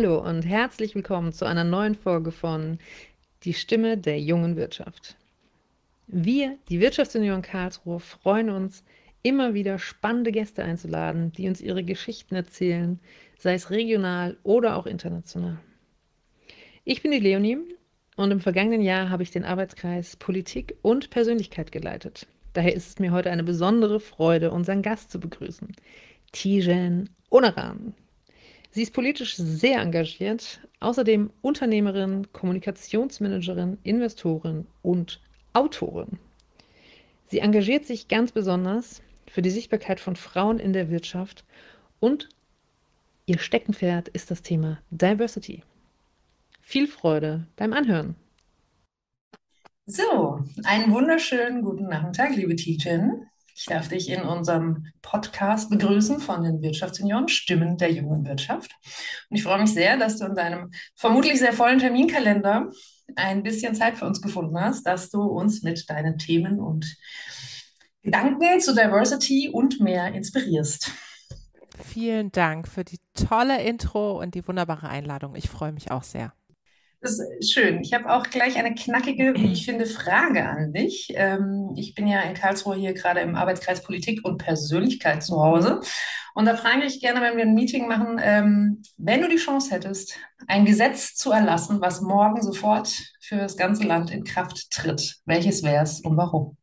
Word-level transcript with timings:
Hallo 0.00 0.20
und 0.20 0.42
herzlich 0.42 0.94
willkommen 0.94 1.32
zu 1.32 1.44
einer 1.44 1.64
neuen 1.64 1.96
Folge 1.96 2.30
von 2.30 2.78
Die 3.42 3.52
Stimme 3.52 3.98
der 3.98 4.20
jungen 4.20 4.54
Wirtschaft. 4.54 5.16
Wir, 6.06 6.56
die 6.68 6.78
Wirtschaftsunion 6.78 7.42
Karlsruhe, 7.42 7.98
freuen 7.98 8.48
uns, 8.48 8.84
immer 9.24 9.54
wieder 9.54 9.80
spannende 9.80 10.30
Gäste 10.30 10.62
einzuladen, 10.62 11.32
die 11.32 11.48
uns 11.48 11.60
ihre 11.60 11.82
Geschichten 11.82 12.36
erzählen, 12.36 13.00
sei 13.38 13.54
es 13.54 13.70
regional 13.70 14.36
oder 14.44 14.76
auch 14.76 14.86
international. 14.86 15.58
Ich 16.84 17.02
bin 17.02 17.10
die 17.10 17.18
Leonie 17.18 17.58
und 18.14 18.30
im 18.30 18.40
vergangenen 18.40 18.82
Jahr 18.82 19.10
habe 19.10 19.24
ich 19.24 19.32
den 19.32 19.44
Arbeitskreis 19.44 20.14
Politik 20.14 20.76
und 20.80 21.10
Persönlichkeit 21.10 21.72
geleitet. 21.72 22.28
Daher 22.52 22.76
ist 22.76 22.86
es 22.86 22.98
mir 23.00 23.10
heute 23.10 23.32
eine 23.32 23.42
besondere 23.42 23.98
Freude, 23.98 24.52
unseren 24.52 24.82
Gast 24.82 25.10
zu 25.10 25.18
begrüßen, 25.18 25.74
Tijen 26.30 27.10
Onaran. 27.30 27.94
Sie 28.70 28.82
ist 28.82 28.92
politisch 28.92 29.36
sehr 29.36 29.80
engagiert, 29.80 30.60
außerdem 30.80 31.30
Unternehmerin, 31.40 32.26
Kommunikationsmanagerin, 32.32 33.78
Investorin 33.82 34.66
und 34.82 35.20
Autorin. 35.54 36.18
Sie 37.26 37.38
engagiert 37.40 37.86
sich 37.86 38.08
ganz 38.08 38.32
besonders 38.32 39.02
für 39.26 39.42
die 39.42 39.50
Sichtbarkeit 39.50 40.00
von 40.00 40.16
Frauen 40.16 40.58
in 40.58 40.72
der 40.72 40.90
Wirtschaft 40.90 41.44
und 42.00 42.28
ihr 43.26 43.38
Steckenpferd 43.38 44.08
ist 44.08 44.30
das 44.30 44.42
Thema 44.42 44.80
Diversity. 44.90 45.62
Viel 46.60 46.86
Freude 46.86 47.46
beim 47.56 47.72
Anhören. 47.72 48.14
So, 49.86 50.44
einen 50.64 50.92
wunderschönen 50.92 51.62
guten 51.62 51.88
Nachmittag, 51.88 52.36
liebe 52.36 52.54
Tijen. 52.54 53.26
Ich 53.58 53.64
darf 53.64 53.88
dich 53.88 54.08
in 54.08 54.22
unserem 54.22 54.86
Podcast 55.02 55.68
begrüßen 55.68 56.20
von 56.20 56.44
den 56.44 56.62
Wirtschaftsunion 56.62 57.26
Stimmen 57.26 57.76
der 57.76 57.90
jungen 57.90 58.24
Wirtschaft. 58.24 58.70
Und 59.28 59.36
ich 59.36 59.42
freue 59.42 59.60
mich 59.60 59.74
sehr, 59.74 59.96
dass 59.96 60.16
du 60.16 60.26
in 60.26 60.36
deinem 60.36 60.70
vermutlich 60.94 61.40
sehr 61.40 61.52
vollen 61.52 61.80
Terminkalender 61.80 62.70
ein 63.16 63.42
bisschen 63.42 63.74
Zeit 63.74 63.98
für 63.98 64.06
uns 64.06 64.22
gefunden 64.22 64.60
hast, 64.60 64.84
dass 64.84 65.10
du 65.10 65.22
uns 65.22 65.64
mit 65.64 65.90
deinen 65.90 66.18
Themen 66.18 66.60
und 66.60 66.86
Gedanken 68.02 68.60
zu 68.60 68.76
Diversity 68.76 69.50
und 69.52 69.80
mehr 69.80 70.14
inspirierst. 70.14 70.92
Vielen 71.82 72.30
Dank 72.30 72.68
für 72.68 72.84
die 72.84 73.00
tolle 73.14 73.60
Intro 73.64 74.20
und 74.20 74.36
die 74.36 74.46
wunderbare 74.46 74.88
Einladung. 74.88 75.34
Ich 75.34 75.48
freue 75.48 75.72
mich 75.72 75.90
auch 75.90 76.04
sehr. 76.04 76.32
Das 77.00 77.20
ist 77.20 77.52
schön. 77.52 77.80
Ich 77.80 77.94
habe 77.94 78.12
auch 78.12 78.24
gleich 78.24 78.56
eine 78.56 78.74
knackige, 78.74 79.32
wie 79.34 79.52
ich 79.52 79.64
finde, 79.64 79.86
Frage 79.86 80.48
an 80.48 80.72
dich. 80.72 81.12
Ähm, 81.14 81.72
ich 81.76 81.94
bin 81.94 82.08
ja 82.08 82.22
in 82.22 82.34
Karlsruhe 82.34 82.74
hier 82.74 82.92
gerade 82.92 83.20
im 83.20 83.36
Arbeitskreis 83.36 83.84
Politik 83.84 84.24
und 84.24 84.38
Persönlichkeit 84.38 85.22
zu 85.22 85.40
Hause. 85.40 85.80
Und 86.34 86.46
da 86.46 86.56
frage 86.56 86.84
ich 86.84 87.00
gerne, 87.00 87.20
wenn 87.20 87.36
wir 87.36 87.44
ein 87.44 87.54
Meeting 87.54 87.86
machen, 87.86 88.20
ähm, 88.20 88.82
wenn 88.96 89.22
du 89.22 89.28
die 89.28 89.36
Chance 89.36 89.70
hättest, 89.70 90.16
ein 90.48 90.64
Gesetz 90.64 91.14
zu 91.14 91.30
erlassen, 91.30 91.80
was 91.80 92.00
morgen 92.00 92.42
sofort 92.42 92.92
für 93.20 93.36
das 93.36 93.56
ganze 93.56 93.84
Land 93.84 94.10
in 94.10 94.24
Kraft 94.24 94.70
tritt, 94.72 95.18
welches 95.24 95.62
wäre 95.62 95.84
es 95.84 96.00
und 96.00 96.16
warum? 96.16 96.57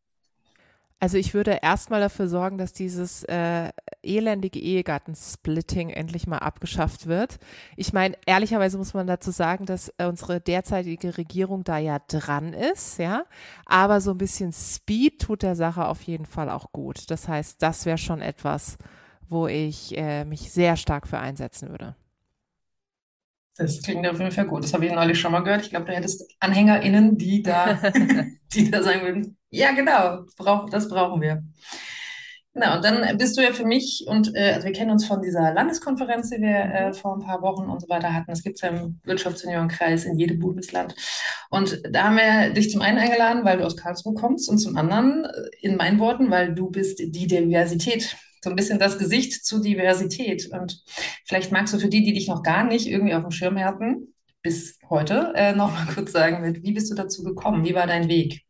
Also 1.00 1.18
ich 1.18 1.34
würde 1.34 1.60
erstmal 1.62 2.00
dafür 2.00 2.28
sorgen, 2.30 2.58
dass 2.58 2.72
dieses 2.72 3.24
äh, 3.26 3.70
elendige 4.02 4.60
Ehegattensplitting 4.60 5.90
endlich 5.90 6.26
mal 6.26 6.38
abgeschafft 6.38 7.06
wird. 7.06 7.38
Ich 7.76 7.92
meine, 7.92 8.16
ehrlicherweise 8.26 8.78
muss 8.78 8.94
man 8.94 9.06
dazu 9.06 9.32
sagen, 9.32 9.66
dass 9.66 9.90
äh, 9.98 10.06
unsere 10.06 10.40
derzeitige 10.40 11.18
Regierung 11.18 11.64
da 11.66 11.78
ja 11.78 12.00
dran 12.08 12.54
ist, 12.54 12.98
ja. 12.98 13.26
Aber 13.66 14.00
so 14.00 14.12
ein 14.12 14.18
bisschen 14.18 14.54
Speed 14.54 15.22
tut 15.22 15.44
der 15.44 15.56
Sache 15.56 15.86
auf 15.86 16.02
jeden 16.04 16.26
Fall 16.26 16.50
auch 16.50 16.72
gut. 16.72 17.12
Das 17.12 17.28
heißt, 17.28 17.62
das 17.62 17.86
wäre 17.86 17.98
schon 17.98 18.22
etwas, 18.22 18.78
wo 19.28 19.48
ich 19.48 19.98
äh, 19.98 20.24
mich 20.24 20.52
sehr 20.52 20.78
stark 20.78 21.08
für 21.08 21.20
einsetzen 21.20 21.70
würde. 21.70 21.96
Das 23.58 23.82
klingt 23.82 24.06
auf 24.08 24.20
jeden 24.20 24.32
Fall 24.32 24.46
gut. 24.46 24.64
Das 24.64 24.74
habe 24.74 24.86
ich 24.86 24.92
neulich 24.92 25.20
schon 25.20 25.32
mal 25.32 25.42
gehört. 25.42 25.62
Ich 25.62 25.70
glaube, 25.70 25.86
du 25.86 25.94
hättest 25.94 26.36
AnhängerInnen, 26.40 27.18
die 27.18 27.42
da, 27.42 27.80
die 28.54 28.70
da 28.70 28.84
sagen 28.84 29.04
würden, 29.04 29.38
ja, 29.50 29.72
genau, 29.72 30.26
brauch, 30.38 30.70
das 30.70 30.90
brauchen 30.90 31.22
wir. 31.22 31.44
Genau, 32.54 32.78
und 32.78 32.86
dann 32.86 33.18
bist 33.18 33.38
du 33.38 33.42
ja 33.42 33.52
für 33.52 33.66
mich 33.66 34.06
und 34.08 34.34
äh, 34.34 34.54
also 34.54 34.66
wir 34.66 34.72
kennen 34.72 34.92
uns 34.92 35.06
von 35.06 35.22
dieser 35.22 35.54
Landeskonferenz, 35.54 36.30
die 36.30 36.42
wir 36.42 36.56
äh, 36.56 36.94
vor 36.94 37.18
ein 37.18 37.26
paar 37.26 37.42
Wochen 37.42 37.70
und 37.70 37.82
so 37.82 37.90
weiter 37.90 38.14
hatten. 38.14 38.32
Das 38.32 38.44
gibt 38.44 38.56
es 38.56 38.62
ja 38.62 38.70
im 38.70 39.02
Wirtschaftsunion-Kreis 39.04 40.06
in 40.06 40.18
jedem 40.18 40.40
Bundesland. 40.40 40.96
Und 41.50 41.82
da 41.90 42.06
haben 42.06 42.16
wir 42.16 42.54
dich 42.54 42.72
zum 42.72 42.82
einen 42.82 42.98
eingeladen, 42.98 43.44
weil 43.44 43.58
du 43.58 43.66
aus 43.66 43.76
Karlsruhe 43.76 44.14
kommst 44.14 44.50
und 44.50 44.58
zum 44.60 44.78
anderen, 44.78 45.26
äh, 45.26 45.50
in 45.62 45.76
meinen 45.76 46.00
Worten, 46.00 46.32
weil 46.32 46.56
du 46.56 46.70
bist 46.70 47.00
die 47.00 47.28
Diversität 47.28 48.16
so 48.46 48.52
ein 48.52 48.56
bisschen 48.56 48.80
das 48.80 48.98
Gesicht 48.98 49.44
zu 49.46 49.60
Diversität. 49.60 50.50
Und 50.52 50.84
vielleicht 51.26 51.52
magst 51.52 51.74
du 51.74 51.80
für 51.80 51.90
die, 51.90 52.04
die 52.04 52.14
dich 52.14 52.30
noch 52.30 52.44
gar 52.44 52.64
nicht 52.64 52.88
irgendwie 52.88 53.16
auf 53.16 53.24
dem 53.24 53.32
Schirm 53.32 53.60
hatten, 53.60 54.14
bis 54.42 54.78
heute, 54.90 55.34
äh, 55.36 55.54
noch 55.54 55.74
mal 55.74 55.94
kurz 55.94 56.12
sagen, 56.12 56.64
wie 56.64 56.72
bist 56.72 56.92
du 56.92 56.96
dazu 56.96 57.24
gekommen? 57.24 57.66
Wie 57.66 57.76
war 57.76 57.88
dein 57.88 58.08
Weg? 58.08 58.46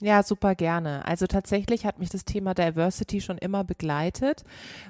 Ja, 0.00 0.22
super 0.22 0.54
gerne. 0.54 1.04
Also 1.06 1.26
tatsächlich 1.26 1.84
hat 1.84 1.98
mich 1.98 2.08
das 2.08 2.24
Thema 2.24 2.54
Diversity 2.54 3.20
schon 3.20 3.38
immer 3.38 3.64
begleitet, 3.64 4.44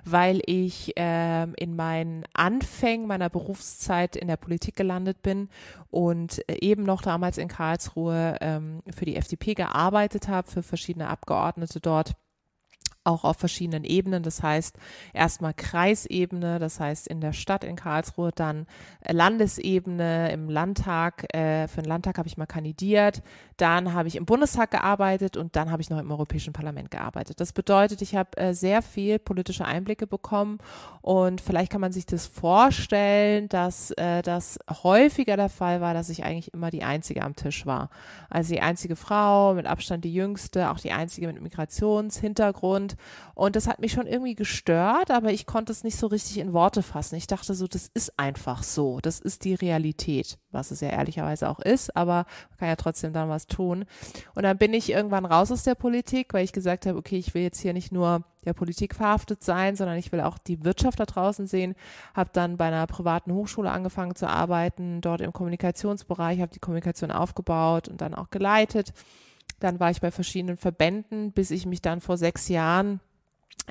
weil 0.04 0.40
ich 0.44 0.92
ähm, 0.96 1.54
in 1.56 1.76
meinen 1.76 2.24
Anfängen 2.34 3.06
meiner 3.06 3.30
Berufszeit 3.30 4.16
in 4.16 4.28
der 4.28 4.36
Politik 4.36 4.76
gelandet 4.76 5.22
bin 5.22 5.48
und 5.90 6.46
äh, 6.48 6.58
eben 6.60 6.82
noch 6.82 7.00
damals 7.00 7.38
in 7.38 7.48
Karlsruhe 7.48 8.36
ähm, 8.40 8.82
für 8.94 9.06
die 9.06 9.16
FDP 9.16 9.54
gearbeitet 9.54 10.28
habe, 10.28 10.50
für 10.50 10.62
verschiedene 10.62 11.08
Abgeordnete 11.08 11.80
dort 11.80 12.14
auch 13.04 13.24
auf 13.24 13.36
verschiedenen 13.36 13.84
Ebenen. 13.84 14.22
Das 14.22 14.42
heißt, 14.42 14.76
erstmal 15.12 15.54
Kreisebene, 15.54 16.58
das 16.58 16.78
heißt 16.78 17.08
in 17.08 17.20
der 17.20 17.32
Stadt 17.32 17.64
in 17.64 17.76
Karlsruhe, 17.76 18.30
dann 18.34 18.66
Landesebene, 19.08 20.30
im 20.32 20.48
Landtag. 20.48 21.34
Äh, 21.34 21.68
für 21.68 21.82
den 21.82 21.88
Landtag 21.88 22.18
habe 22.18 22.28
ich 22.28 22.36
mal 22.36 22.46
kandidiert. 22.46 23.22
Dann 23.56 23.94
habe 23.94 24.08
ich 24.08 24.16
im 24.16 24.26
Bundestag 24.26 24.70
gearbeitet 24.70 25.36
und 25.36 25.56
dann 25.56 25.70
habe 25.70 25.82
ich 25.82 25.90
noch 25.90 25.98
im 25.98 26.10
Europäischen 26.10 26.52
Parlament 26.52 26.90
gearbeitet. 26.90 27.40
Das 27.40 27.52
bedeutet, 27.52 28.02
ich 28.02 28.14
habe 28.14 28.36
äh, 28.36 28.52
sehr 28.54 28.82
viel 28.82 29.18
politische 29.18 29.64
Einblicke 29.64 30.06
bekommen 30.06 30.58
und 31.00 31.40
vielleicht 31.40 31.72
kann 31.72 31.80
man 31.80 31.92
sich 31.92 32.06
das 32.06 32.26
vorstellen, 32.26 33.48
dass 33.48 33.90
äh, 33.92 34.22
das 34.22 34.58
häufiger 34.82 35.36
der 35.36 35.48
Fall 35.48 35.80
war, 35.80 35.94
dass 35.94 36.08
ich 36.08 36.24
eigentlich 36.24 36.52
immer 36.52 36.70
die 36.70 36.84
Einzige 36.84 37.22
am 37.22 37.34
Tisch 37.34 37.66
war. 37.66 37.90
Also 38.28 38.52
die 38.52 38.60
einzige 38.60 38.94
Frau, 38.94 39.54
mit 39.54 39.66
Abstand 39.66 40.04
die 40.04 40.12
jüngste, 40.12 40.70
auch 40.70 40.78
die 40.78 40.92
einzige 40.92 41.26
mit 41.26 41.40
Migrationshintergrund. 41.40 42.97
Und 43.34 43.56
das 43.56 43.66
hat 43.68 43.78
mich 43.78 43.92
schon 43.92 44.06
irgendwie 44.06 44.34
gestört, 44.34 45.10
aber 45.10 45.32
ich 45.32 45.46
konnte 45.46 45.72
es 45.72 45.84
nicht 45.84 45.96
so 45.96 46.06
richtig 46.08 46.38
in 46.38 46.52
Worte 46.52 46.82
fassen. 46.82 47.16
Ich 47.16 47.26
dachte 47.26 47.54
so, 47.54 47.66
das 47.66 47.90
ist 47.92 48.18
einfach 48.18 48.62
so. 48.62 48.98
Das 49.00 49.20
ist 49.20 49.44
die 49.44 49.54
Realität, 49.54 50.38
was 50.50 50.70
es 50.70 50.80
ja 50.80 50.88
ehrlicherweise 50.88 51.48
auch 51.48 51.60
ist, 51.60 51.94
aber 51.96 52.26
man 52.50 52.58
kann 52.58 52.68
ja 52.68 52.76
trotzdem 52.76 53.12
dann 53.12 53.28
was 53.28 53.46
tun. 53.46 53.84
Und 54.34 54.42
dann 54.42 54.58
bin 54.58 54.74
ich 54.74 54.90
irgendwann 54.90 55.24
raus 55.24 55.52
aus 55.52 55.62
der 55.62 55.74
Politik, 55.74 56.34
weil 56.34 56.44
ich 56.44 56.52
gesagt 56.52 56.86
habe, 56.86 56.98
okay, 56.98 57.16
ich 57.16 57.34
will 57.34 57.42
jetzt 57.42 57.60
hier 57.60 57.72
nicht 57.72 57.92
nur 57.92 58.24
der 58.44 58.54
Politik 58.54 58.94
verhaftet 58.94 59.42
sein, 59.42 59.76
sondern 59.76 59.98
ich 59.98 60.10
will 60.10 60.20
auch 60.20 60.38
die 60.38 60.64
Wirtschaft 60.64 61.00
da 61.00 61.04
draußen 61.04 61.46
sehen. 61.46 61.74
Habe 62.14 62.30
dann 62.32 62.56
bei 62.56 62.66
einer 62.66 62.86
privaten 62.86 63.32
Hochschule 63.32 63.70
angefangen 63.70 64.14
zu 64.14 64.28
arbeiten, 64.28 65.00
dort 65.00 65.20
im 65.20 65.32
Kommunikationsbereich, 65.32 66.40
habe 66.40 66.52
die 66.52 66.60
Kommunikation 66.60 67.10
aufgebaut 67.10 67.88
und 67.88 68.00
dann 68.00 68.14
auch 68.14 68.30
geleitet. 68.30 68.92
Dann 69.60 69.80
war 69.80 69.90
ich 69.90 70.00
bei 70.00 70.10
verschiedenen 70.10 70.56
Verbänden, 70.56 71.32
bis 71.32 71.50
ich 71.50 71.66
mich 71.66 71.82
dann 71.82 72.00
vor 72.00 72.16
sechs 72.16 72.48
Jahren 72.48 73.00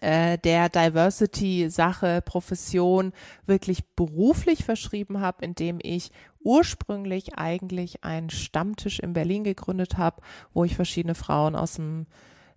äh, 0.02 0.38
der 0.38 0.70
Diversity-Sache, 0.70 2.22
Profession 2.24 3.14
wirklich 3.46 3.86
beruflich 3.96 4.64
verschrieben 4.64 5.22
habe, 5.22 5.46
indem 5.46 5.80
ich 5.82 6.12
ursprünglich 6.40 7.36
eigentlich 7.36 8.04
einen 8.04 8.30
Stammtisch 8.30 9.00
in 9.00 9.14
Berlin 9.14 9.44
gegründet 9.44 9.98
habe, 9.98 10.22
wo 10.54 10.64
ich 10.64 10.76
verschiedene 10.76 11.16
Frauen 11.16 11.56
aus 11.56 11.74
dem 11.76 12.06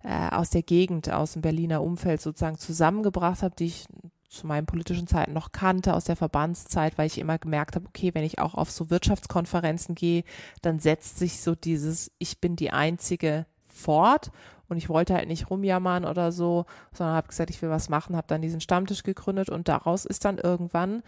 äh, 0.03 0.29
aus 0.29 0.49
der 0.49 0.63
Gegend, 0.63 1.11
aus 1.11 1.33
dem 1.33 1.41
Berliner 1.41 1.83
Umfeld 1.83 2.21
sozusagen 2.21 2.57
zusammengebracht 2.57 3.43
habe, 3.43 3.55
die 3.55 3.65
ich 3.65 3.85
zu 4.31 4.47
meinen 4.47 4.65
politischen 4.65 5.07
Zeiten 5.07 5.33
noch 5.33 5.51
kannte 5.51 5.93
aus 5.93 6.05
der 6.05 6.15
Verbandszeit, 6.15 6.97
weil 6.97 7.07
ich 7.07 7.19
immer 7.19 7.37
gemerkt 7.37 7.75
habe, 7.75 7.85
okay, 7.87 8.11
wenn 8.13 8.23
ich 8.23 8.39
auch 8.39 8.55
auf 8.55 8.71
so 8.71 8.89
Wirtschaftskonferenzen 8.89 9.93
gehe, 9.93 10.23
dann 10.61 10.79
setzt 10.79 11.19
sich 11.19 11.41
so 11.41 11.53
dieses 11.53 12.11
Ich 12.17 12.39
bin 12.39 12.55
die 12.55 12.71
Einzige 12.71 13.45
fort 13.67 14.31
und 14.69 14.77
ich 14.77 14.87
wollte 14.87 15.13
halt 15.15 15.27
nicht 15.27 15.49
rumjammern 15.49 16.05
oder 16.05 16.31
so, 16.31 16.65
sondern 16.93 17.17
habe 17.17 17.27
gesagt, 17.27 17.49
ich 17.49 17.61
will 17.61 17.69
was 17.69 17.89
machen, 17.89 18.15
habe 18.15 18.27
dann 18.27 18.41
diesen 18.41 18.61
Stammtisch 18.61 19.03
gegründet 19.03 19.49
und 19.49 19.67
daraus 19.67 20.05
ist 20.05 20.23
dann 20.23 20.37
irgendwann 20.37 21.03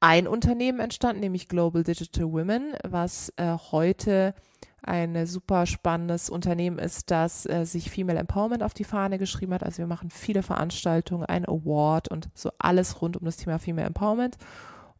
ein 0.00 0.26
Unternehmen 0.26 0.80
entstanden, 0.80 1.20
nämlich 1.20 1.48
Global 1.48 1.84
Digital 1.84 2.32
Women, 2.32 2.74
was 2.82 3.32
äh, 3.36 3.56
heute 3.70 4.34
ein 4.84 5.26
super 5.26 5.66
spannendes 5.66 6.30
Unternehmen 6.30 6.78
ist, 6.78 7.10
das 7.10 7.46
äh, 7.46 7.64
sich 7.64 7.90
Female 7.90 8.18
Empowerment 8.18 8.62
auf 8.62 8.74
die 8.74 8.84
Fahne 8.84 9.18
geschrieben 9.18 9.54
hat. 9.54 9.62
Also 9.62 9.78
wir 9.78 9.86
machen 9.86 10.10
viele 10.10 10.42
Veranstaltungen, 10.42 11.24
ein 11.24 11.46
Award 11.46 12.08
und 12.08 12.28
so 12.34 12.50
alles 12.58 13.00
rund 13.00 13.16
um 13.16 13.24
das 13.24 13.36
Thema 13.36 13.58
Female 13.58 13.86
Empowerment. 13.86 14.36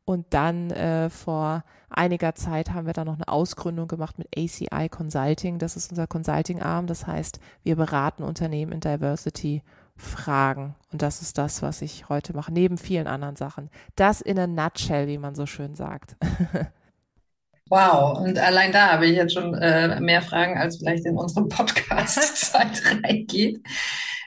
Und 0.06 0.26
dann 0.30 0.70
äh, 0.70 1.08
vor 1.08 1.64
einiger 1.88 2.34
Zeit 2.34 2.72
haben 2.72 2.86
wir 2.86 2.92
dann 2.92 3.06
noch 3.06 3.14
eine 3.14 3.28
Ausgründung 3.28 3.88
gemacht 3.88 4.18
mit 4.18 4.28
ACI 4.36 4.88
Consulting. 4.90 5.58
Das 5.58 5.76
ist 5.76 5.90
unser 5.90 6.06
Consulting-Arm. 6.06 6.86
Das 6.86 7.06
heißt, 7.06 7.40
wir 7.62 7.76
beraten 7.76 8.22
Unternehmen 8.22 8.72
in 8.72 8.80
Diversity 8.80 9.62
Fragen. 9.96 10.74
Und 10.92 11.02
das 11.02 11.22
ist 11.22 11.38
das, 11.38 11.62
was 11.62 11.80
ich 11.80 12.08
heute 12.08 12.34
mache, 12.34 12.52
neben 12.52 12.78
vielen 12.78 13.06
anderen 13.06 13.36
Sachen. 13.36 13.70
Das 13.96 14.20
in 14.20 14.38
a 14.38 14.46
nutshell, 14.46 15.06
wie 15.06 15.18
man 15.18 15.34
so 15.34 15.46
schön 15.46 15.74
sagt. 15.74 16.16
Wow, 17.70 18.18
und 18.18 18.38
allein 18.38 18.72
da 18.72 18.92
habe 18.92 19.06
ich 19.06 19.16
jetzt 19.16 19.32
schon 19.32 19.54
äh, 19.54 19.98
mehr 20.00 20.20
Fragen, 20.20 20.58
als 20.58 20.76
vielleicht 20.76 21.06
in 21.06 21.16
unserem 21.16 21.48
Podcast-Zeit 21.48 22.82
reingeht. 23.04 23.60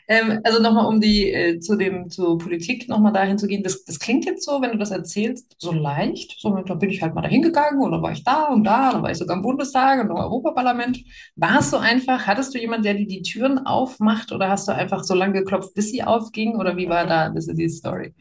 Ähm, 0.08 0.40
also 0.44 0.62
nochmal, 0.62 0.86
um 0.88 1.00
die 1.02 1.32
äh, 1.32 1.60
zu 1.60 1.76
dem 1.76 2.10
zur 2.10 2.38
Politik 2.40 2.90
nochmal 2.90 3.14
dahin 3.14 3.38
zu 3.38 3.46
gehen. 3.48 3.62
Das, 3.62 3.84
das 3.84 4.00
klingt 4.00 4.26
jetzt 4.26 4.44
so, 4.46 4.62
wenn 4.62 4.72
du 4.72 4.78
das 4.78 4.90
erzählst, 4.92 5.56
so 5.60 5.72
leicht. 5.72 6.40
So, 6.40 6.50
da 6.62 6.74
bin 6.76 6.90
ich 6.90 7.02
halt 7.02 7.14
mal 7.14 7.22
dahin 7.22 7.42
gegangen 7.44 7.82
und 7.82 7.92
dann 7.92 8.02
war 8.02 8.12
ich 8.14 8.24
da 8.24 8.46
und 8.46 8.64
da, 8.64 8.92
dann 8.94 9.04
war 9.04 9.12
ich 9.12 9.18
sogar 9.18 9.36
im 9.38 9.44
Bundestag 9.44 10.02
und 10.02 10.10
im 10.10 10.16
Europaparlament. 10.16 11.00
Warst 11.36 11.74
du 11.74 11.78
einfach, 11.78 12.26
hattest 12.26 12.56
du 12.56 12.60
jemanden, 12.60 12.84
der 12.86 12.94
dir 12.96 13.08
die 13.08 13.22
Türen 13.22 13.60
aufmacht 13.68 14.32
oder 14.32 14.50
hast 14.50 14.68
du 14.68 14.72
einfach 14.74 15.04
so 15.04 15.14
lange 15.14 15.34
geklopft, 15.34 15.74
bis 15.76 15.92
sie 15.92 16.04
aufgingen 16.04 16.56
oder 16.60 16.76
wie 16.78 16.90
war 16.90 17.06
da 17.06 17.26
ein 17.26 17.34
bisschen 17.36 17.56
die 17.58 17.70
Story? 17.70 18.14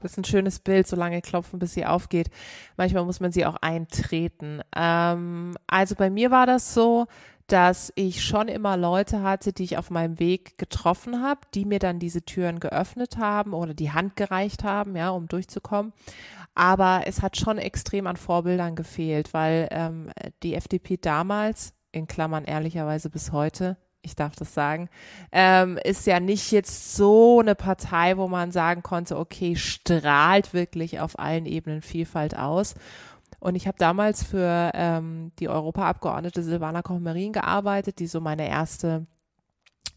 Das 0.00 0.12
ist 0.12 0.18
ein 0.18 0.24
schönes 0.24 0.58
Bild, 0.58 0.86
so 0.86 0.96
lange 0.96 1.20
klopfen, 1.20 1.58
bis 1.58 1.74
sie 1.74 1.86
aufgeht. 1.86 2.30
Manchmal 2.76 3.04
muss 3.04 3.20
man 3.20 3.32
sie 3.32 3.46
auch 3.46 3.56
eintreten. 3.56 4.60
Ähm, 4.74 5.56
also 5.66 5.94
bei 5.94 6.10
mir 6.10 6.30
war 6.30 6.46
das 6.46 6.74
so, 6.74 7.06
dass 7.46 7.92
ich 7.96 8.24
schon 8.24 8.48
immer 8.48 8.76
Leute 8.76 9.22
hatte, 9.22 9.52
die 9.52 9.64
ich 9.64 9.76
auf 9.76 9.90
meinem 9.90 10.18
Weg 10.20 10.56
getroffen 10.56 11.22
habe, 11.22 11.40
die 11.54 11.64
mir 11.64 11.80
dann 11.80 11.98
diese 11.98 12.22
Türen 12.22 12.60
geöffnet 12.60 13.16
haben 13.16 13.54
oder 13.54 13.74
die 13.74 13.90
Hand 13.90 14.16
gereicht 14.16 14.62
haben, 14.62 14.94
ja, 14.96 15.10
um 15.10 15.26
durchzukommen. 15.26 15.92
Aber 16.54 17.02
es 17.06 17.22
hat 17.22 17.36
schon 17.36 17.58
extrem 17.58 18.06
an 18.06 18.16
Vorbildern 18.16 18.76
gefehlt, 18.76 19.34
weil 19.34 19.68
ähm, 19.70 20.10
die 20.42 20.54
FDP 20.54 20.96
damals, 20.96 21.74
in 21.92 22.06
Klammern 22.06 22.44
ehrlicherweise 22.44 23.10
bis 23.10 23.32
heute, 23.32 23.76
ich 24.02 24.16
darf 24.16 24.34
das 24.34 24.54
sagen, 24.54 24.88
ähm, 25.30 25.78
ist 25.84 26.06
ja 26.06 26.20
nicht 26.20 26.52
jetzt 26.52 26.94
so 26.94 27.40
eine 27.40 27.54
Partei, 27.54 28.16
wo 28.16 28.28
man 28.28 28.52
sagen 28.52 28.82
konnte, 28.82 29.18
okay, 29.18 29.56
strahlt 29.56 30.54
wirklich 30.54 31.00
auf 31.00 31.18
allen 31.18 31.46
Ebenen 31.46 31.82
Vielfalt 31.82 32.36
aus. 32.36 32.74
Und 33.40 33.54
ich 33.54 33.66
habe 33.66 33.78
damals 33.78 34.22
für 34.22 34.70
ähm, 34.74 35.32
die 35.38 35.48
Europaabgeordnete 35.48 36.42
Silvana 36.42 36.82
Koch-Marin 36.82 37.32
gearbeitet, 37.32 37.98
die 37.98 38.06
so 38.06 38.20
meine 38.20 38.48
erste 38.48 39.06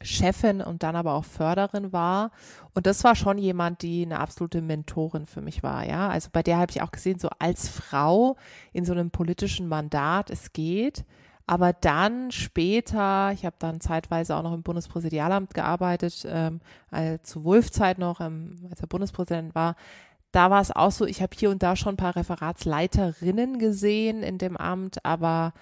Chefin 0.01 0.61
und 0.61 0.83
dann 0.83 0.95
aber 0.95 1.13
auch 1.13 1.25
Förderin 1.25 1.93
war. 1.93 2.31
Und 2.73 2.85
das 2.85 3.03
war 3.03 3.15
schon 3.15 3.37
jemand, 3.37 3.81
die 3.81 4.05
eine 4.05 4.19
absolute 4.19 4.61
Mentorin 4.61 5.25
für 5.25 5.41
mich 5.41 5.63
war, 5.63 5.85
ja. 5.87 6.09
Also 6.09 6.29
bei 6.31 6.43
der 6.43 6.57
habe 6.57 6.71
ich 6.71 6.81
auch 6.81 6.91
gesehen, 6.91 7.19
so 7.19 7.29
als 7.39 7.67
Frau 7.69 8.37
in 8.71 8.85
so 8.85 8.93
einem 8.93 9.11
politischen 9.11 9.67
Mandat, 9.67 10.29
es 10.29 10.53
geht. 10.53 11.05
Aber 11.45 11.73
dann 11.73 12.31
später, 12.31 13.31
ich 13.33 13.45
habe 13.45 13.55
dann 13.59 13.81
zeitweise 13.81 14.35
auch 14.35 14.43
noch 14.43 14.53
im 14.53 14.63
Bundespräsidialamt 14.63 15.53
gearbeitet, 15.53 16.25
ähm, 16.27 16.61
äh, 16.91 17.19
zu 17.23 17.43
Wulfzeit 17.43 17.97
noch, 17.97 18.21
ähm, 18.21 18.55
als 18.69 18.79
er 18.79 18.87
Bundespräsident 18.87 19.53
war, 19.53 19.75
da 20.31 20.49
war 20.49 20.61
es 20.61 20.71
auch 20.71 20.91
so, 20.91 21.05
ich 21.05 21.21
habe 21.21 21.35
hier 21.37 21.51
und 21.51 21.61
da 21.61 21.75
schon 21.75 21.93
ein 21.93 21.97
paar 21.97 22.15
Referatsleiterinnen 22.15 23.59
gesehen 23.59 24.23
in 24.23 24.39
dem 24.39 24.57
Amt, 24.57 25.05
aber 25.05 25.53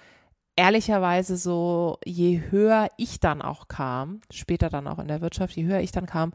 ehrlicherweise 0.56 1.36
so, 1.36 1.98
je 2.04 2.42
höher 2.50 2.88
ich 2.96 3.20
dann 3.20 3.42
auch 3.42 3.68
kam, 3.68 4.20
später 4.32 4.70
dann 4.70 4.88
auch 4.88 4.98
in 4.98 5.08
der 5.08 5.20
Wirtschaft, 5.20 5.56
je 5.56 5.64
höher 5.64 5.80
ich 5.80 5.92
dann 5.92 6.06
kam, 6.06 6.32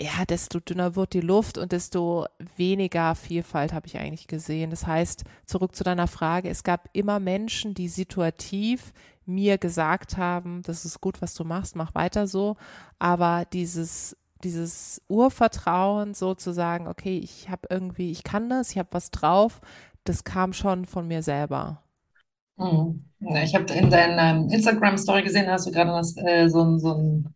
ja, 0.00 0.24
desto 0.28 0.60
dünner 0.60 0.96
wird 0.96 1.14
die 1.14 1.20
Luft 1.20 1.58
und 1.58 1.72
desto 1.72 2.26
weniger 2.56 3.14
Vielfalt 3.14 3.72
habe 3.72 3.86
ich 3.86 3.98
eigentlich 3.98 4.26
gesehen. 4.26 4.70
Das 4.70 4.86
heißt, 4.86 5.24
zurück 5.46 5.76
zu 5.76 5.84
deiner 5.84 6.08
Frage, 6.08 6.48
es 6.48 6.64
gab 6.64 6.88
immer 6.92 7.20
Menschen, 7.20 7.74
die 7.74 7.88
situativ 7.88 8.92
mir 9.26 9.56
gesagt 9.56 10.16
haben, 10.16 10.62
das 10.62 10.84
ist 10.84 11.00
gut, 11.00 11.22
was 11.22 11.34
du 11.34 11.44
machst, 11.44 11.76
mach 11.76 11.94
weiter 11.94 12.26
so, 12.26 12.56
aber 12.98 13.46
dieses 13.52 14.16
dieses 14.42 15.00
Urvertrauen 15.08 16.12
sozusagen, 16.12 16.86
okay, 16.86 17.18
ich 17.18 17.48
habe 17.48 17.62
irgendwie, 17.70 18.10
ich 18.10 18.24
kann 18.24 18.50
das, 18.50 18.70
ich 18.72 18.78
habe 18.78 18.90
was 18.92 19.10
drauf, 19.10 19.60
das 20.04 20.24
kam 20.24 20.52
schon 20.52 20.84
von 20.84 21.08
mir 21.08 21.22
selber. 21.22 21.82
Hm. 22.58 23.04
Ich 23.42 23.54
habe 23.54 23.72
in 23.72 23.90
deiner 23.90 24.52
Instagram-Story 24.52 25.22
gesehen, 25.22 25.50
hast 25.50 25.66
du 25.66 25.70
gerade 25.70 25.90
äh, 26.26 26.48
so, 26.48 26.78
so 26.78 26.94
ein 26.94 27.33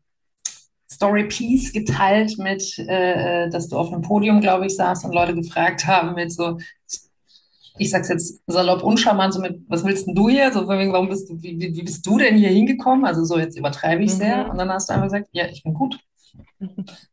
Story-Piece 0.91 1.73
geteilt 1.73 2.39
mit, 2.39 2.79
äh, 2.79 3.45
äh, 3.45 3.51
dass 3.51 3.69
du 3.69 3.77
auf 3.77 3.93
einem 3.93 4.03
Podium, 4.03 4.41
glaube 4.41 4.67
ich, 4.67 4.77
saßt 4.77 5.05
und 5.05 5.13
Leute 5.13 5.35
gefragt 5.35 5.87
haben 5.87 6.15
mit 6.15 6.33
so, 6.33 6.59
ich 7.79 7.91
sag's 7.91 8.09
jetzt 8.09 8.43
salopp 8.47 8.83
uncharmant, 8.83 9.35
so 9.35 9.41
mit, 9.41 9.61
was 9.69 9.85
willst 9.85 10.07
denn 10.07 10.15
du 10.15 10.29
hier? 10.29 10.51
So 10.53 10.67
von 10.67 10.79
wegen, 10.79 10.93
warum 10.93 11.09
bist 11.09 11.29
du, 11.29 11.41
wie, 11.43 11.59
wie 11.61 11.83
bist 11.83 12.05
du 12.07 12.19
denn 12.19 12.37
hier 12.37 12.49
hingekommen? 12.49 13.05
Also 13.05 13.25
so 13.25 13.39
jetzt 13.39 13.57
übertreibe 13.57 14.03
ich 14.03 14.13
sehr. 14.13 14.45
Mhm. 14.45 14.51
Und 14.51 14.59
dann 14.59 14.71
hast 14.71 14.89
du 14.89 14.95
einfach 14.95 15.07
gesagt, 15.07 15.29
ja, 15.33 15.47
ich 15.47 15.63
bin 15.63 15.75
gut. 15.75 15.99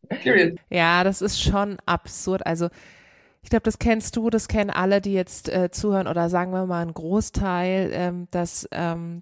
Period. 0.10 0.58
Ja, 0.70 1.04
das 1.04 1.22
ist 1.22 1.42
schon 1.42 1.78
absurd. 1.86 2.46
Also 2.46 2.70
ich 3.44 3.50
glaube, 3.50 3.64
das 3.64 3.78
kennst 3.78 4.16
du, 4.16 4.30
das 4.30 4.48
kennen 4.48 4.72
alle, 4.72 5.02
die 5.02 5.14
jetzt 5.14 5.50
äh, 5.50 5.70
zuhören 5.70 6.08
oder 6.08 6.30
sagen 6.30 6.52
wir 6.52 6.66
mal 6.66 6.82
ein 6.82 6.94
Großteil, 6.94 7.92
ähm, 7.94 8.28
dass 8.32 8.68
ähm, 8.72 9.22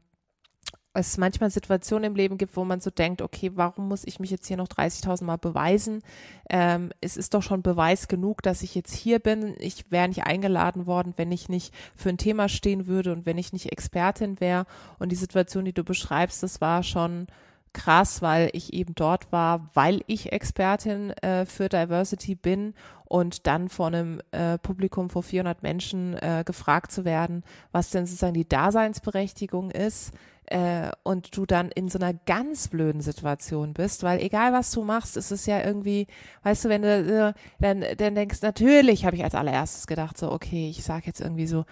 es 0.94 1.18
manchmal 1.18 1.50
Situationen 1.50 2.06
im 2.06 2.16
Leben 2.16 2.38
gibt, 2.38 2.56
wo 2.56 2.64
man 2.64 2.80
so 2.80 2.92
denkt, 2.92 3.22
okay, 3.22 3.52
warum 3.56 3.88
muss 3.88 4.04
ich 4.06 4.20
mich 4.20 4.30
jetzt 4.30 4.48
hier 4.48 4.58
noch 4.58 4.68
30.000 4.68 5.24
Mal 5.24 5.38
beweisen? 5.38 6.04
Ähm, 6.50 6.92
es 7.02 7.18
ist 7.18 7.34
doch 7.34 7.42
schon 7.42 7.64
Beweis 7.64 8.08
genug, 8.08 8.44
dass 8.44 8.62
ich 8.62 8.76
jetzt 8.76 8.94
hier 8.94 9.20
bin. 9.20 9.56
Ich 9.60 9.92
wäre 9.92 10.08
nicht 10.08 10.24
eingeladen 10.24 10.86
worden, 10.86 11.14
wenn 11.18 11.32
ich 11.32 11.50
nicht 11.50 11.74
für 11.96 12.10
ein 12.10 12.18
Thema 12.18 12.48
stehen 12.48 12.86
würde 12.86 13.12
und 13.12 13.26
wenn 13.26 13.40
ich 13.40 13.54
nicht 13.54 13.72
Expertin 13.72 14.40
wäre. 14.40 14.66
Und 15.00 15.12
die 15.12 15.16
Situation, 15.16 15.66
die 15.66 15.74
du 15.74 15.84
beschreibst, 15.84 16.44
das 16.44 16.62
war 16.62 16.84
schon 16.84 17.28
krass, 17.74 18.22
weil 18.22 18.52
ich 18.54 18.74
eben 18.74 18.94
dort 18.94 19.32
war, 19.32 19.72
weil 19.74 20.02
ich 20.06 20.32
Expertin 20.32 21.10
äh, 21.10 21.48
für 21.48 21.70
Diversity 21.70 22.36
bin 22.36 22.76
und 23.06 23.48
dann 23.48 23.68
vor 23.68 23.88
einem 23.88 24.22
äh, 24.32 24.60
Publikum 24.60 25.10
vor 25.10 25.24
400 25.24 25.64
Menschen 25.64 26.16
äh, 26.18 26.44
gefragt 26.46 26.92
zu 26.92 27.04
werden, 27.04 27.44
was 27.72 27.90
denn 27.90 28.06
sozusagen 28.06 28.36
die 28.36 28.48
Daseinsberechtigung 28.48 29.72
ist 29.72 30.14
äh, 30.46 30.92
und 31.04 31.36
du 31.38 31.46
dann 31.46 31.70
in 31.70 31.90
so 31.90 32.00
einer 32.00 32.14
ganz 32.14 32.68
blöden 32.68 33.02
Situation 33.02 33.74
bist, 33.74 34.04
weil 34.04 34.20
egal 34.20 34.54
was 34.54 34.72
du 34.72 34.84
machst, 34.84 35.18
ist 35.18 35.32
es 35.32 35.46
ja 35.46 35.64
irgendwie, 35.64 36.08
weißt 36.44 36.66
du, 36.66 36.70
wenn 36.70 36.82
du 36.82 36.88
äh, 36.88 37.34
dann, 37.60 37.86
dann 37.98 38.16
denkst, 38.16 38.42
natürlich 38.42 39.06
habe 39.06 39.16
ich 39.16 39.24
als 39.24 39.36
allererstes 39.36 39.88
gedacht, 39.88 40.18
so, 40.18 40.32
okay, 40.32 40.70
ich 40.70 40.84
sage 40.84 41.04
jetzt 41.06 41.22
irgendwie 41.22 41.48
so, 41.48 41.66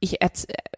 ich 0.00 0.18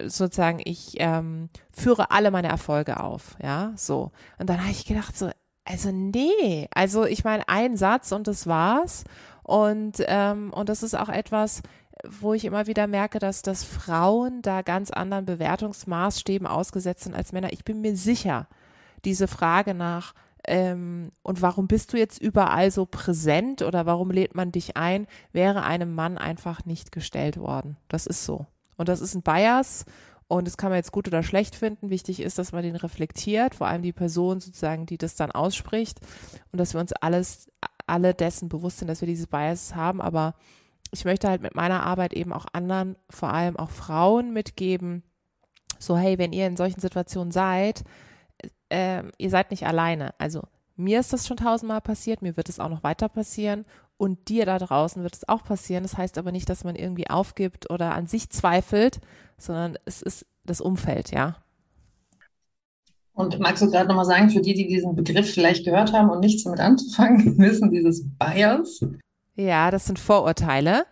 sozusagen, 0.05 0.61
ich 0.63 0.95
ähm, 0.99 1.49
führe 1.71 2.11
alle 2.11 2.29
meine 2.29 2.47
Erfolge 2.47 2.99
auf, 2.99 3.35
ja, 3.41 3.73
so. 3.75 4.11
Und 4.37 4.49
dann 4.49 4.61
habe 4.61 4.71
ich 4.71 4.85
gedacht, 4.85 5.17
so, 5.17 5.31
also 5.65 5.91
nee, 5.91 6.67
also 6.73 7.05
ich 7.05 7.23
meine, 7.23 7.49
ein 7.49 7.75
Satz 7.75 8.11
und 8.11 8.27
das 8.27 8.45
war's. 8.45 9.03
Und, 9.41 10.03
ähm, 10.07 10.51
und 10.53 10.69
das 10.69 10.83
ist 10.83 10.95
auch 10.95 11.09
etwas, 11.09 11.61
wo 12.19 12.33
ich 12.33 12.45
immer 12.45 12.67
wieder 12.67 12.87
merke, 12.87 13.19
dass, 13.19 13.41
dass 13.41 13.63
Frauen 13.63 14.41
da 14.41 14.61
ganz 14.61 14.91
anderen 14.91 15.25
Bewertungsmaßstäben 15.25 16.47
ausgesetzt 16.47 17.03
sind 17.03 17.15
als 17.15 17.31
Männer. 17.31 17.53
Ich 17.53 17.63
bin 17.63 17.81
mir 17.81 17.95
sicher, 17.95 18.47
diese 19.03 19.27
Frage 19.27 19.73
nach, 19.73 20.13
ähm, 20.47 21.11
und 21.23 21.41
warum 21.41 21.67
bist 21.67 21.93
du 21.93 21.97
jetzt 21.97 22.21
überall 22.21 22.71
so 22.71 22.85
präsent 22.85 23.61
oder 23.61 23.85
warum 23.85 24.11
lädt 24.11 24.35
man 24.35 24.51
dich 24.51 24.77
ein, 24.77 25.07
wäre 25.31 25.63
einem 25.63 25.93
Mann 25.95 26.17
einfach 26.17 26.65
nicht 26.65 26.91
gestellt 26.91 27.37
worden. 27.37 27.77
Das 27.87 28.05
ist 28.05 28.25
so. 28.25 28.45
Und 28.77 28.89
das 28.89 29.01
ist 29.01 29.15
ein 29.15 29.23
Bias 29.23 29.85
und 30.27 30.47
das 30.47 30.57
kann 30.57 30.69
man 30.69 30.77
jetzt 30.77 30.91
gut 30.91 31.07
oder 31.07 31.23
schlecht 31.23 31.55
finden. 31.55 31.89
Wichtig 31.89 32.19
ist, 32.19 32.37
dass 32.37 32.51
man 32.51 32.63
den 32.63 32.75
reflektiert, 32.75 33.55
vor 33.55 33.67
allem 33.67 33.81
die 33.81 33.93
Person 33.93 34.39
sozusagen, 34.39 34.85
die 34.85 34.97
das 34.97 35.15
dann 35.15 35.31
ausspricht 35.31 35.99
und 36.51 36.59
dass 36.59 36.73
wir 36.73 36.81
uns 36.81 36.93
alles, 36.93 37.47
alle 37.87 38.13
dessen 38.13 38.49
bewusst 38.49 38.79
sind, 38.79 38.87
dass 38.87 39.01
wir 39.01 39.07
diese 39.07 39.27
Bias 39.27 39.75
haben. 39.75 40.01
Aber 40.01 40.35
ich 40.95 41.03
möchte 41.03 41.27
halt 41.27 41.41
mit 41.41 41.55
meiner 41.55 41.83
Arbeit 41.83 42.13
eben 42.13 42.31
auch 42.31 42.45
anderen, 42.53 42.95
vor 43.09 43.33
allem 43.33 43.57
auch 43.57 43.69
Frauen 43.69 44.31
mitgeben, 44.31 45.03
so 45.77 45.97
hey, 45.97 46.17
wenn 46.17 46.31
ihr 46.31 46.47
in 46.47 46.55
solchen 46.55 46.79
Situationen 46.79 47.33
seid, 47.33 47.83
äh, 48.69 49.03
ihr 49.17 49.29
seid 49.29 49.51
nicht 49.51 49.67
alleine. 49.67 50.15
Also 50.19 50.43
mir 50.77 51.01
ist 51.01 51.11
das 51.11 51.27
schon 51.27 51.35
tausendmal 51.35 51.81
passiert, 51.81 52.21
mir 52.21 52.37
wird 52.37 52.47
es 52.47 52.61
auch 52.61 52.69
noch 52.69 52.81
weiter 52.81 53.09
passieren 53.09 53.65
und 53.97 54.29
dir 54.29 54.45
da 54.45 54.57
draußen 54.57 55.03
wird 55.03 55.15
es 55.15 55.27
auch 55.27 55.43
passieren. 55.43 55.83
Das 55.83 55.97
heißt 55.97 56.17
aber 56.17 56.31
nicht, 56.31 56.49
dass 56.49 56.63
man 56.63 56.77
irgendwie 56.77 57.09
aufgibt 57.09 57.69
oder 57.69 57.93
an 57.93 58.07
sich 58.07 58.29
zweifelt, 58.29 59.01
sondern 59.37 59.77
es 59.83 60.01
ist 60.01 60.25
das 60.45 60.61
Umfeld, 60.61 61.11
ja. 61.11 61.35
Und 63.11 63.37
magst 63.39 63.61
du 63.61 63.69
gerade 63.69 63.89
nochmal 63.89 64.05
sagen, 64.05 64.29
für 64.29 64.41
die, 64.41 64.53
die 64.53 64.67
diesen 64.67 64.95
Begriff 64.95 65.33
vielleicht 65.33 65.65
gehört 65.65 65.91
haben 65.91 66.09
und 66.09 66.21
nichts 66.21 66.43
damit 66.43 66.61
anzufangen 66.61 67.37
wissen, 67.37 67.69
dieses 67.69 68.05
Bias? 68.17 68.79
Ja, 69.35 69.71
das 69.71 69.85
sind 69.85 69.99
Vorurteile. 69.99 70.85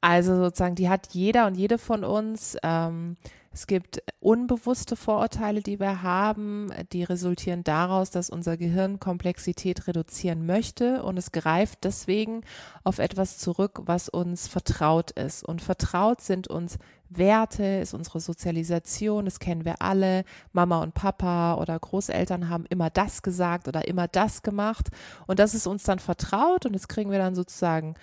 Also 0.00 0.36
sozusagen, 0.36 0.74
die 0.74 0.88
hat 0.88 1.08
jeder 1.12 1.46
und 1.46 1.56
jede 1.56 1.78
von 1.78 2.04
uns. 2.04 2.56
Ähm, 2.62 3.16
es 3.52 3.66
gibt 3.66 4.02
unbewusste 4.20 4.96
Vorurteile, 4.96 5.62
die 5.62 5.80
wir 5.80 6.02
haben, 6.02 6.70
die 6.92 7.04
resultieren 7.04 7.64
daraus, 7.64 8.10
dass 8.10 8.28
unser 8.28 8.58
Gehirn 8.58 9.00
Komplexität 9.00 9.86
reduzieren 9.86 10.44
möchte 10.44 11.02
und 11.02 11.16
es 11.16 11.32
greift 11.32 11.84
deswegen 11.84 12.42
auf 12.84 12.98
etwas 12.98 13.38
zurück, 13.38 13.80
was 13.86 14.10
uns 14.10 14.46
vertraut 14.46 15.12
ist. 15.12 15.42
Und 15.42 15.62
vertraut 15.62 16.20
sind 16.20 16.48
uns 16.48 16.76
Werte, 17.08 17.64
ist 17.64 17.94
unsere 17.94 18.20
Sozialisation, 18.20 19.24
das 19.24 19.38
kennen 19.38 19.64
wir 19.64 19.80
alle. 19.80 20.24
Mama 20.52 20.82
und 20.82 20.94
Papa 20.94 21.54
oder 21.54 21.78
Großeltern 21.78 22.48
haben 22.48 22.66
immer 22.68 22.90
das 22.90 23.22
gesagt 23.22 23.68
oder 23.68 23.86
immer 23.88 24.08
das 24.08 24.42
gemacht 24.42 24.88
und 25.26 25.38
das 25.38 25.54
ist 25.54 25.66
uns 25.66 25.84
dann 25.84 25.98
vertraut 25.98 26.66
und 26.66 26.74
das 26.74 26.88
kriegen 26.88 27.10
wir 27.10 27.18
dann 27.18 27.34
sozusagen 27.34 27.94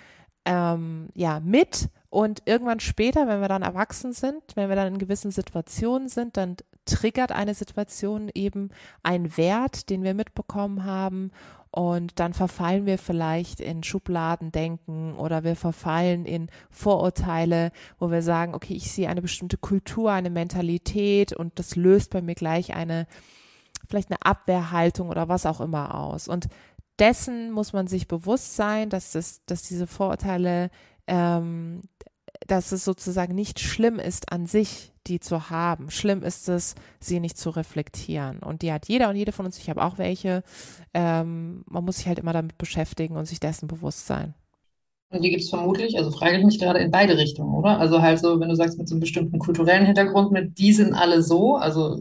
ähm, 0.44 1.08
ja 1.14 1.40
mit 1.40 1.88
und 2.14 2.42
irgendwann 2.44 2.78
später, 2.78 3.26
wenn 3.26 3.40
wir 3.40 3.48
dann 3.48 3.62
erwachsen 3.62 4.12
sind, 4.12 4.40
wenn 4.54 4.68
wir 4.68 4.76
dann 4.76 4.94
in 4.94 4.98
gewissen 4.98 5.32
Situationen 5.32 6.08
sind, 6.08 6.36
dann 6.36 6.56
triggert 6.84 7.32
eine 7.32 7.54
Situation 7.54 8.30
eben 8.34 8.70
einen 9.02 9.36
Wert, 9.36 9.90
den 9.90 10.04
wir 10.04 10.14
mitbekommen 10.14 10.84
haben. 10.84 11.32
Und 11.74 12.20
dann 12.20 12.34
verfallen 12.34 12.86
wir 12.86 12.98
vielleicht 12.98 13.58
in 13.60 13.82
Schubladendenken 13.82 15.16
oder 15.16 15.42
wir 15.42 15.56
verfallen 15.56 16.24
in 16.24 16.48
Vorurteile, 16.70 17.72
wo 17.98 18.12
wir 18.12 18.22
sagen, 18.22 18.54
okay, 18.54 18.74
ich 18.74 18.92
sehe 18.92 19.08
eine 19.08 19.22
bestimmte 19.22 19.56
Kultur, 19.56 20.12
eine 20.12 20.30
Mentalität 20.30 21.32
und 21.32 21.58
das 21.58 21.74
löst 21.74 22.10
bei 22.10 22.22
mir 22.22 22.36
gleich 22.36 22.76
eine, 22.76 23.08
vielleicht 23.88 24.08
eine 24.12 24.22
Abwehrhaltung 24.22 25.08
oder 25.08 25.28
was 25.28 25.46
auch 25.46 25.60
immer 25.60 25.96
aus. 25.96 26.28
Und 26.28 26.46
dessen 27.00 27.50
muss 27.50 27.72
man 27.72 27.88
sich 27.88 28.06
bewusst 28.06 28.54
sein, 28.54 28.88
dass, 28.88 29.10
das, 29.10 29.44
dass 29.44 29.64
diese 29.64 29.88
Vorurteile 29.88 30.70
ähm, 31.08 31.82
dass 32.46 32.72
es 32.72 32.84
sozusagen 32.84 33.34
nicht 33.34 33.60
schlimm 33.60 33.98
ist 33.98 34.32
an 34.32 34.46
sich, 34.46 34.92
die 35.06 35.20
zu 35.20 35.50
haben. 35.50 35.90
Schlimm 35.90 36.22
ist 36.22 36.48
es, 36.48 36.74
sie 37.00 37.20
nicht 37.20 37.36
zu 37.38 37.50
reflektieren. 37.50 38.38
Und 38.38 38.62
die 38.62 38.72
hat 38.72 38.88
jeder 38.88 39.10
und 39.10 39.16
jede 39.16 39.32
von 39.32 39.46
uns. 39.46 39.58
Ich 39.58 39.70
habe 39.70 39.82
auch 39.82 39.98
welche. 39.98 40.42
Ähm, 40.94 41.64
man 41.68 41.84
muss 41.84 41.96
sich 41.98 42.06
halt 42.06 42.18
immer 42.18 42.32
damit 42.32 42.58
beschäftigen 42.58 43.16
und 43.16 43.26
sich 43.26 43.40
dessen 43.40 43.66
bewusst 43.66 44.06
sein. 44.06 44.34
Und 45.10 45.22
die 45.22 45.30
gibt 45.30 45.42
es 45.42 45.50
vermutlich, 45.50 45.96
also 45.96 46.10
frage 46.10 46.38
ich 46.38 46.44
mich 46.44 46.58
gerade 46.58 46.80
in 46.80 46.90
beide 46.90 47.16
Richtungen, 47.16 47.54
oder? 47.54 47.78
Also 47.78 48.02
halt 48.02 48.18
so, 48.18 48.40
wenn 48.40 48.48
du 48.48 48.56
sagst, 48.56 48.78
mit 48.78 48.88
so 48.88 48.94
einem 48.94 49.00
bestimmten 49.00 49.38
kulturellen 49.38 49.86
Hintergrund, 49.86 50.32
mit 50.32 50.58
die 50.58 50.72
sind 50.72 50.92
alle 50.92 51.22
so, 51.22 51.54
also 51.54 52.00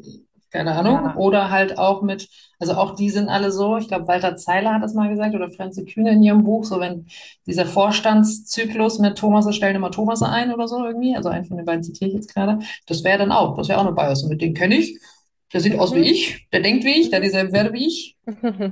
keine 0.53 0.75
Ahnung. 0.75 0.93
Ja. 0.93 1.15
Oder 1.15 1.49
halt 1.49 1.79
auch 1.79 2.03
mit, 2.03 2.29
also 2.59 2.73
auch 2.73 2.95
die 2.95 3.09
sind 3.09 3.27
alle 3.27 3.51
so, 3.51 3.77
ich 3.77 3.87
glaube, 3.87 4.07
Walter 4.07 4.35
Zeiler 4.35 4.75
hat 4.75 4.83
das 4.83 4.93
mal 4.93 5.09
gesagt 5.09 5.33
oder 5.33 5.49
Franze 5.49 5.83
Kühne 5.83 6.11
in 6.11 6.21
ihrem 6.21 6.43
Buch, 6.43 6.63
so 6.63 6.79
wenn 6.79 7.07
dieser 7.47 7.65
Vorstandszyklus 7.65 8.99
mit 8.99 9.17
Thomas, 9.17 9.53
stellen 9.53 9.75
immer 9.75 9.91
Thomas 9.91 10.21
ein 10.21 10.53
oder 10.53 10.67
so 10.67 10.85
irgendwie, 10.85 11.15
also 11.15 11.29
einen 11.29 11.45
von 11.45 11.57
den 11.57 11.65
beiden 11.65 11.83
zitiere 11.83 12.09
ich 12.09 12.15
jetzt 12.15 12.33
gerade, 12.33 12.59
das 12.85 13.03
wäre 13.03 13.17
dann 13.17 13.31
auch, 13.31 13.57
das 13.57 13.67
wäre 13.67 13.79
auch 13.79 13.85
eine 13.85 13.95
Bias 13.95 14.23
und 14.23 14.29
mit 14.29 14.41
dem 14.41 14.53
kenne 14.53 14.75
ich, 14.75 14.99
der 15.51 15.61
sieht 15.61 15.77
aus 15.77 15.93
wie 15.93 15.99
mhm. 15.99 16.03
ich, 16.03 16.47
der 16.51 16.61
denkt 16.61 16.85
wie 16.85 17.01
ich, 17.01 17.09
der 17.09 17.19
dieselben 17.19 17.51
Werte 17.51 17.73
wie 17.73 17.87
ich. 17.87 18.15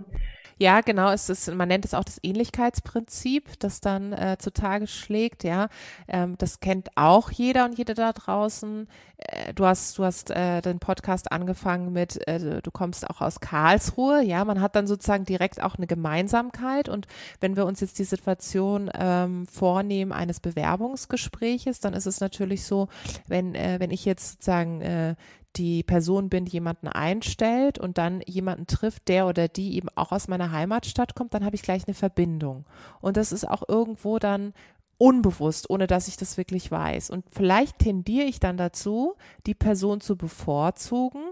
Ja, 0.62 0.82
genau, 0.82 1.10
es 1.10 1.28
ist, 1.28 1.52
man 1.52 1.70
nennt 1.70 1.86
es 1.86 1.96
auch 1.96 2.04
das 2.04 2.20
Ähnlichkeitsprinzip, 2.22 3.58
das 3.58 3.82
dann 3.82 4.14
äh, 4.14 4.38
zutage 4.38 4.86
schlägt, 4.86 5.44
ja. 5.44 5.70
Ähm, 6.08 6.36
das 6.38 6.60
kennt 6.60 6.96
auch 6.96 7.32
jeder 7.32 7.66
und 7.66 7.80
jede 7.80 7.96
da 7.96 8.14
draußen. 8.14 8.88
Äh, 9.18 9.56
du 9.56 9.66
hast, 9.66 9.98
du 9.98 10.04
hast 10.04 10.30
äh, 10.30 10.62
den 10.62 10.78
Podcast 10.78 11.32
angefangen 11.32 11.92
mit, 11.94 12.28
äh, 12.28 12.62
du 12.62 12.70
kommst 12.70 13.10
auch 13.10 13.22
aus 13.22 13.40
Karlsruhe, 13.40 14.22
ja, 14.22 14.46
man 14.46 14.62
hat 14.62 14.76
dann 14.76 14.86
sozusagen 14.86 15.26
direkt 15.26 15.64
auch 15.64 15.78
eine 15.78 15.88
Gemeinsamkeit 15.88 16.90
und 16.90 17.08
wenn 17.40 17.56
wir 17.56 17.66
uns 17.66 17.80
jetzt 17.80 17.98
die 17.98 18.04
Situation 18.04 18.92
ähm, 18.94 19.48
vornehmen 19.48 20.12
eines 20.12 20.40
Bewerbungsgespräches, 20.42 21.80
dann 21.80 21.96
ist 21.96 22.06
es 22.06 22.20
natürlich 22.20 22.66
so, 22.66 22.88
wenn, 23.28 23.56
äh, 23.56 23.78
wenn 23.80 23.90
ich 23.90 24.06
jetzt 24.06 24.34
sozusagen 24.34 24.82
äh, 24.82 25.16
die 25.56 25.84
Person 25.84 26.30
bin, 26.30 26.46
die 26.46 26.54
jemanden 26.54 26.88
einstellt 26.88 27.78
und 27.78 27.98
dann 27.98 28.22
jemanden 28.26 28.68
trifft, 28.68 29.08
der 29.08 29.28
oder 29.28 29.48
die 29.48 29.76
eben 29.76 29.90
auch 29.96 30.12
aus 30.12 30.28
meiner 30.28 30.52
Heimatstadt 30.52 31.16
kommt, 31.16 31.34
dann 31.34 31.46
habe 31.46 31.56
ich 31.56 31.62
gleich 31.62 31.88
eine 31.88 31.94
Verbindung. 31.94 32.66
Und 33.02 33.18
das 33.18 33.32
ist 33.32 33.48
auch 33.48 33.64
irgendwo 33.68 34.20
dann 34.20 34.54
unbewusst, 34.98 35.70
ohne 35.70 35.88
dass 35.88 36.08
ich 36.08 36.16
das 36.16 36.38
wirklich 36.38 36.70
weiß. 36.70 37.10
Und 37.10 37.26
vielleicht 37.32 37.80
tendiere 37.80 38.26
ich 38.26 38.40
dann 38.40 38.56
dazu, 38.56 39.16
die 39.48 39.56
Person 39.56 40.00
zu 40.00 40.16
bevorzugen, 40.16 41.24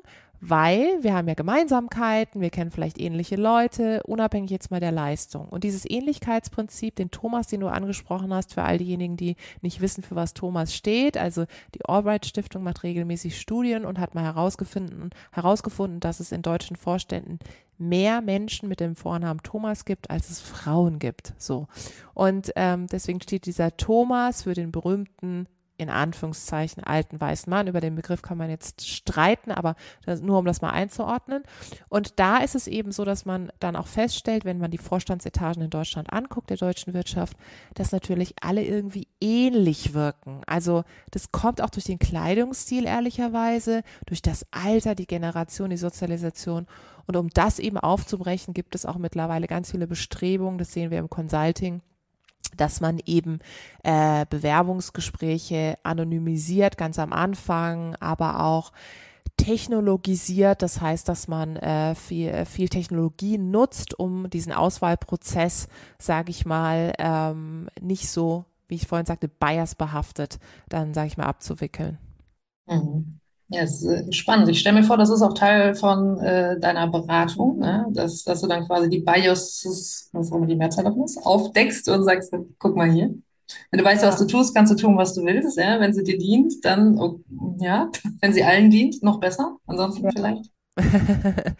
weil 0.41 1.01
wir 1.01 1.13
haben 1.13 1.27
ja 1.27 1.33
Gemeinsamkeiten, 1.33 2.41
wir 2.41 2.49
kennen 2.49 2.71
vielleicht 2.71 2.99
ähnliche 2.99 3.35
Leute, 3.35 4.01
unabhängig 4.03 4.51
jetzt 4.51 4.71
mal 4.71 4.79
der 4.79 4.91
Leistung. 4.91 5.47
Und 5.49 5.63
dieses 5.63 5.89
Ähnlichkeitsprinzip, 5.89 6.95
den 6.95 7.11
Thomas, 7.11 7.47
den 7.47 7.59
du 7.59 7.67
angesprochen 7.67 8.33
hast, 8.33 8.53
für 8.53 8.63
all 8.63 8.77
diejenigen, 8.77 9.17
die 9.17 9.35
nicht 9.61 9.81
wissen, 9.81 10.03
für 10.03 10.15
was 10.15 10.33
Thomas 10.33 10.73
steht, 10.73 11.17
also 11.17 11.45
die 11.75 11.83
Albright 11.85 12.25
Stiftung 12.25 12.63
macht 12.63 12.83
regelmäßig 12.83 13.39
Studien 13.39 13.85
und 13.85 13.99
hat 13.99 14.15
mal 14.15 14.23
herausgefunden, 14.23 15.09
herausgefunden, 15.31 15.99
dass 15.99 16.19
es 16.19 16.31
in 16.31 16.41
deutschen 16.41 16.75
Vorständen 16.75 17.39
mehr 17.77 18.21
Menschen 18.21 18.69
mit 18.69 18.81
dem 18.81 18.95
Vornamen 18.95 19.41
Thomas 19.41 19.85
gibt, 19.85 20.09
als 20.09 20.29
es 20.29 20.41
Frauen 20.41 20.99
gibt. 20.99 21.33
So. 21.37 21.67
Und 22.13 22.51
ähm, 22.55 22.87
deswegen 22.87 23.21
steht 23.21 23.45
dieser 23.45 23.75
Thomas 23.77 24.43
für 24.43 24.53
den 24.53 24.71
berühmten 24.71 25.47
in 25.79 25.89
Anführungszeichen 25.89 26.83
alten 26.83 27.19
weißen 27.21 27.49
Mann. 27.49 27.67
Über 27.67 27.79
den 27.79 27.95
Begriff 27.95 28.21
kann 28.21 28.37
man 28.37 28.49
jetzt 28.49 28.85
streiten, 28.85 29.51
aber 29.51 29.75
das, 30.05 30.21
nur 30.21 30.37
um 30.37 30.45
das 30.45 30.61
mal 30.61 30.71
einzuordnen. 30.71 31.43
Und 31.87 32.19
da 32.19 32.37
ist 32.39 32.53
es 32.53 32.67
eben 32.67 32.91
so, 32.91 33.05
dass 33.05 33.25
man 33.25 33.49
dann 33.59 33.77
auch 33.77 33.87
feststellt, 33.87 34.43
wenn 34.43 34.57
man 34.57 34.71
die 34.71 34.77
Vorstandsetagen 34.77 35.63
in 35.63 35.69
Deutschland 35.69 36.11
anguckt, 36.11 36.49
der 36.49 36.57
deutschen 36.57 36.93
Wirtschaft, 36.93 37.37
dass 37.75 37.93
natürlich 37.93 38.35
alle 38.41 38.63
irgendwie 38.63 39.07
ähnlich 39.21 39.93
wirken. 39.93 40.41
Also 40.45 40.83
das 41.11 41.31
kommt 41.31 41.61
auch 41.61 41.69
durch 41.69 41.85
den 41.85 41.99
Kleidungsstil 41.99 42.85
ehrlicherweise, 42.85 43.83
durch 44.05 44.21
das 44.21 44.45
Alter, 44.51 44.95
die 44.95 45.07
Generation, 45.07 45.69
die 45.69 45.77
Sozialisation. 45.77 46.67
Und 47.07 47.15
um 47.15 47.29
das 47.29 47.59
eben 47.59 47.77
aufzubrechen, 47.77 48.53
gibt 48.53 48.75
es 48.75 48.85
auch 48.85 48.97
mittlerweile 48.97 49.47
ganz 49.47 49.71
viele 49.71 49.87
Bestrebungen, 49.87 50.57
das 50.57 50.73
sehen 50.73 50.91
wir 50.91 50.99
im 50.99 51.09
Consulting, 51.09 51.81
dass 52.57 52.81
man 52.81 52.99
eben 53.05 53.39
äh, 53.83 54.25
Bewerbungsgespräche 54.29 55.77
anonymisiert 55.83 56.77
ganz 56.77 56.99
am 56.99 57.13
Anfang, 57.13 57.95
aber 57.99 58.43
auch 58.43 58.71
technologisiert, 59.37 60.61
das 60.61 60.81
heißt, 60.81 61.07
dass 61.07 61.27
man 61.27 61.55
äh, 61.55 61.95
viel, 61.95 62.45
viel 62.45 62.67
Technologie 62.67 63.37
nutzt, 63.37 63.97
um 63.97 64.29
diesen 64.29 64.51
Auswahlprozess, 64.51 65.69
sage 65.97 66.31
ich 66.31 66.45
mal, 66.45 66.93
ähm, 66.99 67.69
nicht 67.79 68.09
so, 68.09 68.45
wie 68.67 68.75
ich 68.75 68.87
vorhin 68.87 69.05
sagte, 69.05 69.29
biasbehaftet, 69.29 70.39
dann 70.67 70.93
sage 70.93 71.07
ich 71.07 71.17
mal, 71.17 71.25
abzuwickeln. 71.25 71.97
Mhm. 72.67 73.19
Ja, 73.51 73.63
es 73.63 73.81
ist 73.81 73.85
äh, 73.85 74.11
spannend. 74.11 74.47
Ich 74.49 74.59
stelle 74.59 74.79
mir 74.79 74.85
vor, 74.85 74.97
das 74.97 75.09
ist 75.09 75.23
auch 75.23 75.33
Teil 75.33 75.73
von 75.73 76.19
äh, 76.19 76.59
deiner 76.59 76.87
Beratung, 76.87 77.57
ne? 77.57 77.87
dass, 77.89 78.23
dass 78.23 78.41
du 78.41 78.47
dann 78.47 78.67
quasi 78.67 78.89
die 78.89 78.99
BIOS, 78.99 80.09
was 80.13 80.31
auch 80.31 80.37
immer 80.37 80.45
die 80.45 80.55
Mehrzahl 80.55 80.83
davon 80.83 81.03
ist, 81.03 81.17
aufdeckst 81.25 81.89
und 81.89 82.03
sagst, 82.03 82.31
guck 82.59 82.75
mal 82.75 82.91
hier. 82.91 83.15
Wenn 83.71 83.79
du 83.79 83.83
weißt, 83.83 84.03
was 84.03 84.19
du 84.19 84.25
tust, 84.27 84.53
kannst 84.53 84.71
du 84.71 84.75
tun, 84.75 84.97
was 84.97 85.15
du 85.15 85.25
willst. 85.25 85.57
Ja? 85.57 85.79
Wenn 85.79 85.93
sie 85.93 86.03
dir 86.03 86.19
dient, 86.19 86.63
dann, 86.63 86.99
oh, 86.99 87.21
ja, 87.59 87.89
wenn 88.21 88.33
sie 88.33 88.43
allen 88.43 88.69
dient, 88.69 89.01
noch 89.01 89.19
besser. 89.19 89.57
Ansonsten 89.65 90.03
ja. 90.03 90.11
vielleicht. 90.13 90.51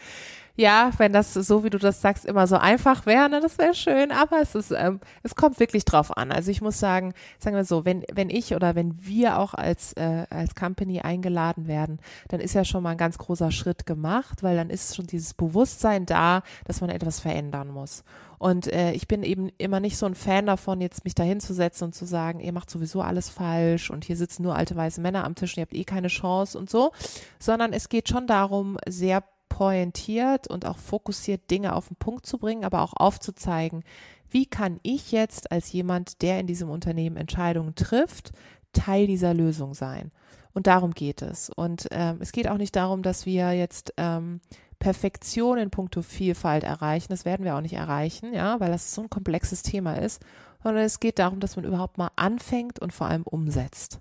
ja, 0.60 0.92
wenn 0.98 1.14
das 1.14 1.34
so, 1.34 1.64
wie 1.64 1.70
du 1.70 1.78
das 1.78 2.02
sagst, 2.02 2.26
immer 2.26 2.46
so 2.46 2.58
einfach 2.58 3.06
wäre, 3.06 3.30
ne, 3.30 3.40
das 3.40 3.58
wäre 3.58 3.74
schön, 3.74 4.12
aber 4.12 4.42
es 4.42 4.56
ist, 4.56 4.72
ähm, 4.72 5.00
es 5.24 5.36
kommt 5.36 5.58
wirklich 5.62 5.86
drauf 5.86 6.18
an. 6.18 6.34
Also 6.34 6.52
ich 6.52 6.62
muss 6.62 6.80
sagen, 6.80 7.14
sagen 7.38 7.56
wir 7.56 7.64
so, 7.64 7.86
wenn, 7.86 8.04
wenn 8.12 8.30
ich 8.30 8.54
oder 8.54 8.76
wenn 8.76 8.98
wir 9.00 9.40
auch 9.40 9.54
als, 9.54 9.94
äh, 9.94 10.26
als 10.30 10.56
Company 10.56 11.00
eingeladen 11.00 11.68
werden, 11.68 12.00
dann 12.28 12.42
ist 12.42 12.56
ja 12.56 12.66
schon 12.66 12.84
mal 12.84 12.92
ein 12.92 12.98
ganz 12.98 13.18
großer 13.18 13.52
Schritt 13.52 13.86
gemacht, 13.86 14.44
weil 14.44 14.58
dann 14.58 14.70
ist 14.70 14.98
schon 14.98 15.08
dieses 15.08 15.34
Bewusstsein 15.34 16.06
da, 16.06 16.44
dass 16.66 16.82
man 16.82 16.90
etwas 16.90 17.22
verändern 17.22 17.70
muss. 17.70 18.04
Und 18.38 18.68
äh, 18.68 18.92
ich 18.92 19.08
bin 19.08 19.24
eben 19.24 19.50
immer 19.58 19.80
nicht 19.80 19.98
so 19.98 20.08
ein 20.08 20.16
Fan 20.16 20.46
davon, 20.46 20.82
jetzt 20.82 21.06
mich 21.06 21.16
da 21.16 21.24
hinzusetzen 21.24 21.86
und 21.86 21.94
zu 21.94 22.04
sagen, 22.04 22.42
ihr 22.42 22.52
macht 22.52 22.70
sowieso 22.70 23.02
alles 23.02 23.30
falsch 23.30 23.90
und 23.90 24.04
hier 24.04 24.18
sitzen 24.18 24.44
nur 24.44 24.58
alte 24.58 24.76
weiße 24.76 25.00
Männer 25.00 25.24
am 25.24 25.36
Tisch 25.36 25.56
ihr 25.56 25.62
habt 25.62 25.74
eh 25.74 25.86
keine 25.86 26.10
Chance 26.10 26.58
und 26.58 26.70
so, 26.70 26.92
sondern 27.40 27.72
es 27.72 27.88
geht 27.88 28.10
schon 28.10 28.28
darum, 28.28 28.78
sehr 28.88 29.24
pointiert 29.60 30.48
und 30.48 30.66
auch 30.66 30.78
fokussiert 30.78 31.52
Dinge 31.52 31.76
auf 31.76 31.90
den 31.90 31.98
Punkt 31.98 32.26
zu 32.26 32.38
bringen, 32.38 32.64
aber 32.64 32.82
auch 32.82 32.94
aufzuzeigen, 32.94 33.84
wie 34.30 34.46
kann 34.46 34.80
ich 34.84 35.12
jetzt 35.12 35.52
als 35.52 35.74
jemand, 35.74 36.22
der 36.22 36.40
in 36.40 36.48
diesem 36.48 36.70
Unternehmen 36.70 37.18
Entscheidungen 37.18 37.76
trifft, 37.76 38.32
Teil 38.72 39.06
dieser 39.06 39.34
Lösung 39.34 39.74
sein. 39.74 40.12
Und 40.54 40.68
darum 40.68 40.92
geht 40.92 41.22
es. 41.22 41.50
Und 41.50 41.90
ähm, 41.92 42.20
es 42.22 42.32
geht 42.32 42.48
auch 42.48 42.58
nicht 42.58 42.74
darum, 42.74 43.04
dass 43.04 43.26
wir 43.26 43.52
jetzt 43.52 43.94
ähm, 43.98 44.40
Perfektion 44.80 45.58
in 45.58 45.72
puncto 45.72 46.04
Vielfalt 46.04 46.64
erreichen. 46.64 47.10
Das 47.10 47.26
werden 47.26 47.44
wir 47.44 47.58
auch 47.58 47.62
nicht 47.62 47.76
erreichen, 47.76 48.34
ja, 48.34 48.62
weil 48.62 48.72
das 48.72 48.94
so 48.96 49.02
ein 49.02 49.10
komplexes 49.10 49.62
Thema 49.62 49.96
ist. 49.96 50.22
Sondern 50.64 50.86
es 50.86 51.02
geht 51.02 51.20
darum, 51.20 51.42
dass 51.42 51.58
man 51.58 51.66
überhaupt 51.66 51.98
mal 51.98 52.12
anfängt 52.16 52.80
und 52.80 52.94
vor 52.94 53.08
allem 53.08 53.24
umsetzt. 53.24 54.00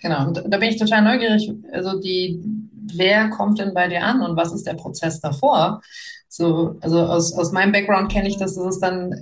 Genau, 0.00 0.28
und 0.28 0.42
da 0.46 0.58
bin 0.58 0.70
ich 0.70 0.78
total 0.78 1.02
neugierig. 1.02 1.52
Also 1.72 2.00
die, 2.00 2.40
wer 2.94 3.28
kommt 3.28 3.58
denn 3.58 3.74
bei 3.74 3.88
dir 3.88 4.02
an 4.02 4.22
und 4.22 4.36
was 4.36 4.52
ist 4.52 4.66
der 4.66 4.74
Prozess 4.74 5.20
davor? 5.20 5.82
So, 6.28 6.76
also 6.80 7.00
aus, 7.00 7.32
aus 7.34 7.52
meinem 7.52 7.72
Background 7.72 8.10
kenne 8.10 8.28
ich, 8.28 8.36
dass 8.38 8.56
es 8.56 8.80
dann 8.80 9.12
äh, 9.12 9.16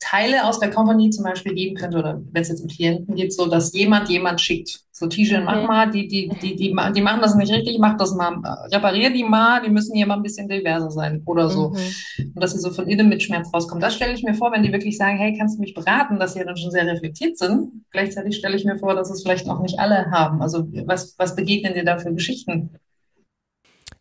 Teile 0.00 0.44
aus 0.46 0.58
der 0.58 0.70
Company 0.70 1.10
zum 1.10 1.24
Beispiel 1.24 1.54
geben 1.54 1.76
könnte, 1.76 1.98
oder 1.98 2.20
wenn 2.32 2.42
es 2.42 2.48
jetzt 2.48 2.62
um 2.62 2.68
Klienten 2.68 3.14
geht, 3.14 3.32
so 3.32 3.46
dass 3.46 3.72
jemand 3.72 4.08
jemand 4.08 4.40
schickt. 4.40 4.83
So, 4.96 5.08
Tische, 5.08 5.40
mach 5.40 5.56
Okay. 5.56 5.66
mal, 5.66 5.90
die, 5.90 6.06
die, 6.06 6.28
die, 6.28 6.54
die, 6.54 6.72
die 6.72 7.02
machen 7.02 7.20
das 7.20 7.34
nicht 7.34 7.52
richtig, 7.52 7.78
mach 7.80 7.96
das 7.96 8.14
mal, 8.14 8.34
äh, 8.44 8.76
reparier 8.76 9.12
die 9.12 9.24
mal, 9.24 9.60
die 9.60 9.68
müssen 9.68 9.96
hier 9.96 10.06
mal 10.06 10.14
ein 10.14 10.22
bisschen 10.22 10.48
diverser 10.48 10.88
sein 10.88 11.20
oder 11.26 11.50
so. 11.50 11.70
Mhm. 11.70 12.32
Und 12.32 12.40
dass 12.40 12.52
sie 12.52 12.60
so 12.60 12.70
von 12.70 12.86
innen 12.86 13.08
mit 13.08 13.20
Schmerz 13.20 13.52
rauskommen. 13.52 13.82
Das 13.82 13.96
stelle 13.96 14.12
ich 14.14 14.22
mir 14.22 14.34
vor, 14.34 14.52
wenn 14.52 14.62
die 14.62 14.70
wirklich 14.70 14.96
sagen, 14.96 15.18
hey, 15.18 15.36
kannst 15.36 15.56
du 15.56 15.62
mich 15.62 15.74
beraten, 15.74 16.20
dass 16.20 16.34
sie 16.34 16.44
dann 16.44 16.56
schon 16.56 16.70
sehr 16.70 16.86
reflektiert 16.86 17.36
sind. 17.36 17.84
Gleichzeitig 17.90 18.36
stelle 18.36 18.54
ich 18.54 18.64
mir 18.64 18.76
vor, 18.78 18.94
dass 18.94 19.10
es 19.10 19.22
vielleicht 19.24 19.48
noch 19.48 19.60
nicht 19.60 19.80
alle 19.80 20.12
haben. 20.12 20.40
Also 20.40 20.68
was, 20.86 21.16
was 21.18 21.34
begegnen 21.34 21.74
dir 21.74 21.84
da 21.84 21.98
für 21.98 22.14
Geschichten? 22.14 22.70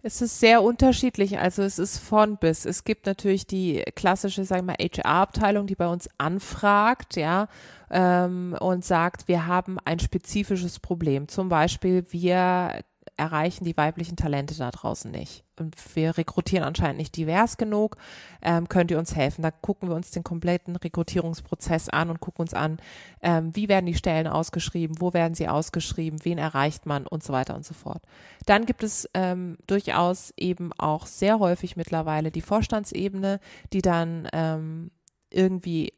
Es 0.02 0.22
ist 0.22 0.40
sehr 0.40 0.62
unterschiedlich, 0.64 1.40
also 1.40 1.64
es 1.64 1.80
ist 1.80 1.98
von 1.98 2.38
bis. 2.38 2.66
Es 2.66 2.84
gibt 2.84 3.06
natürlich 3.06 3.48
die 3.48 3.84
klassische, 3.96 4.44
sagen 4.44 4.68
wir 4.68 4.74
mal, 4.74 4.86
HR-Abteilung, 4.86 5.66
die 5.66 5.76
bei 5.76 5.88
uns 5.88 6.10
anfragt, 6.18 7.16
ja, 7.16 7.48
ähm, 7.94 8.58
und 8.60 8.84
sagt, 8.84 9.28
wir 9.28 9.46
haben 9.46 9.78
ein 9.86 10.00
spezifisches 10.00 10.80
Problem. 10.80 11.28
Zum 11.28 11.48
Beispiel, 11.48 12.06
wir 12.10 12.84
erreichen 13.18 13.64
die 13.64 13.78
weiblichen 13.78 14.16
Talente 14.16 14.56
da 14.56 14.72
draußen 14.72 15.12
nicht. 15.12 15.44
Und 15.60 15.76
wir 15.96 16.18
rekrutieren 16.18 16.66
anscheinend 16.66 16.98
nicht 16.98 17.16
divers 17.16 17.58
genug. 17.58 17.98
Ähm, 18.42 18.68
könnt 18.68 18.90
ihr 18.90 18.98
uns 18.98 19.16
helfen? 19.16 19.44
Da 19.44 19.52
gucken 19.52 19.90
wir 19.90 19.96
uns 19.96 20.10
den 20.10 20.24
kompletten 20.24 20.76
Rekrutierungsprozess 20.76 21.90
an 21.90 22.10
und 22.10 22.20
gucken 22.20 22.42
uns 22.42 22.56
an, 22.56 22.78
ähm, 23.22 23.56
wie 23.56 23.70
werden 23.70 23.86
die 23.86 23.94
Stellen 23.94 24.26
ausgeschrieben, 24.26 25.00
wo 25.00 25.14
werden 25.14 25.36
sie 25.36 25.48
ausgeschrieben, 25.48 26.26
wen 26.26 26.40
erreicht 26.40 26.88
man 26.88 27.06
und 27.06 27.24
so 27.24 27.32
weiter 27.32 27.54
und 27.56 27.66
so 27.66 27.76
fort. 27.76 28.02
Dann 28.48 28.66
gibt 28.66 28.82
es 28.82 29.08
ähm, 29.14 29.58
durchaus 29.68 30.34
eben 30.36 30.74
auch 30.74 31.06
sehr 31.06 31.38
häufig 31.38 31.76
mittlerweile 31.76 32.32
die 32.32 32.42
Vorstandsebene, 32.42 33.40
die 33.74 33.84
dann 33.84 34.28
ähm, 34.34 34.90
irgendwie 35.30 35.94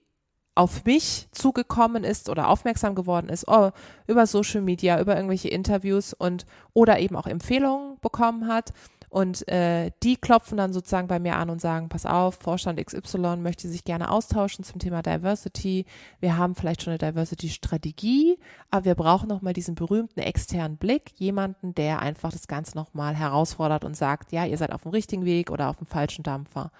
auf 0.56 0.86
mich 0.86 1.28
zugekommen 1.32 2.06
ist 2.06 2.30
oder 2.30 2.48
aufmerksam 2.48 2.96
geworden 2.96 3.30
ist, 3.30 3.48
oh, 3.48 3.72
über 4.08 4.26
Social 4.26 4.62
Media, 4.62 5.00
über 5.00 5.16
irgendwelche 5.16 5.50
Interviews 5.50 6.14
und 6.14 6.46
oder 6.74 7.00
eben 7.00 7.18
auch 7.18 7.28
Empfehlungen 7.28 7.98
bekommen 8.02 8.48
hat. 8.48 8.72
Und 9.16 9.48
äh, 9.48 9.92
die 10.04 10.18
klopfen 10.18 10.58
dann 10.58 10.74
sozusagen 10.74 11.08
bei 11.08 11.20
mir 11.20 11.38
an 11.38 11.50
und 11.50 11.62
sagen, 11.62 11.88
pass 11.88 12.06
auf, 12.06 12.36
Vorstand 12.36 12.86
XY 12.86 13.38
möchte 13.38 13.70
sich 13.70 13.86
gerne 13.86 14.12
austauschen 14.12 14.66
zum 14.66 14.78
Thema 14.78 15.02
Diversity. 15.04 15.86
Wir 16.20 16.36
haben 16.36 16.54
vielleicht 16.54 16.84
schon 16.84 16.92
eine 16.92 16.98
Diversity-Strategie, 16.98 18.38
aber 18.72 18.84
wir 18.84 18.96
brauchen 18.96 19.30
nochmal 19.30 19.54
diesen 19.54 19.76
berühmten 19.76 20.20
externen 20.20 20.76
Blick, 20.76 21.14
jemanden, 21.16 21.74
der 21.76 22.00
einfach 22.00 22.34
das 22.34 22.50
Ganze 22.50 22.76
nochmal 22.76 23.16
herausfordert 23.16 23.86
und 23.86 23.96
sagt, 23.96 24.34
ja, 24.34 24.44
ihr 24.44 24.58
seid 24.58 24.74
auf 24.74 24.82
dem 24.82 24.92
richtigen 24.92 25.24
Weg 25.24 25.50
oder 25.50 25.70
auf 25.70 25.78
dem 25.78 25.88
falschen 25.88 26.24
Dampfer. 26.24 26.72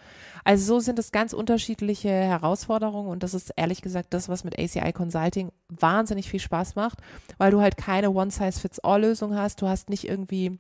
Also 0.44 0.66
so 0.76 0.80
sind 0.82 1.00
es 1.00 1.14
ganz 1.14 1.32
unterschiedliche 1.32 2.10
Herausforderungen 2.10 3.08
und 3.08 3.24
das 3.24 3.34
ist 3.34 3.58
ehrlich 3.66 3.82
gesagt 3.82 4.14
das, 4.14 4.30
was 4.30 4.44
mit 4.44 4.60
ACI 4.60 4.94
Consulting 4.94 5.52
wahnsinnig 5.70 6.30
viel 6.30 6.40
Spaß 6.40 6.76
macht, 6.76 7.00
weil 7.40 7.50
du 7.50 7.62
halt 7.62 7.78
keine 7.78 8.12
One-Size-Fits-All-Lösung 8.12 9.36
hast. 9.36 9.60
Du 9.60 9.68
hast 9.68 9.90
nicht 9.90 10.08
irgendwie 10.08 10.60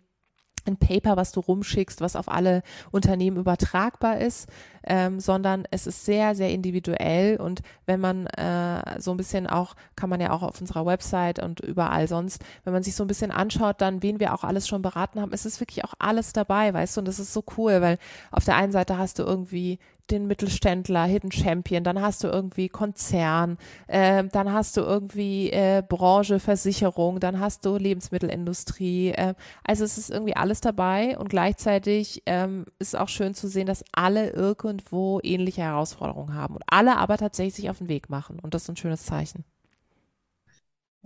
ein 0.65 0.77
Paper, 0.77 1.15
was 1.15 1.31
du 1.31 1.39
rumschickst, 1.41 2.01
was 2.01 2.15
auf 2.15 2.27
alle 2.27 2.63
Unternehmen 2.89 3.37
übertragbar 3.37 4.17
ist, 4.17 4.49
ähm, 4.83 5.19
sondern 5.19 5.67
es 5.69 5.85
ist 5.85 6.05
sehr, 6.05 6.33
sehr 6.33 6.49
individuell 6.49 7.37
und 7.37 7.61
wenn 7.85 7.99
man 7.99 8.25
äh, 8.25 8.99
so 8.99 9.11
ein 9.11 9.17
bisschen 9.17 9.45
auch, 9.45 9.75
kann 9.95 10.09
man 10.09 10.19
ja 10.19 10.31
auch 10.31 10.41
auf 10.41 10.59
unserer 10.59 10.87
Website 10.87 11.37
und 11.37 11.59
überall 11.59 12.07
sonst, 12.07 12.43
wenn 12.63 12.73
man 12.73 12.81
sich 12.81 12.95
so 12.95 13.03
ein 13.03 13.07
bisschen 13.07 13.29
anschaut, 13.29 13.81
dann 13.81 14.01
wen 14.01 14.19
wir 14.19 14.33
auch 14.33 14.43
alles 14.43 14.67
schon 14.67 14.81
beraten 14.81 15.21
haben, 15.21 15.33
es 15.33 15.45
ist 15.45 15.59
wirklich 15.59 15.85
auch 15.85 15.93
alles 15.99 16.33
dabei, 16.33 16.73
weißt 16.73 16.97
du, 16.97 17.01
und 17.01 17.07
das 17.07 17.19
ist 17.19 17.33
so 17.33 17.43
cool, 17.57 17.81
weil 17.81 17.99
auf 18.31 18.45
der 18.45 18.55
einen 18.55 18.71
Seite 18.71 18.97
hast 18.97 19.19
du 19.19 19.23
irgendwie 19.23 19.77
den 20.11 20.27
Mittelständler, 20.27 21.05
Hidden 21.05 21.31
Champion, 21.31 21.83
dann 21.83 22.01
hast 22.01 22.23
du 22.23 22.27
irgendwie 22.27 22.69
Konzern, 22.69 23.57
äh, 23.87 24.23
dann 24.31 24.51
hast 24.53 24.77
du 24.77 24.81
irgendwie 24.81 25.49
äh, 25.51 25.83
Branche, 25.87 26.39
Versicherung, 26.39 27.19
dann 27.19 27.39
hast 27.39 27.65
du 27.65 27.77
Lebensmittelindustrie. 27.77 29.09
Äh, 29.09 29.33
also 29.63 29.83
es 29.83 29.97
ist 29.97 30.11
irgendwie 30.11 30.35
alles 30.35 30.61
dabei 30.61 31.17
und 31.17 31.29
gleichzeitig 31.29 32.23
ähm, 32.25 32.65
ist 32.79 32.95
auch 32.95 33.09
schön 33.09 33.33
zu 33.33 33.47
sehen, 33.47 33.67
dass 33.67 33.83
alle 33.91 34.29
irgendwo 34.29 35.19
ähnliche 35.23 35.61
Herausforderungen 35.61 36.33
haben 36.35 36.55
und 36.55 36.63
alle 36.67 36.97
aber 36.97 37.17
tatsächlich 37.17 37.55
sich 37.55 37.69
auf 37.69 37.79
den 37.79 37.89
Weg 37.89 38.09
machen 38.09 38.39
und 38.39 38.53
das 38.53 38.63
ist 38.63 38.69
ein 38.69 38.77
schönes 38.77 39.05
Zeichen. 39.05 39.43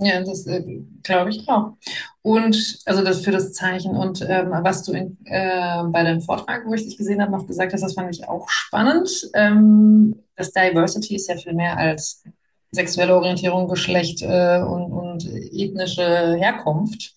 Ja, 0.01 0.21
das 0.23 0.47
äh, 0.47 0.81
glaube 1.03 1.29
ich 1.29 1.47
auch. 1.49 1.73
Und 2.21 2.79
also 2.85 3.03
das 3.03 3.21
für 3.21 3.31
das 3.31 3.53
Zeichen 3.53 3.95
und 3.95 4.21
ähm, 4.27 4.51
was 4.61 4.83
du 4.83 4.93
in, 4.93 5.17
äh, 5.25 5.83
bei 5.85 6.03
deinem 6.03 6.21
Vortrag, 6.21 6.65
wo 6.65 6.73
ich 6.73 6.85
dich 6.85 6.97
gesehen 6.97 7.21
habe, 7.21 7.31
noch 7.31 7.47
gesagt 7.47 7.73
hast, 7.73 7.81
das 7.81 7.93
fand 7.95 8.15
ich 8.15 8.27
auch 8.27 8.49
spannend. 8.49 9.09
Ähm, 9.33 10.15
das 10.35 10.51
Diversity 10.51 11.15
ist 11.15 11.27
ja 11.27 11.35
viel 11.35 11.53
mehr 11.53 11.77
als 11.77 12.23
sexuelle 12.71 13.15
Orientierung, 13.15 13.67
Geschlecht 13.67 14.21
äh, 14.21 14.61
und, 14.61 14.91
und 14.91 15.25
ethnische 15.51 16.35
Herkunft. 16.35 17.15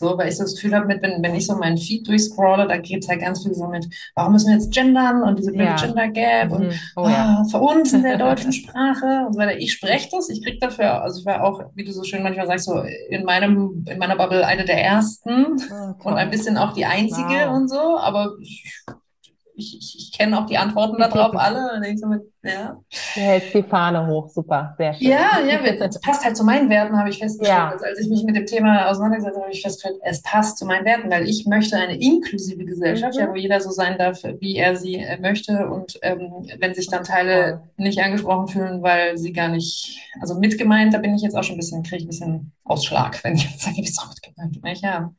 So, 0.00 0.16
weil 0.16 0.30
ich 0.30 0.36
so 0.38 0.44
das 0.44 0.54
Gefühl 0.54 0.74
habe, 0.74 0.86
mit, 0.86 1.02
wenn, 1.02 1.22
wenn 1.22 1.34
ich 1.34 1.46
so 1.46 1.54
meinen 1.56 1.76
Feed 1.76 2.08
durchscrolle, 2.08 2.66
da 2.66 2.78
geht 2.78 3.02
es 3.02 3.08
halt 3.10 3.20
ganz 3.20 3.42
viel 3.42 3.52
so 3.54 3.66
mit, 3.68 3.86
warum 4.14 4.32
müssen 4.32 4.46
wir 4.48 4.54
jetzt 4.54 4.72
gendern 4.72 5.22
und 5.22 5.38
diese 5.38 5.54
Ja. 5.54 5.76
Gender 5.76 6.08
Gap 6.08 6.50
und 6.52 6.68
Mhm. 6.68 6.72
Oh 6.96 7.06
ja. 7.06 7.44
für 7.50 7.58
uns 7.58 7.92
in 7.92 8.02
der 8.02 8.16
deutschen 8.26 8.50
Sprache 8.52 9.24
und 9.26 9.34
so 9.34 9.38
weiter. 9.38 9.58
Ich 9.58 9.72
spreche 9.74 10.08
das, 10.10 10.30
ich 10.30 10.42
krieg 10.42 10.58
dafür, 10.58 11.02
also 11.02 11.20
ich 11.20 11.26
war 11.26 11.44
auch, 11.44 11.60
wie 11.74 11.84
du 11.84 11.92
so 11.92 12.02
schön 12.02 12.22
manchmal 12.22 12.46
sagst, 12.46 12.64
so 12.64 12.82
in 13.10 13.24
meinem, 13.24 13.84
in 13.86 13.98
meiner 13.98 14.16
Bubble 14.16 14.46
eine 14.46 14.64
der 14.64 14.82
ersten 14.82 15.44
Oh, 15.70 16.08
und 16.08 16.14
ein 16.14 16.30
bisschen 16.30 16.56
auch 16.56 16.72
die 16.72 16.86
einzige 16.86 17.20
Wow. 17.48 17.56
und 17.56 17.68
so, 17.68 17.98
aber 17.98 18.32
ich, 18.40 18.82
ich, 19.60 19.76
ich, 19.78 19.96
ich 19.98 20.18
kenne 20.18 20.38
auch 20.38 20.46
die 20.46 20.58
Antworten 20.58 20.98
darauf 20.98 21.36
alle 21.36 21.74
und 21.76 21.82
denke 21.84 21.98
so 21.98 22.06
mit, 22.06 22.22
ja. 22.42 22.80
Du 23.14 23.20
hältst 23.20 23.54
die 23.54 23.62
Fahne 23.62 24.06
hoch, 24.06 24.28
super, 24.28 24.74
sehr 24.78 24.94
schön. 24.94 25.08
Ja, 25.08 25.40
ja, 25.46 25.76
das 25.76 26.00
passt 26.00 26.24
halt 26.24 26.36
zu 26.36 26.44
meinen 26.44 26.68
Werten, 26.70 26.98
habe 26.98 27.10
ich 27.10 27.18
festgestellt. 27.18 27.58
Ja. 27.58 27.70
Also 27.70 27.84
als 27.84 28.00
ich 28.00 28.08
mich 28.08 28.24
mit 28.24 28.34
dem 28.34 28.46
Thema 28.46 28.88
auseinandergesetzt 28.88 29.34
habe, 29.36 29.44
habe 29.44 29.52
ich 29.54 29.62
festgestellt, 29.62 30.00
es 30.02 30.22
passt 30.22 30.58
zu 30.58 30.64
meinen 30.64 30.84
Werten, 30.84 31.10
weil 31.10 31.28
ich 31.28 31.46
möchte 31.46 31.76
eine 31.76 32.00
inklusive 32.00 32.64
Gesellschaft, 32.64 33.14
Mhm. 33.14 33.20
ja, 33.20 33.30
wo 33.30 33.34
jeder 33.36 33.60
so 33.60 33.70
sein 33.70 33.98
darf, 33.98 34.22
wie 34.40 34.56
er 34.56 34.76
sie 34.76 34.96
äh, 34.96 35.18
möchte. 35.20 35.68
Und 35.68 35.98
ähm, 36.02 36.46
wenn 36.58 36.74
sich 36.74 36.88
dann 36.88 37.04
Teile 37.04 37.62
nicht 37.76 38.00
angesprochen 38.00 38.48
fühlen, 38.48 38.82
weil 38.82 39.18
sie 39.18 39.32
gar 39.32 39.48
nicht, 39.48 39.98
also 40.20 40.34
mitgemeint, 40.38 40.94
da 40.94 40.98
bin 40.98 41.14
ich 41.14 41.22
jetzt 41.22 41.36
auch 41.36 41.44
schon 41.44 41.56
ein 41.56 41.58
bisschen, 41.60 41.82
kriege 41.82 41.96
ich 41.98 42.04
ein 42.04 42.08
bisschen 42.08 42.52
Ausschlag, 42.64 43.22
wenn 43.24 43.34
ich 43.34 43.44
jetzt 43.44 43.60
sage, 43.62 43.80
bist 43.82 44.00
du 44.02 44.08
mitgemeint? 44.08 44.62
Nicht? 44.64 44.82
Ja. 44.82 45.12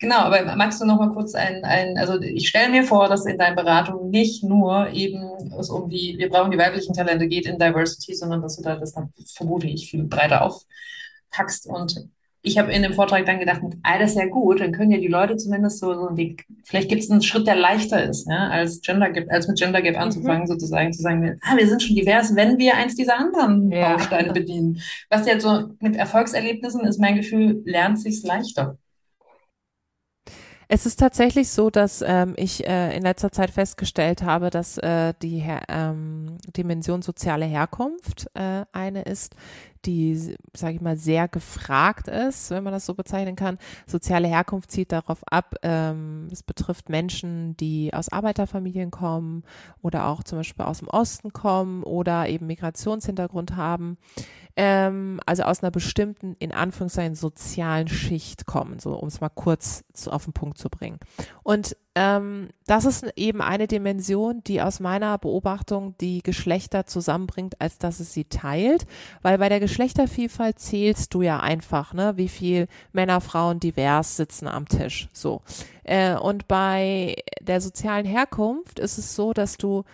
Genau, 0.00 0.18
aber 0.18 0.54
magst 0.54 0.80
du 0.80 0.84
noch 0.84 0.98
mal 0.98 1.10
kurz 1.12 1.34
ein, 1.34 1.64
ein, 1.64 1.98
also 1.98 2.20
ich 2.20 2.48
stelle 2.48 2.70
mir 2.70 2.84
vor, 2.84 3.08
dass 3.08 3.26
in 3.26 3.36
deinen 3.36 3.56
Beratungen 3.56 4.10
nicht 4.10 4.44
nur 4.44 4.90
eben 4.92 5.52
es 5.58 5.70
um 5.70 5.88
die, 5.90 6.14
wir 6.18 6.28
brauchen 6.28 6.52
die 6.52 6.58
weiblichen 6.58 6.94
Talente 6.94 7.26
geht 7.26 7.46
in 7.46 7.58
Diversity, 7.58 8.14
sondern 8.14 8.40
dass 8.40 8.56
du 8.56 8.62
da 8.62 8.76
das 8.76 8.92
dann, 8.92 9.12
vermute 9.34 9.66
ich, 9.66 9.90
viel 9.90 10.04
breiter 10.04 10.42
aufpackst. 10.42 11.66
Und 11.66 12.08
ich 12.42 12.58
habe 12.58 12.72
in 12.72 12.82
dem 12.82 12.94
Vortrag 12.94 13.26
dann 13.26 13.40
gedacht, 13.40 13.60
ah, 13.82 13.98
das 13.98 14.12
ist 14.12 14.18
ja 14.18 14.26
gut, 14.26 14.60
dann 14.60 14.70
können 14.70 14.92
ja 14.92 14.98
die 14.98 15.08
Leute 15.08 15.36
zumindest 15.36 15.80
so, 15.80 15.92
so 15.92 16.10
die, 16.10 16.36
vielleicht 16.62 16.88
gibt 16.88 17.02
es 17.02 17.10
einen 17.10 17.22
Schritt, 17.22 17.48
der 17.48 17.56
leichter 17.56 18.04
ist, 18.04 18.28
ja, 18.28 18.48
als 18.50 18.80
Gender 18.80 19.10
Gap, 19.10 19.26
als 19.30 19.48
mit 19.48 19.58
Gender 19.58 19.82
Gap 19.82 19.98
anzufangen, 19.98 20.46
sozusagen, 20.46 20.92
zu 20.92 21.02
sagen, 21.02 21.40
ah, 21.42 21.56
wir 21.56 21.66
sind 21.66 21.82
schon 21.82 21.96
divers, 21.96 22.36
wenn 22.36 22.56
wir 22.58 22.76
eins 22.76 22.94
dieser 22.94 23.18
anderen 23.18 23.72
Ja. 23.72 23.96
Bausteine 23.96 24.32
bedienen. 24.32 24.80
Was 25.10 25.26
jetzt 25.26 25.42
so 25.42 25.70
mit 25.80 25.96
Erfolgserlebnissen 25.96 26.82
ist 26.82 27.00
mein 27.00 27.16
Gefühl, 27.16 27.62
lernt 27.64 27.98
sich's 27.98 28.22
leichter. 28.22 28.78
Es 30.70 30.84
ist 30.84 31.00
tatsächlich 31.00 31.48
so, 31.48 31.70
dass 31.70 32.04
ähm, 32.06 32.34
ich 32.36 32.66
äh, 32.66 32.94
in 32.94 33.02
letzter 33.02 33.32
Zeit 33.32 33.50
festgestellt 33.50 34.22
habe, 34.22 34.50
dass 34.50 34.76
äh, 34.76 35.14
die 35.22 35.38
Her 35.38 35.62
ähm, 35.68 36.36
Dimension 36.54 37.00
soziale 37.00 37.46
Herkunft 37.46 38.30
äh, 38.34 38.66
eine 38.72 39.00
ist, 39.02 39.34
die, 39.86 40.36
sage 40.54 40.74
ich 40.74 40.80
mal, 40.82 40.98
sehr 40.98 41.26
gefragt 41.26 42.08
ist, 42.08 42.50
wenn 42.50 42.64
man 42.64 42.74
das 42.74 42.84
so 42.84 42.92
bezeichnen 42.92 43.34
kann. 43.34 43.56
Soziale 43.86 44.28
Herkunft 44.28 44.70
zielt 44.70 44.92
darauf 44.92 45.20
ab, 45.30 45.54
ähm, 45.62 46.28
es 46.30 46.42
betrifft 46.42 46.90
Menschen, 46.90 47.56
die 47.56 47.94
aus 47.94 48.12
Arbeiterfamilien 48.12 48.90
kommen 48.90 49.44
oder 49.80 50.06
auch 50.08 50.22
zum 50.22 50.38
Beispiel 50.38 50.66
aus 50.66 50.80
dem 50.80 50.88
Osten 50.88 51.32
kommen 51.32 51.82
oder 51.82 52.28
eben 52.28 52.46
Migrationshintergrund 52.46 53.56
haben 53.56 53.96
ähm, 54.58 55.20
also 55.24 55.44
aus 55.44 55.62
einer 55.62 55.70
bestimmten, 55.70 56.34
in 56.40 56.50
Anführungszeichen, 56.50 57.14
sozialen 57.14 57.86
Schicht 57.86 58.44
kommen, 58.44 58.80
so 58.80 58.92
um 58.98 59.06
es 59.06 59.20
mal 59.20 59.28
kurz 59.28 59.84
zu, 59.92 60.10
auf 60.10 60.24
den 60.24 60.32
Punkt 60.32 60.58
zu 60.58 60.68
bringen. 60.68 60.98
Und 61.44 61.76
ähm, 61.94 62.48
das 62.66 62.84
ist 62.84 63.06
eben 63.14 63.40
eine 63.40 63.68
Dimension, 63.68 64.42
die 64.42 64.60
aus 64.60 64.80
meiner 64.80 65.16
Beobachtung 65.16 65.94
die 66.00 66.24
Geschlechter 66.24 66.86
zusammenbringt, 66.86 67.60
als 67.60 67.78
dass 67.78 68.00
es 68.00 68.12
sie 68.12 68.24
teilt, 68.24 68.84
weil 69.22 69.38
bei 69.38 69.48
der 69.48 69.60
Geschlechtervielfalt 69.60 70.58
zählst 70.58 71.14
du 71.14 71.22
ja 71.22 71.38
einfach, 71.38 71.94
ne, 71.94 72.16
wie 72.16 72.28
viel 72.28 72.66
Männer, 72.92 73.20
Frauen 73.20 73.60
divers 73.60 74.16
sitzen 74.16 74.48
am 74.48 74.66
Tisch, 74.66 75.08
so. 75.12 75.40
Äh, 75.84 76.16
und 76.16 76.48
bei 76.48 77.14
der 77.40 77.60
sozialen 77.60 78.06
Herkunft 78.06 78.80
ist 78.80 78.98
es 78.98 79.14
so, 79.14 79.32
dass 79.32 79.56
du 79.56 79.84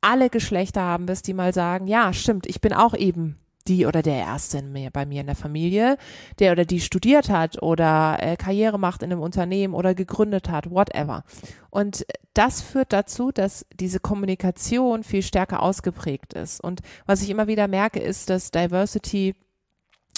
alle 0.00 0.30
Geschlechter 0.30 0.80
haben 0.80 1.06
wirst, 1.06 1.26
die 1.26 1.34
mal 1.34 1.52
sagen, 1.52 1.86
ja, 1.86 2.14
stimmt, 2.14 2.46
ich 2.46 2.62
bin 2.62 2.72
auch 2.72 2.94
eben 2.94 3.39
die 3.68 3.86
oder 3.86 4.02
der 4.02 4.16
Erste 4.16 4.58
in 4.58 4.72
mir, 4.72 4.90
bei 4.90 5.06
mir 5.06 5.20
in 5.20 5.26
der 5.26 5.36
Familie, 5.36 5.96
der 6.38 6.52
oder 6.52 6.64
die 6.64 6.80
studiert 6.80 7.28
hat 7.28 7.62
oder 7.62 8.18
äh, 8.20 8.36
Karriere 8.36 8.78
macht 8.78 9.02
in 9.02 9.12
einem 9.12 9.20
Unternehmen 9.20 9.74
oder 9.74 9.94
gegründet 9.94 10.48
hat, 10.48 10.70
whatever. 10.70 11.24
Und 11.70 12.06
das 12.34 12.62
führt 12.62 12.92
dazu, 12.92 13.32
dass 13.32 13.66
diese 13.74 14.00
Kommunikation 14.00 15.04
viel 15.04 15.22
stärker 15.22 15.62
ausgeprägt 15.62 16.34
ist. 16.34 16.60
Und 16.60 16.80
was 17.06 17.22
ich 17.22 17.30
immer 17.30 17.46
wieder 17.46 17.68
merke, 17.68 18.00
ist, 18.00 18.30
dass 18.30 18.50
Diversity 18.50 19.34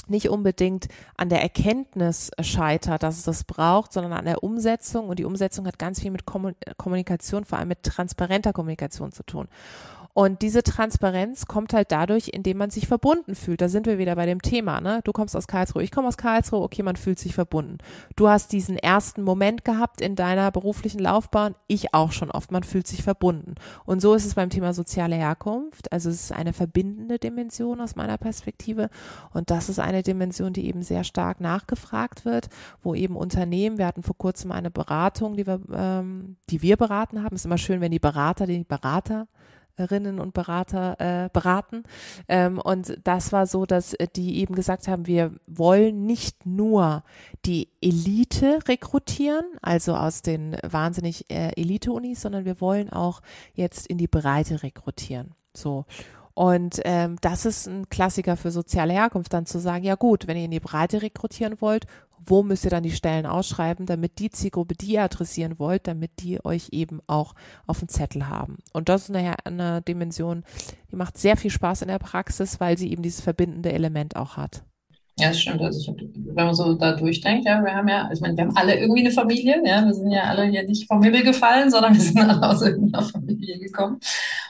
nicht 0.09 0.28
unbedingt 0.28 0.88
an 1.16 1.28
der 1.28 1.42
Erkenntnis 1.42 2.31
scheitert, 2.40 3.02
dass 3.02 3.18
es 3.18 3.24
das 3.24 3.44
braucht, 3.44 3.92
sondern 3.92 4.12
an 4.12 4.24
der 4.24 4.42
Umsetzung. 4.42 5.09
Und 5.09 5.18
die 5.18 5.24
Umsetzung 5.24 5.66
hat 5.66 5.78
ganz 5.78 6.00
viel 6.00 6.11
mit 6.11 6.24
Kommunikation, 6.26 7.44
vor 7.44 7.59
allem 7.59 7.68
mit 7.68 7.83
transparenter 7.83 8.52
Kommunikation 8.52 9.12
zu 9.12 9.22
tun. 9.22 9.48
Und 10.14 10.42
diese 10.42 10.62
Transparenz 10.62 11.46
kommt 11.46 11.72
halt 11.72 11.90
dadurch, 11.90 12.29
indem 12.35 12.59
man 12.59 12.68
sich 12.68 12.87
verbunden 12.87 13.35
fühlt. 13.35 13.62
Da 13.62 13.68
sind 13.70 13.87
wir 13.87 13.96
wieder 13.96 14.14
bei 14.14 14.27
dem 14.27 14.42
Thema. 14.42 14.83
Ne? 14.83 15.01
Du 15.05 15.12
kommst 15.12 15.35
aus 15.35 15.46
Karlsruhe, 15.46 15.83
ich 15.83 15.90
komme 15.90 16.09
aus 16.09 16.18
Karlsruhe, 16.18 16.61
okay, 16.61 16.83
man 16.83 16.96
fühlt 16.96 17.18
sich 17.18 17.35
verbunden. 17.35 17.79
Du 18.14 18.29
hast 18.29 18.53
diesen 18.53 18.77
ersten 18.77 19.22
Moment 19.22 19.64
gehabt 19.64 20.03
in 20.03 20.14
deiner 20.14 20.51
beruflichen 20.51 20.98
Laufbahn, 20.98 21.55
ich 21.66 21.94
auch 21.94 22.12
schon 22.12 22.31
oft, 22.31 22.53
man 22.53 22.62
fühlt 22.62 22.87
sich 22.87 23.03
verbunden. 23.03 23.55
Und 23.87 24.03
so 24.03 24.12
ist 24.12 24.27
es 24.27 24.35
beim 24.35 24.51
Thema 24.51 24.75
soziale 24.75 25.16
Herkunft. 25.16 25.90
Also 25.90 26.11
es 26.11 26.25
ist 26.25 26.33
eine 26.33 26.53
verbindende 26.53 27.18
Dimension 27.18 27.81
aus 27.81 27.96
meiner 27.96 28.18
Perspektive. 28.18 28.90
Und 29.33 29.51
das 29.51 29.70
ist 29.70 29.79
eine 29.79 30.03
Dimension, 30.03 30.53
die 30.53 30.66
eben 30.66 30.83
sehr 30.83 31.05
stark 31.05 31.40
nachgefragt 31.40 32.27
wird, 32.27 32.51
wo 32.83 32.94
eben 32.94 33.16
Unternehmen, 33.16 33.79
wir 33.79 33.87
hatten 33.87 34.03
vor 34.03 34.18
kurzem 34.18 34.53
eine 34.53 34.70
Beratung, 34.70 35.37
die 35.37 35.46
wir, 35.46 35.61
ähm, 35.72 36.37
die 36.51 36.61
wir 36.61 36.77
beraten 36.77 37.22
haben. 37.22 37.35
Es 37.35 37.42
ist 37.42 37.46
immer 37.46 37.57
schön, 37.57 37.81
wenn 37.81 37.92
die 37.92 37.98
Berater, 37.98 38.46
die 38.46 38.64
Berater 38.64 39.27
Beraterinnen 39.76 40.20
und 40.20 40.35
Berater 40.35 40.96
äh, 40.98 41.28
beraten. 41.32 41.85
Ähm, 42.28 42.58
und 42.58 42.98
das 43.04 43.32
war 43.32 43.46
so, 43.46 43.66
dass 43.66 43.94
äh, 43.94 44.06
die 44.14 44.38
eben 44.38 44.54
gesagt 44.54 44.88
haben, 44.88 45.06
wir 45.06 45.32
wollen 45.46 46.06
nicht 46.06 46.46
nur 46.46 47.02
die 47.44 47.68
Elite 47.80 48.61
rekrutieren, 48.68 49.44
also 49.61 49.94
aus 49.94 50.22
den 50.22 50.56
wahnsinnig 50.62 51.30
äh, 51.30 51.52
Elite-Unis, 51.56 52.20
sondern 52.20 52.44
wir 52.44 52.61
wollen 52.61 52.90
auch 52.90 53.22
jetzt 53.54 53.87
in 53.87 53.98
die 53.98 54.08
Breite 54.08 54.62
rekrutieren. 54.62 55.32
So. 55.54 55.85
Und 56.35 56.80
ähm, 56.85 57.16
das 57.20 57.44
ist 57.44 57.66
ein 57.66 57.90
Klassiker 57.90 58.38
für 58.38 58.50
soziale 58.50 58.94
Herkunft, 58.94 59.35
dann 59.35 59.44
zu 59.44 59.58
sagen, 59.58 59.85
ja 59.85 59.96
gut, 59.96 60.26
wenn 60.26 60.38
ihr 60.38 60.46
in 60.46 60.50
die 60.50 60.61
Breite 60.61 61.02
rekrutieren 61.02 61.61
wollt, 61.61 61.87
wo 62.26 62.42
müsst 62.42 62.64
ihr 62.64 62.70
dann 62.70 62.82
die 62.82 62.90
Stellen 62.90 63.26
ausschreiben, 63.26 63.87
damit 63.87 64.18
die 64.18 64.30
Zielgruppe, 64.30 64.74
die 64.74 64.92
ihr 64.92 65.02
adressieren 65.02 65.58
wollt, 65.58 65.87
damit 65.87 66.11
die 66.20 66.44
euch 66.44 66.68
eben 66.72 67.00
auch 67.06 67.35
auf 67.66 67.80
dem 67.80 67.88
Zettel 67.88 68.28
haben. 68.28 68.58
Und 68.72 68.88
das 68.88 69.04
ist 69.04 69.11
nachher 69.11 69.37
eine 69.44 69.82
Dimension, 69.82 70.44
die 70.90 70.96
macht 70.96 71.18
sehr 71.18 71.37
viel 71.37 71.50
Spaß 71.50 71.82
in 71.82 71.88
der 71.88 71.98
Praxis, 71.98 72.61
weil 72.61 72.78
sie 72.78 72.90
eben 72.90 73.02
dieses 73.02 73.20
verbindende 73.20 73.72
Element 73.72 74.16
auch 74.16 74.37
hat. 74.37 74.64
Ja, 75.18 75.28
das 75.28 75.40
stimmt. 75.40 75.61
Also 75.61 75.92
hab, 75.92 76.00
wenn 76.00 76.46
man 76.46 76.54
so 76.54 76.74
da 76.74 76.96
durchdenkt, 76.96 77.46
ja, 77.46 77.62
wir 77.62 77.74
haben 77.74 77.88
ja, 77.88 78.08
ich 78.12 78.20
meine, 78.20 78.37
wir 78.37 78.44
haben 78.44 78.56
alle 78.56 78.78
irgendwie 78.78 79.00
eine 79.00 79.11
Familie, 79.11 79.62
ja, 79.64 79.85
wir 79.85 79.92
sind 79.92 80.11
ja 80.11 80.22
alle 80.22 80.44
hier 80.44 80.64
nicht 80.64 80.88
vom 80.88 81.02
Himmel 81.02 81.22
gefallen, 81.22 81.70
sondern 81.70 81.94
wir 81.94 82.00
sind 82.00 82.18
alle 82.18 82.42
aus 82.42 82.62
irgendeiner 82.62 83.04
Familie 83.04 83.58
gekommen. 83.58 84.00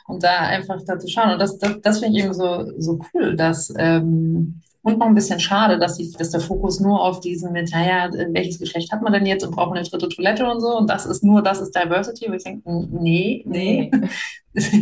Und 0.07 0.23
da 0.23 0.39
einfach 0.39 0.81
da 0.87 0.99
zu 0.99 1.09
schauen. 1.09 1.33
Und 1.33 1.41
das, 1.41 1.59
das, 1.59 1.81
das 1.83 1.99
finde 1.99 2.19
ich 2.19 2.25
eben 2.25 2.35
so, 2.35 2.71
so 2.79 3.01
cool, 3.13 3.37
dass 3.37 3.73
ähm, 3.77 4.61
und 4.85 4.99
noch 4.99 5.07
ein 5.07 5.15
bisschen 5.15 5.39
schade, 5.39 5.79
dass, 5.79 5.97
die, 5.97 6.11
dass 6.11 6.31
der 6.31 6.41
Fokus 6.41 6.81
nur 6.81 7.01
auf 7.01 7.21
diesen 7.21 7.53
mit, 7.53 7.71
naja, 7.71 8.11
welches 8.31 8.59
Geschlecht 8.59 8.91
hat 8.91 9.01
man 9.01 9.13
denn 9.13 9.27
jetzt 9.27 9.45
und 9.45 9.55
braucht 9.55 9.77
eine 9.77 9.87
dritte 9.87 10.09
Toilette 10.09 10.51
und 10.51 10.61
so 10.61 10.77
und 10.77 10.91
das 10.91 11.07
ist 11.07 11.23
nur, 11.23 11.41
das 11.41 11.61
ist 11.61 11.75
Diversity. 11.75 12.27
Und 12.27 12.35
ich 12.35 12.43
denke, 12.43 12.89
nee, 12.91 13.45
nee. 13.47 13.91
es, 14.55 14.73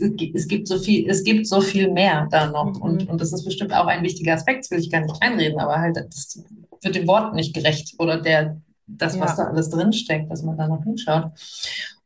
es, 0.00 0.48
gibt 0.48 0.66
so 0.66 0.78
viel, 0.78 1.08
es 1.08 1.22
gibt 1.24 1.46
so 1.46 1.60
viel 1.60 1.90
mehr 1.90 2.26
da 2.30 2.46
noch 2.46 2.74
mhm. 2.74 2.82
und, 2.82 3.08
und 3.10 3.20
das 3.20 3.32
ist 3.32 3.44
bestimmt 3.44 3.74
auch 3.74 3.86
ein 3.86 4.02
wichtiger 4.02 4.32
Aspekt, 4.32 4.64
das 4.64 4.70
will 4.70 4.80
ich 4.80 4.90
gar 4.90 5.02
nicht 5.02 5.16
einreden, 5.20 5.60
aber 5.60 5.78
halt, 5.78 5.96
das 5.96 6.42
wird 6.80 6.94
dem 6.94 7.06
Wort 7.06 7.34
nicht 7.34 7.54
gerecht 7.54 7.94
oder 7.98 8.18
der, 8.18 8.60
das, 8.86 9.16
ja. 9.16 9.20
was 9.20 9.36
da 9.36 9.44
alles 9.44 9.68
drinsteckt, 9.68 10.30
dass 10.30 10.42
man 10.42 10.56
da 10.56 10.68
noch 10.68 10.82
hinschaut. 10.84 11.32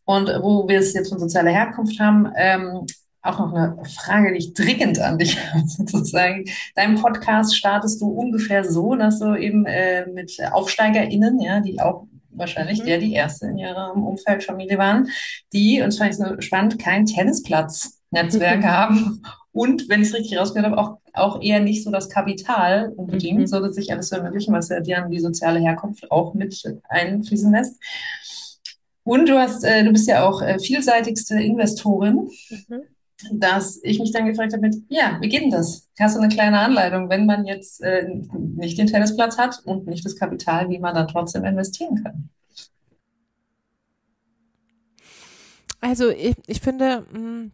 Und 0.04 0.28
wo 0.42 0.68
wir 0.68 0.80
es 0.80 0.92
jetzt 0.92 1.08
von 1.08 1.18
sozialer 1.18 1.50
Herkunft 1.50 1.98
haben, 1.98 2.30
ähm, 2.36 2.84
auch 3.24 3.38
noch 3.38 3.54
eine 3.54 3.76
Frage, 3.84 4.32
die 4.32 4.38
ich 4.38 4.54
dringend 4.54 5.00
an 5.00 5.18
dich 5.18 5.38
habe, 5.52 5.66
sozusagen. 5.66 6.44
Deinen 6.74 7.00
Podcast 7.00 7.56
startest 7.56 8.00
du 8.00 8.08
ungefähr 8.08 8.64
so, 8.64 8.94
dass 8.94 9.18
du 9.18 9.34
eben 9.34 9.64
äh, 9.66 10.06
mit 10.06 10.38
AufsteigerInnen, 10.52 11.40
ja, 11.40 11.60
die 11.60 11.80
auch 11.80 12.06
wahrscheinlich 12.30 12.80
mhm. 12.80 12.86
der 12.86 12.98
die 12.98 13.12
erste 13.12 13.46
in 13.46 13.58
ihrem 13.58 14.04
Umfeld 14.04 14.44
Familie 14.44 14.76
waren, 14.76 15.08
die, 15.52 15.80
und 15.80 15.86
das 15.86 15.98
fand 15.98 16.10
ich 16.10 16.16
so 16.16 16.40
spannend, 16.40 16.78
kein 16.78 17.06
Tennisplatz-Netzwerk 17.06 18.60
mhm. 18.60 18.64
haben 18.68 19.22
und, 19.52 19.88
wenn 19.88 20.02
ich 20.02 20.08
es 20.08 20.14
richtig 20.14 20.36
rausgehört 20.36 20.70
habe, 20.70 20.80
auch, 20.80 20.98
auch 21.12 21.40
eher 21.40 21.60
nicht 21.60 21.84
so 21.84 21.90
das 21.90 22.10
Kapital 22.10 22.92
unbedingt, 22.96 23.38
mhm. 23.38 23.46
so 23.46 23.70
sich 23.70 23.92
alles 23.92 24.08
zu 24.08 24.16
ermöglichen, 24.16 24.52
was 24.52 24.68
ja 24.68 24.80
dann 24.80 25.10
die 25.10 25.20
soziale 25.20 25.60
Herkunft 25.60 26.10
auch 26.10 26.34
mit 26.34 26.60
einfließen 26.88 27.52
lässt. 27.52 27.80
Und 29.04 29.28
du 29.28 29.38
hast, 29.38 29.64
äh, 29.64 29.84
du 29.84 29.92
bist 29.92 30.08
ja 30.08 30.26
auch 30.26 30.42
äh, 30.42 30.58
vielseitigste 30.58 31.40
Investorin. 31.40 32.30
Mhm 32.68 32.82
dass 33.32 33.80
ich 33.82 33.98
mich 33.98 34.12
dann 34.12 34.26
gefragt 34.26 34.52
habe 34.52 34.62
mit, 34.62 34.76
ja, 34.88 35.18
wie 35.20 35.28
geht 35.28 35.42
denn 35.42 35.50
das? 35.50 35.88
Hast 35.98 36.16
du 36.16 36.20
eine 36.20 36.32
kleine 36.32 36.58
Anleitung, 36.58 37.08
wenn 37.08 37.26
man 37.26 37.46
jetzt 37.46 37.80
äh, 37.82 38.08
nicht 38.56 38.78
den 38.78 38.86
Tennisplatz 38.86 39.38
hat 39.38 39.60
und 39.64 39.86
nicht 39.86 40.04
das 40.04 40.16
Kapital, 40.16 40.68
wie 40.68 40.78
man 40.78 40.94
dann 40.94 41.08
trotzdem 41.08 41.44
investieren 41.44 42.02
kann? 42.02 42.28
Also 45.80 46.10
ich, 46.10 46.34
ich 46.46 46.60
finde, 46.60 47.06
mh, 47.12 47.44
äh, 47.44 47.50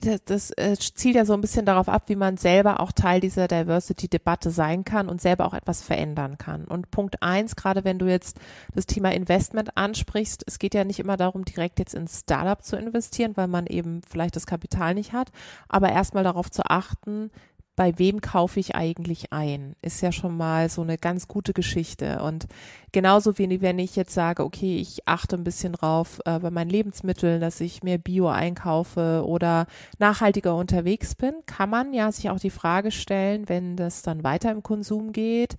das, 0.00 0.24
das 0.24 0.50
äh, 0.52 0.76
zielt 0.76 1.16
ja 1.16 1.24
so 1.24 1.34
ein 1.34 1.40
bisschen 1.40 1.66
darauf 1.66 1.88
ab, 1.88 2.04
wie 2.06 2.16
man 2.16 2.36
selber 2.36 2.80
auch 2.80 2.92
Teil 2.92 3.20
dieser 3.20 3.48
Diversity-Debatte 3.48 4.50
sein 4.50 4.84
kann 4.84 5.08
und 5.08 5.20
selber 5.20 5.46
auch 5.46 5.54
etwas 5.54 5.82
verändern 5.82 6.38
kann. 6.38 6.64
Und 6.64 6.90
Punkt 6.90 7.22
eins, 7.22 7.56
gerade 7.56 7.84
wenn 7.84 7.98
du 7.98 8.06
jetzt 8.06 8.38
das 8.74 8.86
Thema 8.86 9.12
Investment 9.12 9.76
ansprichst, 9.76 10.44
es 10.46 10.58
geht 10.58 10.74
ja 10.74 10.84
nicht 10.84 10.98
immer 10.98 11.16
darum, 11.16 11.44
direkt 11.44 11.78
jetzt 11.78 11.94
ins 11.94 12.20
Startup 12.20 12.62
zu 12.62 12.76
investieren, 12.76 13.36
weil 13.36 13.48
man 13.48 13.66
eben 13.66 14.02
vielleicht 14.08 14.36
das 14.36 14.46
Kapital 14.46 14.94
nicht 14.94 15.12
hat, 15.12 15.30
aber 15.68 15.90
erstmal 15.90 16.24
darauf 16.24 16.50
zu 16.50 16.62
achten, 16.64 17.30
bei 17.76 17.98
wem 17.98 18.22
kaufe 18.22 18.58
ich 18.58 18.74
eigentlich 18.74 19.32
ein? 19.32 19.76
Ist 19.82 20.00
ja 20.00 20.10
schon 20.10 20.36
mal 20.36 20.70
so 20.70 20.80
eine 20.80 20.96
ganz 20.96 21.28
gute 21.28 21.52
Geschichte. 21.52 22.22
Und 22.22 22.46
genauso 22.90 23.36
wie 23.36 23.60
wenn 23.60 23.78
ich 23.78 23.96
jetzt 23.96 24.14
sage, 24.14 24.42
okay, 24.44 24.78
ich 24.78 25.06
achte 25.06 25.36
ein 25.36 25.44
bisschen 25.44 25.74
drauf 25.74 26.20
äh, 26.24 26.38
bei 26.38 26.50
meinen 26.50 26.70
Lebensmitteln, 26.70 27.38
dass 27.38 27.60
ich 27.60 27.82
mehr 27.82 27.98
Bio 27.98 28.28
einkaufe 28.28 29.22
oder 29.26 29.66
nachhaltiger 29.98 30.56
unterwegs 30.56 31.14
bin, 31.14 31.34
kann 31.44 31.68
man 31.68 31.92
ja 31.92 32.10
sich 32.10 32.30
auch 32.30 32.40
die 32.40 32.50
Frage 32.50 32.90
stellen, 32.90 33.48
wenn 33.50 33.76
das 33.76 34.00
dann 34.00 34.24
weiter 34.24 34.50
im 34.50 34.62
Konsum 34.62 35.12
geht, 35.12 35.56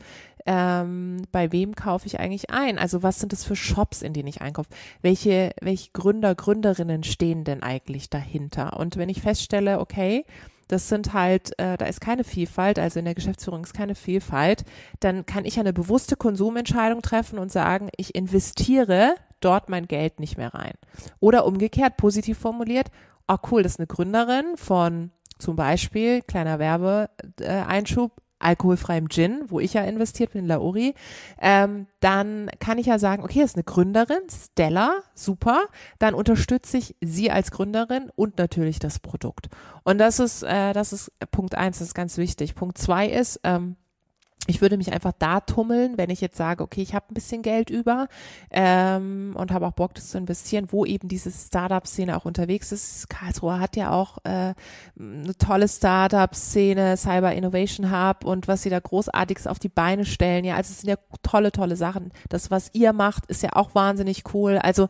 ähm, 0.47 1.23
bei 1.31 1.51
wem 1.51 1.75
kaufe 1.75 2.07
ich 2.07 2.19
eigentlich 2.19 2.49
ein? 2.49 2.79
Also 2.79 3.03
was 3.03 3.19
sind 3.19 3.31
das 3.31 3.43
für 3.43 3.55
Shops, 3.55 4.01
in 4.01 4.13
denen 4.13 4.27
ich 4.27 4.41
einkaufe? 4.41 4.69
Welche, 5.01 5.51
welche 5.61 5.91
Gründer, 5.91 6.33
Gründerinnen 6.33 7.03
stehen 7.03 7.43
denn 7.43 7.61
eigentlich 7.61 8.09
dahinter? 8.09 8.79
Und 8.79 8.95
wenn 8.95 9.09
ich 9.09 9.21
feststelle, 9.21 9.79
okay, 9.79 10.25
das 10.67 10.89
sind 10.89 11.13
halt, 11.13 11.57
äh, 11.59 11.77
da 11.77 11.85
ist 11.85 12.01
keine 12.01 12.23
Vielfalt, 12.23 12.79
also 12.79 12.99
in 12.99 13.05
der 13.05 13.15
Geschäftsführung 13.15 13.63
ist 13.63 13.73
keine 13.73 13.95
Vielfalt, 13.95 14.65
dann 14.99 15.25
kann 15.25 15.45
ich 15.45 15.59
eine 15.59 15.73
bewusste 15.73 16.15
Konsumentscheidung 16.15 17.01
treffen 17.01 17.39
und 17.39 17.51
sagen, 17.51 17.89
ich 17.97 18.15
investiere 18.15 19.15
dort 19.39 19.69
mein 19.69 19.87
Geld 19.87 20.19
nicht 20.19 20.37
mehr 20.37 20.53
rein. 20.53 20.73
Oder 21.19 21.45
umgekehrt, 21.45 21.97
positiv 21.97 22.37
formuliert, 22.37 22.87
oh 23.27 23.37
cool, 23.51 23.63
das 23.63 23.73
ist 23.73 23.79
eine 23.79 23.87
Gründerin 23.87 24.57
von 24.57 25.11
zum 25.37 25.55
Beispiel, 25.55 26.21
kleiner 26.21 26.59
Werbeeinschub, 26.59 28.11
alkoholfreiem 28.39 29.09
Gin, 29.09 29.43
wo 29.47 29.59
ich 29.59 29.73
ja 29.73 29.83
investiert 29.83 30.33
bin 30.33 30.43
in 30.43 30.47
Lauri, 30.47 30.93
ähm, 31.41 31.87
dann 31.99 32.49
kann 32.59 32.77
ich 32.77 32.85
ja 32.85 32.99
sagen, 32.99 33.23
okay, 33.23 33.41
das 33.41 33.51
ist 33.51 33.55
eine 33.55 33.63
Gründerin, 33.63 34.21
Stella, 34.29 35.01
super, 35.13 35.65
dann 35.99 36.13
unterstütze 36.13 36.77
ich 36.77 36.95
sie 37.01 37.31
als 37.31 37.51
Gründerin 37.51 38.11
und 38.15 38.37
natürlich 38.37 38.79
das 38.79 38.99
Produkt. 38.99 39.47
Und 39.83 39.97
das 39.97 40.19
ist, 40.19 40.43
äh, 40.43 40.73
das 40.73 40.93
ist 40.93 41.11
Punkt 41.31 41.55
eins, 41.55 41.79
das 41.79 41.89
ist 41.89 41.93
ganz 41.93 42.17
wichtig. 42.17 42.55
Punkt 42.55 42.77
zwei 42.77 43.07
ist, 43.07 43.39
ähm, 43.43 43.75
ich 44.47 44.61
würde 44.61 44.77
mich 44.77 44.91
einfach 44.93 45.13
da 45.19 45.41
tummeln, 45.41 45.97
wenn 45.97 46.09
ich 46.09 46.21
jetzt 46.21 46.37
sage, 46.37 46.63
okay, 46.63 46.81
ich 46.81 46.95
habe 46.95 47.05
ein 47.11 47.13
bisschen 47.13 47.41
Geld 47.41 47.69
über 47.69 48.07
ähm, 48.49 49.33
und 49.37 49.51
habe 49.51 49.67
auch 49.67 49.73
Bock, 49.73 49.93
das 49.93 50.09
zu 50.09 50.17
investieren, 50.17 50.67
wo 50.71 50.85
eben 50.85 51.07
diese 51.07 51.31
Startup-Szene 51.31 52.15
auch 52.17 52.25
unterwegs 52.25 52.71
ist. 52.71 53.09
Karlsruhe 53.09 53.59
hat 53.59 53.75
ja 53.75 53.91
auch 53.91 54.17
äh, 54.23 54.53
eine 54.99 55.37
tolle 55.37 55.67
Startup-Szene, 55.67 56.97
Cyber 56.97 57.33
Innovation 57.33 57.91
Hub 57.91 58.23
und 58.23 58.47
was 58.47 58.63
sie 58.63 58.69
da 58.69 58.79
großartiges 58.79 59.47
auf 59.47 59.59
die 59.59 59.69
Beine 59.69 60.05
stellen. 60.05 60.45
Ja, 60.45 60.55
also 60.55 60.71
es 60.71 60.81
sind 60.81 60.89
ja 60.89 60.97
tolle, 61.21 61.51
tolle 61.51 61.75
Sachen. 61.75 62.11
Das, 62.29 62.49
was 62.49 62.69
ihr 62.73 62.93
macht, 62.93 63.25
ist 63.27 63.43
ja 63.43 63.49
auch 63.53 63.75
wahnsinnig 63.75 64.33
cool. 64.33 64.57
Also 64.57 64.87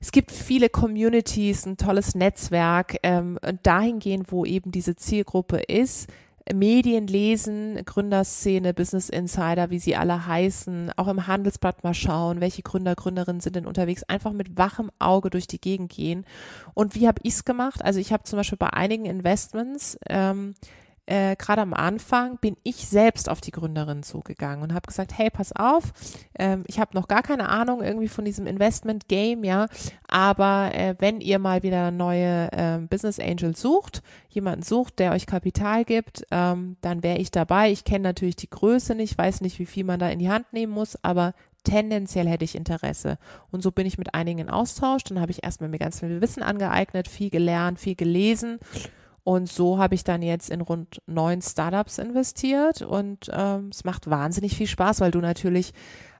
es 0.00 0.12
gibt 0.12 0.32
viele 0.32 0.68
Communities, 0.68 1.64
ein 1.64 1.78
tolles 1.78 2.14
Netzwerk 2.14 2.98
ähm, 3.02 3.38
und 3.44 3.66
dahingehend, 3.66 4.30
wo 4.30 4.44
eben 4.44 4.70
diese 4.70 4.96
Zielgruppe 4.96 5.56
ist, 5.56 6.10
Medien 6.52 7.06
lesen, 7.06 7.82
Gründerszene, 7.84 8.74
Business 8.74 9.08
Insider, 9.08 9.70
wie 9.70 9.78
sie 9.78 9.96
alle 9.96 10.26
heißen, 10.26 10.92
auch 10.96 11.08
im 11.08 11.26
Handelsblatt 11.26 11.84
mal 11.84 11.94
schauen, 11.94 12.40
welche 12.40 12.62
Gründer, 12.62 12.94
Gründerinnen 12.94 13.40
sind 13.40 13.56
denn 13.56 13.66
unterwegs, 13.66 14.02
einfach 14.04 14.32
mit 14.32 14.58
wachem 14.58 14.90
Auge 14.98 15.30
durch 15.30 15.46
die 15.46 15.60
Gegend 15.60 15.90
gehen. 15.90 16.26
Und 16.74 16.94
wie 16.94 17.08
habe 17.08 17.20
ich 17.22 17.34
es 17.34 17.44
gemacht? 17.44 17.82
Also 17.82 17.98
ich 17.98 18.12
habe 18.12 18.24
zum 18.24 18.36
Beispiel 18.36 18.58
bei 18.58 18.70
einigen 18.70 19.06
Investments 19.06 19.98
ähm, 20.10 20.54
äh, 21.06 21.36
gerade 21.36 21.62
am 21.62 21.74
Anfang 21.74 22.38
bin 22.38 22.56
ich 22.62 22.88
selbst 22.88 23.28
auf 23.28 23.40
die 23.40 23.50
Gründerin 23.50 24.02
zugegangen 24.02 24.62
und 24.62 24.74
habe 24.74 24.86
gesagt, 24.86 25.16
hey, 25.16 25.30
pass 25.30 25.52
auf, 25.54 25.92
ähm, 26.38 26.64
ich 26.66 26.78
habe 26.78 26.94
noch 26.94 27.08
gar 27.08 27.22
keine 27.22 27.48
Ahnung 27.48 27.82
irgendwie 27.82 28.08
von 28.08 28.24
diesem 28.24 28.46
Investment-Game, 28.46 29.44
ja, 29.44 29.66
aber 30.08 30.70
äh, 30.74 30.94
wenn 30.98 31.20
ihr 31.20 31.38
mal 31.38 31.62
wieder 31.62 31.90
neue 31.90 32.50
äh, 32.52 32.78
Business 32.88 33.20
Angels 33.20 33.60
sucht, 33.60 34.02
jemanden 34.30 34.62
sucht, 34.62 34.98
der 34.98 35.12
euch 35.12 35.26
Kapital 35.26 35.84
gibt, 35.84 36.26
ähm, 36.30 36.76
dann 36.80 37.02
wäre 37.02 37.18
ich 37.18 37.30
dabei. 37.30 37.70
Ich 37.70 37.84
kenne 37.84 38.02
natürlich 38.02 38.36
die 38.36 38.50
Größe 38.50 38.94
nicht, 38.94 39.18
weiß 39.18 39.42
nicht, 39.42 39.58
wie 39.58 39.66
viel 39.66 39.84
man 39.84 40.00
da 40.00 40.08
in 40.08 40.18
die 40.18 40.30
Hand 40.30 40.52
nehmen 40.52 40.72
muss, 40.72 40.98
aber 41.02 41.34
tendenziell 41.64 42.28
hätte 42.28 42.44
ich 42.44 42.54
Interesse. 42.54 43.18
Und 43.50 43.62
so 43.62 43.72
bin 43.72 43.86
ich 43.86 43.98
mit 43.98 44.14
einigen 44.14 44.38
in 44.38 44.50
Austausch. 44.50 45.02
Dann 45.04 45.20
habe 45.20 45.32
ich 45.32 45.42
erstmal 45.42 45.70
mir 45.70 45.78
ganz 45.78 46.00
viel 46.00 46.20
Wissen 46.20 46.42
angeeignet, 46.42 47.08
viel 47.08 47.30
gelernt, 47.30 47.80
viel 47.80 47.94
gelesen 47.94 48.58
und 49.24 49.48
so 49.48 49.78
habe 49.78 49.94
ich 49.94 50.04
dann 50.04 50.22
jetzt 50.22 50.50
in 50.50 50.60
rund 50.60 51.00
neun 51.06 51.40
Startups 51.40 51.98
investiert 51.98 52.82
und 52.82 53.30
ähm, 53.32 53.70
es 53.72 53.82
macht 53.84 54.08
wahnsinnig 54.08 54.54
viel 54.54 54.66
Spaß, 54.66 55.00
weil 55.00 55.10
du 55.10 55.20
natürlich 55.20 55.72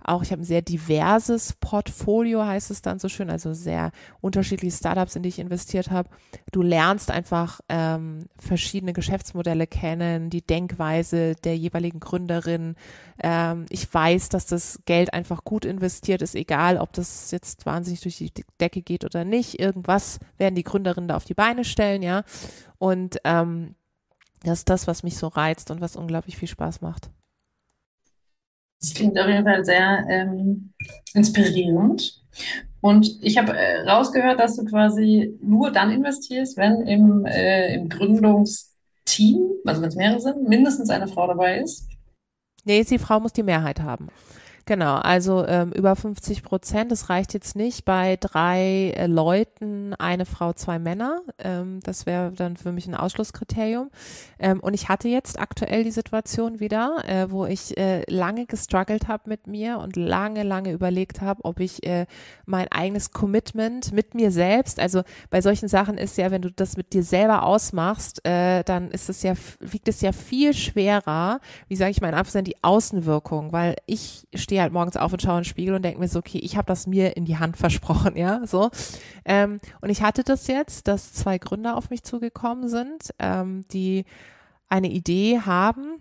auch, 0.05 0.23
ich 0.23 0.31
habe 0.31 0.43
ein 0.43 0.47
sehr 0.47 0.63
diverses 0.63 1.55
Portfolio, 1.55 2.45
heißt 2.45 2.71
es 2.71 2.83
dann 2.83 2.99
so 2.99 3.09
schön, 3.09 3.31
also 3.31 3.55
sehr 3.55 3.91
unterschiedliche 4.21 4.77
Startups, 4.77 5.17
in 5.17 5.23
die 5.23 5.29
ich 5.29 5.39
investiert 5.39 5.91
habe. 5.91 6.09
Du 6.53 6.63
lernst 6.63 7.11
einfach 7.11 7.61
ähm, 7.69 8.27
verschiedene 8.39 8.93
Geschäftsmodelle 8.93 9.67
kennen, 9.67 10.31
die 10.31 10.43
Denkweise 10.43 11.35
der 11.37 11.57
jeweiligen 11.57 12.01
Gründerin. 12.01 12.77
Ähm, 13.23 13.67
ich 13.71 13.93
weiß, 13.93 14.29
dass 14.29 14.47
das 14.47 14.81
Geld 14.85 15.13
einfach 15.13 15.45
gut 15.45 15.65
investiert 15.65 16.23
ist, 16.23 16.35
egal 16.35 16.79
ob 16.79 16.93
das 16.93 17.31
jetzt 17.31 17.67
wahnsinnig 17.67 18.01
durch 18.01 18.19
die 18.19 18.33
Decke 18.61 18.83
geht 18.83 19.05
oder 19.05 19.25
nicht. 19.25 19.59
Irgendwas 19.59 20.19
werden 20.39 20.55
die 20.55 20.65
Gründerinnen 20.65 21.09
da 21.09 21.17
auf 21.17 21.25
die 21.25 21.35
Beine 21.35 21.65
stellen, 21.65 22.03
ja. 22.03 22.25
Und 22.79 23.19
ähm, 23.25 23.75
das 24.43 24.61
ist 24.61 24.69
das, 24.69 24.87
was 24.87 25.03
mich 25.03 25.17
so 25.17 25.29
reizt 25.29 25.71
und 25.71 25.81
was 25.81 25.97
unglaublich 25.97 26.37
viel 26.37 26.49
Spaß 26.49 26.81
macht. 26.83 27.11
Das 28.85 28.93
klingt 28.93 29.19
auf 29.19 29.27
jeden 29.27 29.45
Fall 29.45 29.65
sehr 29.65 30.05
ähm, 30.11 30.75
inspirierend. 31.15 32.23
Und 32.83 33.19
ich 33.23 33.39
habe 33.39 33.57
äh, 33.57 33.89
rausgehört, 33.89 34.39
dass 34.39 34.57
du 34.57 34.65
quasi 34.67 35.39
nur 35.41 35.71
dann 35.71 35.91
investierst, 35.91 36.59
wenn 36.59 36.83
im, 36.83 37.25
äh, 37.25 37.75
im 37.77 37.89
Gründungsteam, 37.89 39.53
also 39.65 39.81
wenn 39.81 39.89
es 39.89 39.97
mehrere 39.97 40.21
sind, 40.21 40.47
mindestens 40.47 40.91
eine 40.91 41.09
Frau 41.09 41.27
dabei 41.27 41.61
ist. 41.61 41.89
Nee, 42.65 42.85
die 42.85 42.99
Frau 42.99 43.21
muss 43.21 43.33
die 43.33 43.43
Mehrheit 43.43 43.81
haben. 43.81 44.09
Genau, 44.67 44.95
also 44.95 45.45
ähm, 45.47 45.73
über 45.73 45.95
50 45.95 46.43
Prozent. 46.43 46.91
Das 46.91 47.11
reicht 47.11 47.35
jetzt 47.35 47.55
nicht 47.55 47.85
bei 47.85 48.17
drei 48.19 48.95
äh, 48.97 49.07
Leuten, 49.07 49.93
eine 49.95 50.25
Frau, 50.25 50.55
zwei 50.55 50.79
Männer. 50.79 51.21
Ähm, 51.39 51.81
das 51.83 52.07
wäre 52.07 52.33
dann 52.33 52.57
für 52.57 52.73
mich 52.73 52.87
ein 52.87 52.95
Ausschlusskriterium. 52.95 53.91
Ähm, 54.39 54.61
und 54.61 54.73
ich 54.73 54.89
hatte 54.89 55.09
jetzt 55.09 55.39
aktuell 55.39 55.85
die 55.85 55.91
Situation 55.91 56.61
wieder, 56.61 56.97
äh, 57.07 57.31
wo 57.31 57.45
ich 57.45 57.77
äh, 57.77 58.11
lange 58.11 58.47
gestruggelt 58.47 59.07
habe 59.07 59.29
mit 59.29 59.47
mir 59.47 59.79
und 59.81 59.97
lange, 59.97 60.43
lange 60.45 60.73
überlegt 60.73 61.21
habe, 61.21 61.45
ob 61.45 61.61
ich 61.61 61.87
äh, 61.87 62.07
mein 62.47 62.69
eigenes 62.69 63.11
Commitment 63.11 63.93
mit 63.93 64.15
mir 64.15 64.31
selbst, 64.31 64.81
also 64.81 65.03
bei 65.29 65.43
solchen 65.43 65.69
Sachen 65.69 65.99
ist 65.99 66.17
ja, 66.17 66.31
wenn 66.31 66.41
du 66.41 66.51
das 66.51 66.79
mit 66.79 66.95
dir 66.95 67.03
selber 67.03 67.43
ausmachst, 67.43 68.27
äh, 68.27 68.63
dann 68.65 68.91
ist 68.91 69.11
es 69.11 69.23
ja, 69.23 69.35
wiegt 69.61 69.89
es 69.89 70.01
ja 70.01 70.13
viel 70.13 70.55
schwerer, 70.55 71.41
wie 71.69 71.77
sage 71.77 71.91
ich 71.91 72.01
mal 72.01 72.09
in 72.09 72.15
Anführungszeichen, 72.15 72.45
die 72.45 72.65
Außenwirkung, 72.65 73.53
weil 73.53 73.77
ich 73.85 74.27
stehe 74.35 74.54
stehe 74.55 74.63
halt 74.63 74.73
morgens 74.73 74.97
auf 74.97 75.13
und 75.13 75.21
schaue 75.21 75.39
in 75.39 75.41
den 75.41 75.45
Spiegel 75.47 75.75
und 75.75 75.83
denke 75.83 75.99
mir 75.99 76.07
so, 76.07 76.21
okay, 76.21 76.39
ich 76.39 76.57
habe 76.57 76.67
das 76.67 76.87
mir 76.87 77.17
in 77.17 77.25
die 77.25 77.39
Hand 77.39 77.57
versprochen, 77.65 78.17
ja, 78.17 78.47
so. 78.47 78.71
Ähm, 79.25 79.59
und 79.81 79.91
ich 79.91 80.01
hatte 80.01 80.23
das 80.23 80.47
jetzt, 80.47 80.87
dass 80.87 81.13
zwei 81.13 81.39
Gründer 81.39 81.77
auf 81.77 81.91
mich 81.91 82.05
zugekommen 82.05 82.69
sind, 82.69 83.13
ähm, 83.19 83.65
die 83.73 84.05
eine 84.69 84.89
Idee 84.89 85.41
haben 85.41 85.99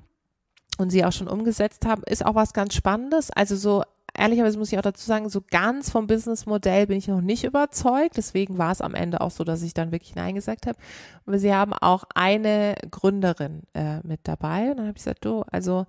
und 0.78 0.92
sie 0.92 1.04
auch 1.04 1.12
schon 1.12 1.28
umgesetzt 1.28 1.86
haben, 1.88 2.04
ist 2.06 2.24
auch 2.24 2.36
was 2.36 2.54
ganz 2.54 2.76
Spannendes. 2.76 3.32
Also 3.32 3.56
so 3.56 3.84
ehrlicherweise 4.16 4.60
muss 4.60 4.72
ich 4.72 4.78
auch 4.78 4.84
dazu 4.84 5.04
sagen, 5.04 5.30
so 5.30 5.42
ganz 5.50 5.90
vom 5.90 6.06
Businessmodell 6.06 6.86
bin 6.86 6.98
ich 6.98 7.08
noch 7.08 7.22
nicht 7.22 7.44
überzeugt. 7.44 8.18
Deswegen 8.18 8.60
war 8.60 8.72
es 8.72 8.82
am 8.82 8.94
Ende 8.94 9.22
auch 9.22 9.32
so, 9.32 9.44
dass 9.44 9.64
ich 9.64 9.74
dann 9.74 9.92
wirklich 9.92 10.14
Nein 10.14 10.36
gesagt 10.36 10.68
habe. 10.68 10.78
Aber 11.26 11.40
sie 11.40 11.54
haben 11.54 11.74
auch 11.74 12.04
eine 12.14 12.76
Gründerin 12.92 13.64
äh, 13.74 14.00
mit 14.04 14.22
dabei. 14.24 14.70
Und 14.70 14.78
dann 14.78 14.88
habe 14.88 14.98
ich 14.98 15.04
gesagt, 15.04 15.26
du, 15.26 15.44
also 15.52 15.88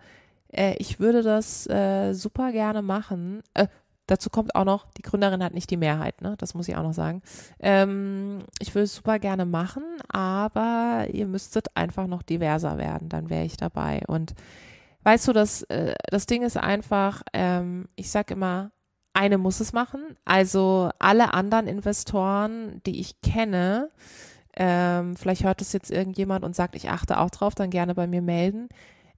äh, 0.55 0.77
ich 0.79 1.01
würde 1.01 1.23
das 1.23 1.67
äh, 1.69 2.13
super 2.15 2.53
gerne 2.53 2.83
machen. 2.83 3.43
Äh, 3.55 3.67
dazu 4.07 4.31
kommt 4.31 4.55
auch 4.55 4.65
noch, 4.65 4.87
die 4.97 5.03
Gründerin 5.03 5.43
hat 5.43 5.55
nicht 5.55 5.71
die 5.71 5.77
Mehrheit, 5.77 6.21
ne? 6.23 6.35
Das 6.39 6.55
muss 6.55 6.69
ich 6.69 6.77
auch 6.77 6.83
noch 6.83 6.93
sagen. 6.93 7.23
Ähm, 7.61 8.45
ich 8.61 8.75
würde 8.75 8.85
es 8.85 8.95
super 8.95 9.19
gerne 9.19 9.47
machen, 9.47 9.85
aber 10.09 11.07
ihr 11.11 11.27
müsstet 11.27 11.77
einfach 11.77 12.07
noch 12.07 12.23
diverser 12.23 12.79
werden, 12.79 13.09
dann 13.09 13.31
wäre 13.31 13.45
ich 13.45 13.57
dabei. 13.57 14.03
Und 14.07 14.35
weißt 15.03 15.29
du, 15.29 15.33
das, 15.33 15.63
äh, 15.65 15.95
das 16.11 16.27
Ding 16.27 16.43
ist 16.43 16.57
einfach, 16.57 17.23
ähm, 17.33 17.89
ich 17.97 18.11
sag 18.11 18.31
immer, 18.31 18.71
eine 19.13 19.39
muss 19.39 19.61
es 19.61 19.73
machen. 19.73 20.17
Also 20.25 20.91
alle 20.99 21.35
anderen 21.35 21.69
Investoren, 21.69 22.81
die 22.85 23.01
ich 23.01 23.21
kenne, 23.21 23.91
ähm, 24.57 25.17
vielleicht 25.17 25.45
hört 25.45 25.61
es 25.61 25.73
jetzt 25.73 25.91
irgendjemand 25.91 26.45
und 26.45 26.55
sagt, 26.55 26.77
ich 26.77 26.91
achte 26.91 27.19
auch 27.19 27.31
drauf, 27.31 27.55
dann 27.55 27.71
gerne 27.71 27.95
bei 27.95 28.07
mir 28.07 28.23
melden 28.23 28.69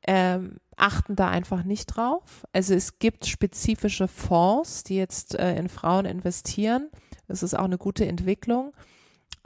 ähm, 0.06 0.56
achten 0.76 1.16
da 1.16 1.28
einfach 1.28 1.64
nicht 1.64 1.86
drauf. 1.86 2.46
Also 2.52 2.74
es 2.74 2.98
gibt 2.98 3.26
spezifische 3.26 4.08
Fonds, 4.08 4.84
die 4.84 4.96
jetzt 4.96 5.34
äh, 5.38 5.56
in 5.56 5.68
Frauen 5.68 6.04
investieren. 6.04 6.90
Das 7.28 7.42
ist 7.42 7.54
auch 7.54 7.64
eine 7.64 7.78
gute 7.78 8.06
Entwicklung. 8.06 8.72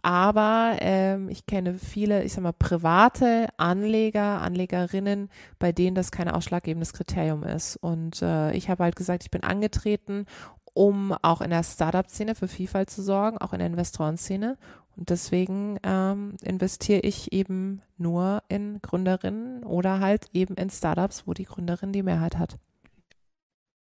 Aber 0.03 0.77
ähm, 0.81 1.29
ich 1.29 1.47
kenne 1.47 1.79
viele, 1.79 2.25
ich 2.25 2.33
sag 2.33 2.43
mal, 2.43 2.53
private 2.53 3.49
Anleger, 3.59 4.41
Anlegerinnen, 4.41 5.29
bei 5.59 5.73
denen 5.73 5.95
das 5.95 6.11
kein 6.11 6.29
ausschlaggebendes 6.29 6.93
Kriterium 6.95 7.43
ist. 7.43 7.77
Und 7.77 8.23
äh, 8.23 8.53
ich 8.53 8.71
habe 8.71 8.85
halt 8.85 8.97
gesagt, 8.97 9.25
ich 9.25 9.31
bin 9.31 9.43
angetreten, 9.43 10.25
um 10.73 11.13
auch 11.23 11.41
in 11.43 11.51
der 11.51 11.65
Startup-Szene 11.65 12.35
für 12.35 12.49
Vielfalt 12.49 12.91
zu 12.91 13.03
sorgen, 13.03 13.39
auch 13.39 13.53
in 13.53 13.59
der 13.59 13.69
Investorenszene. 13.69 14.57
Und 15.01 15.09
deswegen 15.09 15.79
ähm, 15.83 16.37
investiere 16.43 17.01
ich 17.01 17.33
eben 17.33 17.81
nur 17.97 18.43
in 18.51 18.83
Gründerinnen 18.83 19.65
oder 19.65 19.99
halt 19.99 20.27
eben 20.35 20.57
in 20.57 20.69
Startups, 20.69 21.27
wo 21.27 21.33
die 21.33 21.47
Gründerin 21.47 21.91
die 21.91 22.03
Mehrheit 22.03 22.37
hat. 22.37 22.59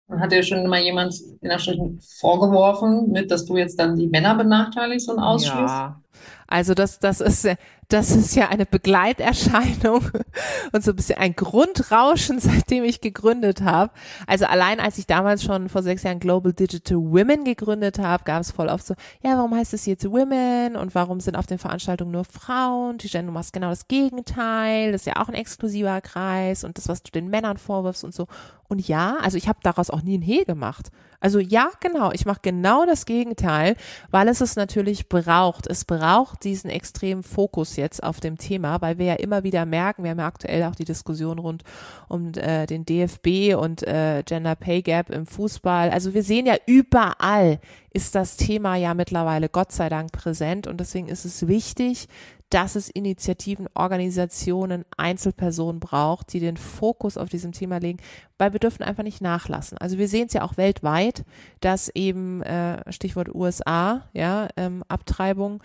Hat 0.09 0.31
dir 0.31 0.43
schon 0.43 0.65
mal 0.67 0.79
jemand 0.79 1.19
in 1.41 1.51
Anführungsstrichen 1.51 1.99
vorgeworfen, 1.99 3.11
mit, 3.11 3.31
dass 3.31 3.43
du 3.45 3.57
jetzt 3.57 3.77
dann 3.77 3.97
die 3.97 4.07
Männer 4.07 4.33
benachteiligst 4.33 5.09
und 5.09 5.19
ausschließt? 5.19 5.53
Ja, 5.53 6.01
also 6.49 6.73
das, 6.73 6.99
das 6.99 7.21
ist, 7.21 7.47
das 7.89 8.11
ist 8.11 8.35
ja 8.35 8.49
eine 8.49 8.65
Begleiterscheinung 8.65 10.09
und 10.71 10.83
so 10.83 10.91
ein 10.91 10.95
bisschen 10.95 11.19
ein 11.19 11.35
Grundrauschen, 11.35 12.39
seitdem 12.39 12.83
ich 12.83 13.01
gegründet 13.01 13.61
habe. 13.61 13.91
Also 14.25 14.45
allein 14.45 14.79
als 14.79 14.97
ich 14.97 15.05
damals 15.05 15.43
schon 15.43 15.69
vor 15.69 15.83
sechs 15.83 16.01
Jahren 16.01 16.19
Global 16.19 16.51
Digital 16.51 16.97
Women 16.97 17.43
gegründet 17.43 17.99
habe, 17.99 18.23
gab 18.23 18.41
es 18.41 18.51
voll 18.51 18.67
oft 18.67 18.85
so, 18.85 18.95
ja, 19.21 19.37
warum 19.37 19.53
heißt 19.53 19.73
es 19.75 19.85
jetzt 19.85 20.09
Women 20.09 20.75
und 20.75 20.95
warum 20.95 21.19
sind 21.19 21.35
auf 21.35 21.45
den 21.45 21.59
Veranstaltungen 21.59 22.11
nur 22.11 22.25
Frauen? 22.25 22.97
Tijen, 22.97 23.27
du 23.27 23.31
machst 23.31 23.53
genau 23.53 23.69
das 23.69 23.87
Gegenteil, 23.87 24.91
das 24.91 25.01
ist 25.01 25.07
ja 25.07 25.21
auch 25.21 25.27
ein 25.27 25.35
exklusiver 25.35 26.01
Kreis 26.01 26.63
und 26.63 26.79
das, 26.79 26.87
was 26.87 27.03
du 27.03 27.11
den 27.11 27.27
Männern 27.27 27.57
vorwirfst 27.57 28.03
und 28.03 28.13
so. 28.13 28.27
Und 28.67 28.87
ja, 28.87 29.17
also 29.21 29.37
ich 29.37 29.47
habe 29.47 29.59
daraus 29.63 29.89
auch 29.89 30.03
nie 30.03 30.17
ein 30.17 30.21
He 30.21 30.45
gemacht. 30.45 30.91
Also 31.19 31.39
ja, 31.39 31.69
genau, 31.81 32.11
ich 32.11 32.25
mache 32.25 32.39
genau 32.41 32.85
das 32.85 33.05
Gegenteil, 33.05 33.75
weil 34.09 34.27
es 34.27 34.41
es 34.41 34.55
natürlich 34.55 35.09
braucht. 35.09 35.67
Es 35.67 35.85
braucht 35.85 36.38
diesen 36.43 36.69
extremen 36.69 37.23
Fokus 37.23 37.75
jetzt 37.75 38.03
auf 38.03 38.19
dem 38.19 38.37
Thema, 38.37 38.81
weil 38.81 38.97
wir 38.97 39.05
ja 39.05 39.13
immer 39.15 39.43
wieder 39.43 39.65
merken, 39.65 40.03
wir 40.03 40.11
haben 40.11 40.19
ja 40.19 40.27
aktuell 40.27 40.63
auch 40.63 40.75
die 40.75 40.85
Diskussion 40.85 41.39
rund 41.39 41.63
um 42.07 42.31
äh, 42.35 42.65
den 42.65 42.85
DFB 42.85 43.55
und 43.55 43.83
äh, 43.83 44.23
Gender 44.25 44.55
Pay 44.55 44.81
Gap 44.81 45.09
im 45.09 45.25
Fußball. 45.25 45.89
Also 45.89 46.13
wir 46.13 46.23
sehen 46.23 46.45
ja 46.45 46.55
überall 46.65 47.59
ist 47.91 48.15
das 48.15 48.37
Thema 48.37 48.75
ja 48.75 48.93
mittlerweile 48.93 49.49
Gott 49.49 49.71
sei 49.71 49.89
Dank 49.89 50.11
präsent 50.11 50.67
und 50.67 50.79
deswegen 50.79 51.07
ist 51.07 51.25
es 51.25 51.47
wichtig, 51.47 52.07
dass 52.49 52.75
es 52.75 52.89
Initiativen, 52.89 53.67
Organisationen, 53.75 54.83
Einzelpersonen 54.97 55.79
braucht, 55.79 56.33
die 56.33 56.39
den 56.39 56.57
Fokus 56.57 57.17
auf 57.17 57.29
diesem 57.29 57.51
Thema 57.51 57.77
legen, 57.77 57.99
weil 58.37 58.53
wir 58.53 58.59
dürfen 58.59 58.83
einfach 58.83 59.03
nicht 59.03 59.21
nachlassen. 59.21 59.77
Also 59.77 59.97
wir 59.97 60.07
sehen 60.07 60.27
es 60.27 60.33
ja 60.33 60.43
auch 60.43 60.57
weltweit, 60.57 61.25
dass 61.61 61.89
eben, 61.89 62.41
äh, 62.41 62.91
Stichwort 62.91 63.33
USA, 63.33 64.09
ja, 64.13 64.47
ähm, 64.57 64.83
Abtreibung, 64.87 65.61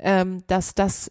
ähm, 0.00 0.42
dass 0.46 0.74
das 0.74 1.10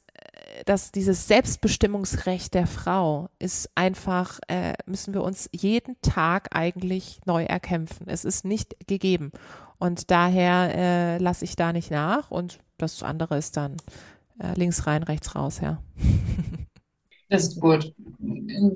dass 0.65 0.91
dieses 0.91 1.27
Selbstbestimmungsrecht 1.27 2.53
der 2.53 2.67
Frau 2.67 3.29
ist 3.39 3.69
einfach, 3.75 4.39
äh, 4.47 4.73
müssen 4.85 5.13
wir 5.13 5.23
uns 5.23 5.49
jeden 5.53 5.95
Tag 6.01 6.49
eigentlich 6.55 7.19
neu 7.25 7.43
erkämpfen. 7.43 8.07
Es 8.07 8.25
ist 8.25 8.45
nicht 8.45 8.75
gegeben. 8.87 9.31
Und 9.79 10.09
daher 10.09 10.73
äh, 10.75 11.17
lasse 11.19 11.45
ich 11.45 11.55
da 11.55 11.73
nicht 11.73 11.91
nach 11.91 12.31
und 12.31 12.59
das 12.77 13.03
andere 13.03 13.37
ist 13.37 13.57
dann 13.57 13.77
äh, 14.39 14.53
links 14.55 14.87
rein, 14.87 15.03
rechts 15.03 15.35
raus, 15.35 15.59
ja. 15.61 15.81
Das 17.29 17.43
ist 17.43 17.59
gut. 17.59 17.93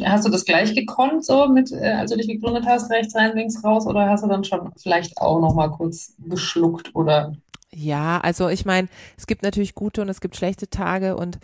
Hast 0.03 0.25
du 0.25 0.29
das 0.29 0.43
gleich 0.43 0.75
gekonnt, 0.75 1.23
so 1.23 1.47
mit, 1.47 1.71
äh, 1.71 1.91
als 1.91 2.11
du 2.11 2.17
dich 2.17 2.27
gegründet 2.27 2.65
hast, 2.67 2.91
rechts 2.91 3.15
rein, 3.15 3.33
links 3.33 3.63
raus, 3.63 3.87
oder 3.87 4.09
hast 4.09 4.25
du 4.25 4.27
dann 4.27 4.43
schon 4.43 4.73
vielleicht 4.75 5.17
auch 5.19 5.39
noch 5.39 5.55
mal 5.55 5.69
kurz 5.69 6.15
geschluckt 6.19 6.93
oder? 6.93 7.33
Ja, 7.73 8.19
also 8.19 8.49
ich 8.49 8.65
meine, 8.65 8.89
es 9.17 9.27
gibt 9.27 9.43
natürlich 9.43 9.75
gute 9.75 10.01
und 10.01 10.09
es 10.09 10.19
gibt 10.21 10.35
schlechte 10.35 10.69
Tage 10.69 11.15
und 11.15 11.39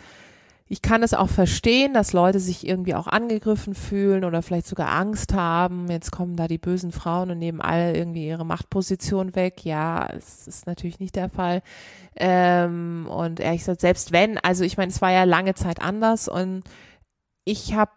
ich 0.69 0.81
kann 0.81 1.01
es 1.01 1.13
auch 1.13 1.29
verstehen, 1.29 1.93
dass 1.93 2.11
Leute 2.11 2.41
sich 2.41 2.67
irgendwie 2.67 2.93
auch 2.93 3.07
angegriffen 3.07 3.73
fühlen 3.73 4.25
oder 4.25 4.41
vielleicht 4.41 4.67
sogar 4.67 4.89
Angst 4.89 5.33
haben. 5.33 5.89
Jetzt 5.89 6.11
kommen 6.11 6.35
da 6.35 6.49
die 6.49 6.57
bösen 6.57 6.91
Frauen 6.91 7.31
und 7.31 7.39
nehmen 7.39 7.61
alle 7.61 7.95
irgendwie 7.95 8.27
ihre 8.27 8.45
Machtposition 8.45 9.33
weg. 9.35 9.63
Ja, 9.63 10.09
es 10.17 10.45
ist 10.45 10.67
natürlich 10.67 10.99
nicht 10.99 11.15
der 11.15 11.29
Fall. 11.29 11.61
Ähm, 12.17 13.07
und 13.09 13.39
ehrlich 13.39 13.61
gesagt, 13.61 13.79
selbst 13.79 14.11
wenn, 14.11 14.37
also 14.39 14.65
ich 14.65 14.75
meine, 14.75 14.91
es 14.91 15.01
war 15.01 15.11
ja 15.11 15.23
lange 15.23 15.55
Zeit 15.55 15.81
anders 15.81 16.27
und 16.27 16.63
ich 17.47 17.73
habe 17.75 17.91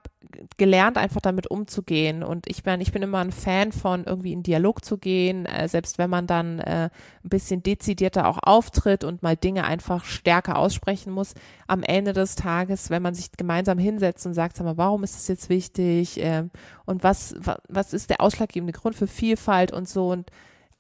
gelernt, 0.59 0.97
einfach 0.97 1.21
damit 1.21 1.49
umzugehen. 1.49 2.23
Und 2.23 2.49
ich 2.49 2.63
bin, 2.63 2.81
ich 2.81 2.93
bin 2.93 3.03
immer 3.03 3.19
ein 3.19 3.33
Fan 3.33 3.73
von 3.73 4.05
irgendwie 4.05 4.33
in 4.33 4.45
Dialog 4.45 4.85
zu 4.85 4.97
gehen, 4.97 5.45
äh, 5.45 5.67
selbst 5.67 5.99
wenn 5.99 6.09
man 6.09 6.29
dann 6.29 6.61
äh, 6.61 6.89
ein 7.25 7.29
bisschen 7.29 7.63
dezidierter 7.63 8.29
auch 8.29 8.39
auftritt 8.41 9.03
und 9.03 9.25
mal 9.25 9.37
Dinge 9.37 9.65
einfach 9.65 10.05
stärker 10.05 10.57
aussprechen 10.57 11.13
muss. 11.13 11.35
Am 11.67 11.83
Ende 11.83 12.13
des 12.13 12.37
Tages, 12.37 12.91
wenn 12.91 13.03
man 13.03 13.15
sich 13.15 13.33
gemeinsam 13.33 13.79
hinsetzt 13.79 14.25
und 14.25 14.35
sagt, 14.35 14.57
sag 14.57 14.65
mal, 14.65 14.77
warum 14.77 15.03
ist 15.03 15.17
das 15.17 15.27
jetzt 15.27 15.49
wichtig? 15.49 16.23
Äh, 16.23 16.45
und 16.87 17.03
was, 17.03 17.35
was 17.69 17.93
ist 17.93 18.11
der 18.11 18.21
ausschlaggebende 18.21 18.73
Grund 18.73 18.95
für 18.95 19.09
Vielfalt 19.09 19.73
und 19.73 19.89
so? 19.89 20.11
Und 20.11 20.31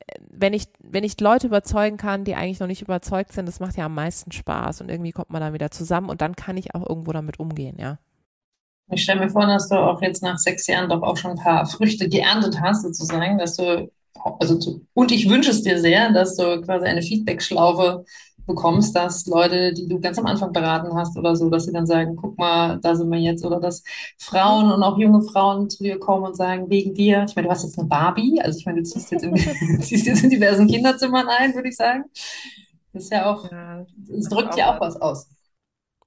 äh, 0.06 0.14
wenn 0.30 0.52
ich, 0.52 0.68
wenn 0.78 1.02
ich 1.02 1.18
Leute 1.18 1.48
überzeugen 1.48 1.96
kann, 1.96 2.22
die 2.22 2.36
eigentlich 2.36 2.60
noch 2.60 2.68
nicht 2.68 2.82
überzeugt 2.82 3.32
sind, 3.32 3.48
das 3.48 3.58
macht 3.58 3.76
ja 3.76 3.86
am 3.86 3.96
meisten 3.96 4.30
Spaß 4.30 4.80
und 4.80 4.90
irgendwie 4.90 5.12
kommt 5.12 5.30
man 5.30 5.40
dann 5.40 5.54
wieder 5.54 5.72
zusammen 5.72 6.08
und 6.08 6.20
dann 6.20 6.36
kann 6.36 6.56
ich 6.56 6.72
auch 6.76 6.88
irgendwo 6.88 7.10
damit 7.10 7.40
umgehen, 7.40 7.76
ja. 7.80 7.98
Ich 8.92 9.02
stelle 9.02 9.20
mir 9.20 9.30
vor, 9.30 9.46
dass 9.46 9.68
du 9.68 9.76
auch 9.76 10.02
jetzt 10.02 10.22
nach 10.22 10.38
sechs 10.38 10.66
Jahren 10.66 10.88
doch 10.88 11.02
auch 11.02 11.16
schon 11.16 11.32
ein 11.32 11.36
paar 11.36 11.66
Früchte 11.66 12.08
geerntet 12.08 12.60
hast, 12.60 12.82
sozusagen, 12.82 13.38
dass 13.38 13.56
du, 13.56 13.90
also 14.38 14.58
zu, 14.58 14.84
und 14.94 15.12
ich 15.12 15.28
wünsche 15.28 15.50
es 15.50 15.62
dir 15.62 15.78
sehr, 15.80 16.12
dass 16.12 16.36
du 16.36 16.60
quasi 16.62 16.86
eine 16.86 17.02
Feedback-Schlaufe 17.02 18.04
bekommst, 18.46 18.94
dass 18.96 19.26
Leute, 19.26 19.72
die 19.72 19.86
du 19.86 20.00
ganz 20.00 20.18
am 20.18 20.26
Anfang 20.26 20.52
beraten 20.52 20.94
hast 20.94 21.16
oder 21.16 21.36
so, 21.36 21.48
dass 21.50 21.64
sie 21.64 21.72
dann 21.72 21.86
sagen, 21.86 22.16
guck 22.16 22.36
mal, 22.38 22.78
da 22.82 22.94
sind 22.94 23.10
wir 23.10 23.18
jetzt, 23.18 23.44
oder 23.44 23.60
dass 23.60 23.82
Frauen 24.18 24.70
und 24.72 24.82
auch 24.82 24.98
junge 24.98 25.22
Frauen 25.22 25.70
zu 25.70 25.82
dir 25.82 25.98
kommen 25.98 26.24
und 26.26 26.36
sagen, 26.36 26.68
wegen 26.68 26.94
dir, 26.94 27.24
ich 27.28 27.36
meine, 27.36 27.48
du 27.48 27.52
hast 27.52 27.62
jetzt 27.62 27.78
eine 27.78 27.88
Barbie, 27.88 28.40
also 28.42 28.58
ich 28.58 28.66
meine, 28.66 28.82
du 28.82 28.84
ziehst 28.84 29.10
jetzt 29.12 29.22
in, 29.22 29.36
ziehst 29.80 30.06
jetzt 30.06 30.24
in 30.24 30.30
diversen 30.30 30.66
Kinderzimmern 30.66 31.28
ein, 31.28 31.54
würde 31.54 31.68
ich 31.68 31.76
sagen. 31.76 32.04
Das 32.92 33.04
ist 33.04 33.12
ja 33.12 33.32
auch, 33.32 33.48
es 34.18 34.28
drückt 34.28 34.56
ja 34.56 34.74
auch 34.74 34.80
was 34.80 35.00
aus. 35.00 35.28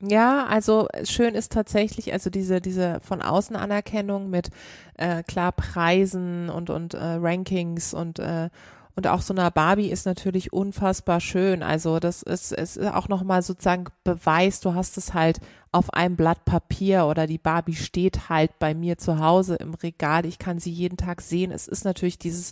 Ja, 0.05 0.45
also 0.47 0.87
schön 1.05 1.33
ist 1.33 1.53
tatsächlich, 1.53 2.11
also 2.11 2.29
diese, 2.29 2.59
diese 2.59 2.99
von 3.01 3.21
außen 3.21 3.55
Anerkennung 3.55 4.29
mit 4.29 4.49
äh, 4.97 5.23
klar 5.23 5.53
Preisen 5.53 6.49
und, 6.49 6.69
und 6.69 6.93
äh, 6.93 6.97
Rankings 7.01 7.93
und 7.93 8.19
äh, 8.19 8.49
und 8.95 9.07
auch 9.07 9.21
so 9.21 9.33
einer 9.33 9.49
Barbie 9.49 9.89
ist 9.89 10.05
natürlich 10.05 10.53
unfassbar 10.53 11.19
schön. 11.19 11.63
Also 11.63 11.99
das 11.99 12.21
ist, 12.21 12.51
ist 12.51 12.79
auch 12.79 13.07
nochmal 13.07 13.41
sozusagen 13.41 13.85
Beweis, 14.03 14.59
du 14.59 14.75
hast 14.75 14.97
es 14.97 15.13
halt 15.15 15.39
auf 15.71 15.91
einem 15.91 16.15
Blatt 16.15 16.45
Papier 16.45 17.07
oder 17.07 17.25
die 17.25 17.39
Barbie 17.39 17.75
steht 17.75 18.29
halt 18.29 18.59
bei 18.59 18.75
mir 18.75 18.99
zu 18.99 19.17
Hause 19.17 19.55
im 19.55 19.73
Regal. 19.73 20.27
Ich 20.27 20.37
kann 20.37 20.59
sie 20.59 20.71
jeden 20.71 20.97
Tag 20.97 21.21
sehen. 21.21 21.51
Es 21.51 21.67
ist 21.67 21.83
natürlich 21.83 22.19
dieses 22.19 22.51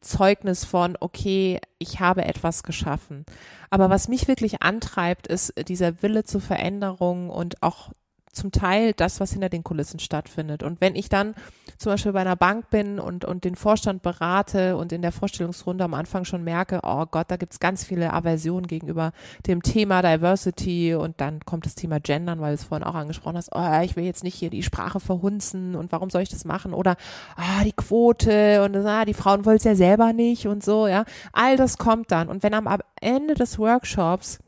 Zeugnis 0.00 0.64
von, 0.64 0.96
okay, 0.98 1.60
ich 1.78 2.00
habe 2.00 2.24
etwas 2.24 2.62
geschaffen. 2.62 3.26
Aber 3.68 3.90
was 3.90 4.08
mich 4.08 4.28
wirklich 4.28 4.62
antreibt, 4.62 5.26
ist 5.26 5.52
dieser 5.68 6.02
Wille 6.02 6.24
zur 6.24 6.40
Veränderung 6.40 7.28
und 7.28 7.62
auch 7.62 7.90
zum 8.32 8.50
Teil 8.50 8.94
das, 8.94 9.20
was 9.20 9.32
hinter 9.32 9.50
den 9.50 9.62
Kulissen 9.62 10.00
stattfindet. 10.00 10.62
Und 10.62 10.80
wenn 10.80 10.96
ich 10.96 11.08
dann 11.08 11.34
zum 11.76 11.92
Beispiel 11.92 12.12
bei 12.12 12.20
einer 12.20 12.36
Bank 12.36 12.70
bin 12.70 12.98
und, 12.98 13.24
und 13.24 13.44
den 13.44 13.56
Vorstand 13.56 14.02
berate 14.02 14.76
und 14.76 14.92
in 14.92 15.02
der 15.02 15.12
Vorstellungsrunde 15.12 15.84
am 15.84 15.94
Anfang 15.94 16.24
schon 16.24 16.42
merke, 16.42 16.80
oh 16.82 17.04
Gott, 17.06 17.30
da 17.30 17.36
gibt's 17.36 17.60
ganz 17.60 17.84
viele 17.84 18.12
Aversionen 18.12 18.66
gegenüber 18.66 19.12
dem 19.46 19.62
Thema 19.62 20.00
Diversity 20.00 20.94
und 20.94 21.20
dann 21.20 21.40
kommt 21.40 21.66
das 21.66 21.74
Thema 21.74 22.00
Gendern, 22.00 22.40
weil 22.40 22.50
du 22.50 22.54
es 22.54 22.64
vorhin 22.64 22.86
auch 22.86 22.94
angesprochen 22.94 23.36
hast, 23.36 23.50
oh, 23.54 23.80
ich 23.82 23.96
will 23.96 24.04
jetzt 24.04 24.24
nicht 24.24 24.34
hier 24.34 24.50
die 24.50 24.62
Sprache 24.62 24.98
verhunzen 25.00 25.76
und 25.76 25.92
warum 25.92 26.08
soll 26.08 26.22
ich 26.22 26.30
das 26.30 26.44
machen? 26.44 26.72
Oder 26.72 26.96
ah, 27.36 27.64
die 27.64 27.72
Quote 27.72 28.64
und 28.64 28.74
ah, 28.76 29.04
die 29.04 29.14
Frauen 29.14 29.44
wollen 29.44 29.58
es 29.58 29.64
ja 29.64 29.74
selber 29.74 30.12
nicht 30.12 30.46
und 30.46 30.64
so, 30.64 30.86
ja. 30.86 31.04
All 31.32 31.56
das 31.56 31.76
kommt 31.76 32.10
dann. 32.10 32.28
Und 32.28 32.42
wenn 32.42 32.54
am 32.54 32.68
Ende 33.00 33.34
des 33.34 33.58
Workshops 33.58 34.38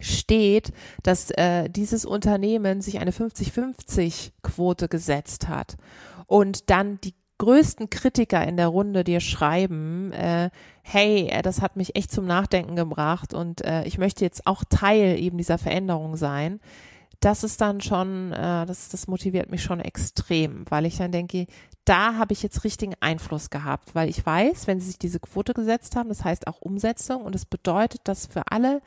steht, 0.00 0.72
dass 1.02 1.30
äh, 1.30 1.68
dieses 1.68 2.04
Unternehmen 2.04 2.80
sich 2.80 2.98
eine 2.98 3.12
50-50-Quote 3.12 4.88
gesetzt 4.88 5.48
hat 5.48 5.76
und 6.26 6.70
dann 6.70 7.00
die 7.00 7.14
größten 7.40 7.88
Kritiker 7.88 8.46
in 8.46 8.58
der 8.58 8.68
Runde 8.68 9.02
dir 9.02 9.20
schreiben, 9.20 10.12
äh, 10.12 10.50
hey, 10.82 11.28
äh, 11.28 11.42
das 11.42 11.62
hat 11.62 11.74
mich 11.74 11.96
echt 11.96 12.12
zum 12.12 12.26
Nachdenken 12.26 12.76
gebracht 12.76 13.32
und 13.32 13.64
äh, 13.64 13.84
ich 13.84 13.96
möchte 13.96 14.24
jetzt 14.24 14.46
auch 14.46 14.62
Teil 14.68 15.18
eben 15.18 15.38
dieser 15.38 15.56
Veränderung 15.56 16.16
sein. 16.16 16.60
Das 17.20 17.42
ist 17.42 17.60
dann 17.60 17.80
schon, 17.80 18.32
äh, 18.32 18.66
das, 18.66 18.90
das 18.90 19.08
motiviert 19.08 19.50
mich 19.50 19.62
schon 19.62 19.80
extrem, 19.80 20.64
weil 20.68 20.84
ich 20.84 20.98
dann 20.98 21.12
denke, 21.12 21.46
da 21.86 22.16
habe 22.16 22.34
ich 22.34 22.42
jetzt 22.42 22.62
richtigen 22.62 22.94
Einfluss 23.00 23.48
gehabt, 23.48 23.94
weil 23.94 24.10
ich 24.10 24.24
weiß, 24.24 24.66
wenn 24.66 24.78
sie 24.78 24.88
sich 24.88 24.98
diese 24.98 25.18
Quote 25.18 25.54
gesetzt 25.54 25.96
haben, 25.96 26.10
das 26.10 26.24
heißt 26.24 26.46
auch 26.46 26.60
Umsetzung 26.60 27.22
und 27.22 27.34
es 27.34 27.46
bedeutet, 27.46 28.02
dass 28.04 28.26
für 28.26 28.42
alle 28.52 28.82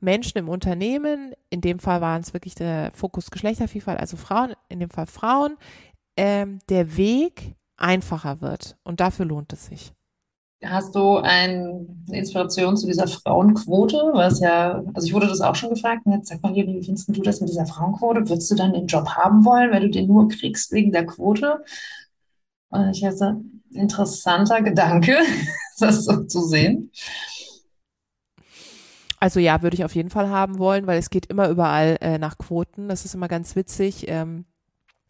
Menschen 0.00 0.38
im 0.38 0.48
Unternehmen, 0.48 1.32
in 1.50 1.60
dem 1.60 1.78
Fall 1.78 2.00
waren 2.00 2.20
es 2.20 2.32
wirklich 2.34 2.54
der 2.54 2.90
Fokus 2.92 3.30
Geschlechtervielfalt, 3.30 3.98
also 3.98 4.16
Frauen, 4.16 4.54
in 4.68 4.80
dem 4.80 4.90
Fall 4.90 5.06
Frauen, 5.06 5.56
ähm, 6.16 6.58
der 6.68 6.96
Weg 6.96 7.54
einfacher 7.76 8.40
wird. 8.40 8.76
Und 8.84 9.00
dafür 9.00 9.26
lohnt 9.26 9.52
es 9.52 9.66
sich. 9.66 9.92
Hast 10.64 10.94
du 10.94 11.18
eine 11.18 11.86
Inspiration 12.10 12.76
zu 12.76 12.86
dieser 12.86 13.06
Frauenquote? 13.06 13.96
Was 14.14 14.40
ja, 14.40 14.82
also 14.94 15.06
ich 15.06 15.12
wurde 15.12 15.26
das 15.26 15.42
auch 15.42 15.54
schon 15.54 15.70
gefragt. 15.70 16.06
Und 16.06 16.12
jetzt 16.12 16.28
sag 16.28 16.42
mal 16.42 16.52
hier, 16.52 16.66
wie 16.66 16.82
findest 16.82 17.14
du 17.14 17.22
das 17.22 17.40
mit 17.40 17.50
dieser 17.50 17.66
Frauenquote? 17.66 18.28
Würdest 18.28 18.50
du 18.50 18.54
dann 18.54 18.72
den 18.72 18.86
Job 18.86 19.08
haben 19.10 19.44
wollen, 19.44 19.70
wenn 19.70 19.82
du 19.82 19.90
den 19.90 20.06
nur 20.06 20.28
kriegst 20.28 20.72
wegen 20.72 20.92
der 20.92 21.04
Quote? 21.04 21.62
Und 22.70 22.90
ich 22.90 23.02
hätte 23.02 23.40
interessanter 23.72 24.62
Gedanke, 24.62 25.18
das 25.78 26.04
so 26.04 26.24
zu 26.24 26.40
sehen. 26.42 26.90
Also 29.18 29.40
ja, 29.40 29.62
würde 29.62 29.74
ich 29.74 29.84
auf 29.84 29.94
jeden 29.94 30.10
Fall 30.10 30.28
haben 30.28 30.58
wollen, 30.58 30.86
weil 30.86 30.98
es 30.98 31.10
geht 31.10 31.26
immer 31.26 31.48
überall 31.48 31.96
äh, 32.00 32.18
nach 32.18 32.38
Quoten. 32.38 32.88
Das 32.88 33.04
ist 33.04 33.14
immer 33.14 33.28
ganz 33.28 33.56
witzig. 33.56 34.08
Ähm, 34.08 34.44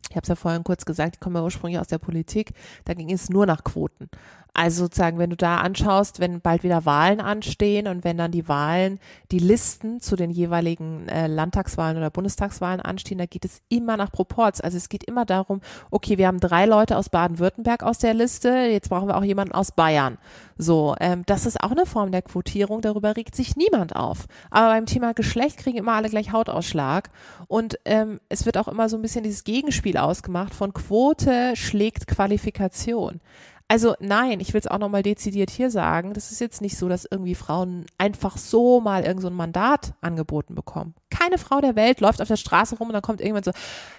ich 0.08 0.16
habe 0.16 0.22
es 0.22 0.28
ja 0.28 0.36
vorhin 0.36 0.64
kurz 0.64 0.84
gesagt, 0.84 1.16
ich 1.16 1.20
komme 1.20 1.40
ja 1.40 1.44
ursprünglich 1.44 1.80
aus 1.80 1.88
der 1.88 1.98
Politik, 1.98 2.52
da 2.84 2.94
ging 2.94 3.10
es 3.10 3.28
nur 3.28 3.44
nach 3.46 3.64
Quoten. 3.64 4.08
Also 4.56 4.84
sozusagen, 4.84 5.18
wenn 5.18 5.28
du 5.28 5.36
da 5.36 5.58
anschaust, 5.58 6.18
wenn 6.18 6.40
bald 6.40 6.62
wieder 6.62 6.86
Wahlen 6.86 7.20
anstehen 7.20 7.86
und 7.88 8.04
wenn 8.04 8.16
dann 8.16 8.30
die 8.30 8.48
Wahlen, 8.48 8.98
die 9.30 9.38
Listen 9.38 10.00
zu 10.00 10.16
den 10.16 10.30
jeweiligen 10.30 11.06
äh, 11.08 11.26
Landtagswahlen 11.26 11.98
oder 11.98 12.08
Bundestagswahlen 12.08 12.80
anstehen, 12.80 13.18
da 13.18 13.26
geht 13.26 13.44
es 13.44 13.60
immer 13.68 13.98
nach 13.98 14.10
Proports. 14.10 14.62
Also 14.62 14.78
es 14.78 14.88
geht 14.88 15.04
immer 15.04 15.26
darum, 15.26 15.60
okay, 15.90 16.16
wir 16.16 16.26
haben 16.26 16.40
drei 16.40 16.64
Leute 16.64 16.96
aus 16.96 17.10
Baden-Württemberg 17.10 17.82
aus 17.82 17.98
der 17.98 18.14
Liste, 18.14 18.48
jetzt 18.48 18.88
brauchen 18.88 19.08
wir 19.08 19.18
auch 19.18 19.24
jemanden 19.24 19.52
aus 19.52 19.72
Bayern. 19.72 20.16
So, 20.56 20.96
ähm, 21.00 21.22
das 21.26 21.44
ist 21.44 21.62
auch 21.62 21.72
eine 21.72 21.84
Form 21.84 22.10
der 22.10 22.22
Quotierung, 22.22 22.80
darüber 22.80 23.14
regt 23.14 23.36
sich 23.36 23.56
niemand 23.56 23.94
auf. 23.94 24.24
Aber 24.50 24.68
beim 24.68 24.86
Thema 24.86 25.12
Geschlecht 25.12 25.58
kriegen 25.58 25.76
immer 25.76 25.92
alle 25.92 26.08
gleich 26.08 26.32
Hautausschlag 26.32 27.10
und 27.46 27.78
ähm, 27.84 28.20
es 28.30 28.46
wird 28.46 28.56
auch 28.56 28.68
immer 28.68 28.88
so 28.88 28.96
ein 28.96 29.02
bisschen 29.02 29.22
dieses 29.22 29.44
Gegenspiel 29.44 29.98
ausgemacht 29.98 30.54
von 30.54 30.72
Quote 30.72 31.54
schlägt 31.56 32.06
Qualifikation. 32.06 33.20
Also 33.68 33.96
nein, 33.98 34.38
ich 34.38 34.54
will 34.54 34.60
es 34.60 34.68
auch 34.68 34.78
nochmal 34.78 35.02
dezidiert 35.02 35.50
hier 35.50 35.72
sagen, 35.72 36.14
das 36.14 36.30
ist 36.30 36.40
jetzt 36.40 36.60
nicht 36.60 36.78
so, 36.78 36.88
dass 36.88 37.04
irgendwie 37.10 37.34
Frauen 37.34 37.84
einfach 37.98 38.36
so 38.36 38.80
mal 38.80 39.02
irgend 39.02 39.22
so 39.22 39.26
ein 39.26 39.34
Mandat 39.34 39.94
angeboten 40.00 40.54
bekommen. 40.54 40.94
Keine 41.10 41.36
Frau 41.36 41.60
der 41.60 41.74
Welt 41.74 42.00
läuft 42.00 42.22
auf 42.22 42.28
der 42.28 42.36
Straße 42.36 42.76
rum 42.76 42.88
und 42.88 42.92
dann 42.92 43.02
kommt 43.02 43.20
irgendwann 43.20 43.42
so, 43.42 43.50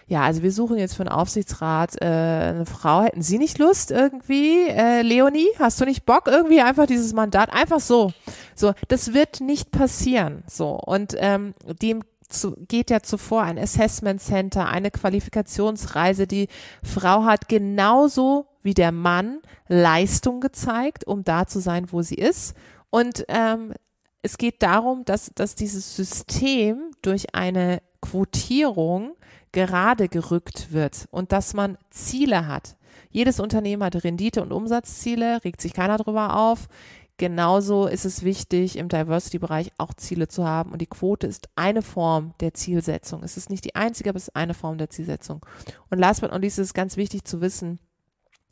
ja, 0.08 0.22
also 0.22 0.42
wir 0.42 0.54
suchen 0.54 0.78
jetzt 0.78 0.96
für 0.96 1.04
einen 1.04 1.12
Aufsichtsrat 1.12 2.02
äh, 2.02 2.06
eine 2.06 2.66
Frau, 2.66 3.02
hätten 3.02 3.22
Sie 3.22 3.38
nicht 3.38 3.58
Lust 3.58 3.92
irgendwie, 3.92 4.70
äh, 4.70 5.02
Leonie, 5.02 5.50
hast 5.60 5.82
du 5.82 5.86
nicht 5.86 6.06
Bock 6.06 6.28
irgendwie 6.28 6.62
einfach 6.62 6.86
dieses 6.86 7.12
Mandat, 7.12 7.52
einfach 7.52 7.82
so. 7.82 8.14
So, 8.56 8.74
das 8.88 9.14
wird 9.14 9.42
nicht 9.42 9.72
passieren. 9.72 10.44
So, 10.48 10.80
und 10.80 11.14
ähm, 11.18 11.54
dem 11.82 12.04
zu, 12.30 12.56
geht 12.68 12.90
ja 12.90 13.02
zuvor 13.02 13.44
ein 13.44 13.58
Assessment 13.58 14.22
Center, 14.22 14.68
eine 14.68 14.92
Qualifikationsreise. 14.92 16.28
Die 16.28 16.48
Frau 16.84 17.24
hat 17.24 17.48
genauso 17.48 18.48
wie 18.68 18.74
der 18.74 18.92
Mann 18.92 19.40
Leistung 19.70 20.42
gezeigt, 20.42 21.08
um 21.08 21.24
da 21.24 21.48
zu 21.48 21.62
sein, 21.62 21.90
wo 21.94 22.02
sie 22.02 22.16
ist. 22.16 22.54
Und 22.90 23.24
ähm, 23.30 23.74
es 24.22 24.38
geht 24.38 24.62
darum, 24.62 25.06
dass, 25.06 25.32
dass 25.34 25.56
dieses 25.56 25.96
System 25.96 26.92
durch 27.02 27.34
eine 27.34 27.82
Quotierung 28.02 29.16
gerade 29.54 30.10
gerückt 30.10 30.74
wird 30.74 31.08
und 31.12 31.32
dass 31.32 31.54
man 31.54 31.78
Ziele 31.92 32.46
hat. 32.46 32.76
Jedes 33.10 33.40
Unternehmen 33.40 33.84
hat 33.86 33.96
Rendite- 33.96 34.42
und 34.42 34.52
Umsatzziele, 34.52 35.46
regt 35.46 35.62
sich 35.62 35.72
keiner 35.72 35.98
drüber 35.98 36.36
auf. 36.36 36.68
Genauso 37.16 37.88
ist 37.88 38.04
es 38.04 38.24
wichtig, 38.24 38.76
im 38.76 38.90
Diversity-Bereich 38.90 39.72
auch 39.78 39.94
Ziele 39.94 40.28
zu 40.28 40.46
haben. 40.46 40.74
Und 40.74 40.82
die 40.82 40.88
Quote 40.88 41.26
ist 41.26 41.48
eine 41.56 41.82
Form 41.82 42.34
der 42.42 42.54
Zielsetzung. 42.54 43.24
Es 43.24 43.38
ist 43.38 43.50
nicht 43.50 43.64
die 43.64 43.76
einzige, 43.76 44.10
aber 44.10 44.18
es 44.18 44.28
ist 44.28 44.36
eine 44.36 44.54
Form 44.54 44.78
der 44.78 44.90
Zielsetzung. 44.90 45.44
Und 45.90 46.00
last 46.00 46.20
but 46.20 46.32
not 46.34 46.42
least 46.42 46.60
ist 46.60 46.68
es 46.68 46.74
ganz 46.74 46.98
wichtig 46.98 47.24
zu 47.24 47.40
wissen, 47.40 47.80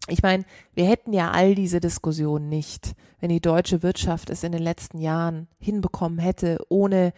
ich 0.08 0.22
meine, 0.22 0.46
wir 0.74 0.86
hätten 0.86 1.14
ja 1.14 1.32
all 1.32 1.56
diese 1.56 1.80
Diskussionen 1.80 2.48
nicht, 2.50 2.94
wenn 3.20 3.30
die 3.30 3.42
deutsche 3.42 3.82
Wirtschaft 3.82 4.30
es 4.30 4.44
in 4.44 4.52
den 4.52 4.62
letzten 4.62 5.00
Jahren 5.00 5.48
hinbekommen 5.60 6.20
hätte, 6.20 6.64
ohne 6.70 7.14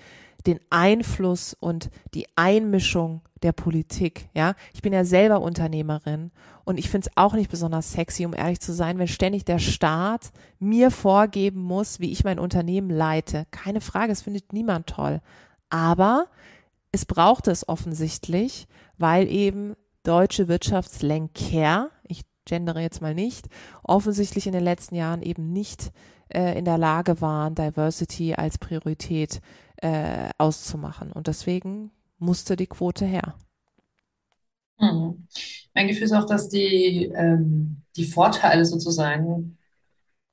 den 0.45 0.59
Einfluss 0.69 1.55
und 1.59 1.89
die 2.13 2.27
Einmischung 2.35 3.21
der 3.43 3.51
Politik. 3.51 4.29
Ja, 4.33 4.55
ich 4.73 4.81
bin 4.81 4.93
ja 4.93 5.03
selber 5.03 5.41
Unternehmerin 5.41 6.31
und 6.63 6.79
ich 6.79 6.89
finde 6.89 7.09
es 7.09 7.17
auch 7.17 7.33
nicht 7.33 7.51
besonders 7.51 7.91
sexy, 7.91 8.25
um 8.25 8.33
ehrlich 8.33 8.61
zu 8.61 8.73
sein, 8.73 8.97
wenn 8.97 9.07
ständig 9.07 9.43
der 9.43 9.59
Staat 9.59 10.31
mir 10.59 10.89
vorgeben 10.89 11.61
muss, 11.61 11.99
wie 11.99 12.11
ich 12.11 12.23
mein 12.23 12.39
Unternehmen 12.39 12.89
leite. 12.89 13.45
Keine 13.51 13.81
Frage, 13.81 14.13
es 14.13 14.21
findet 14.21 14.53
niemand 14.53 14.87
toll. 14.87 15.21
Aber 15.69 16.27
es 16.91 17.05
braucht 17.05 17.47
es 17.47 17.67
offensichtlich, 17.67 18.67
weil 18.97 19.27
eben 19.27 19.75
deutsche 20.03 20.47
Wirtschaftslenker, 20.47 21.89
ich 22.07 22.21
gendere 22.47 22.81
jetzt 22.81 23.01
mal 23.01 23.13
nicht, 23.13 23.47
offensichtlich 23.83 24.47
in 24.47 24.53
den 24.53 24.63
letzten 24.63 24.95
Jahren 24.95 25.21
eben 25.21 25.53
nicht 25.53 25.91
äh, 26.29 26.57
in 26.57 26.65
der 26.65 26.77
Lage 26.77 27.21
waren, 27.21 27.55
Diversity 27.55 28.33
als 28.33 28.57
Priorität 28.57 29.41
äh, 29.77 30.29
auszumachen. 30.37 31.11
Und 31.11 31.27
deswegen 31.27 31.91
musste 32.17 32.55
die 32.55 32.67
Quote 32.67 33.05
her. 33.05 33.35
Hm. 34.77 35.27
Mein 35.73 35.87
Gefühl 35.87 36.03
ist 36.03 36.13
auch, 36.13 36.25
dass 36.25 36.49
die, 36.49 37.11
ähm, 37.15 37.83
die 37.95 38.05
Vorteile 38.05 38.65
sozusagen 38.65 39.57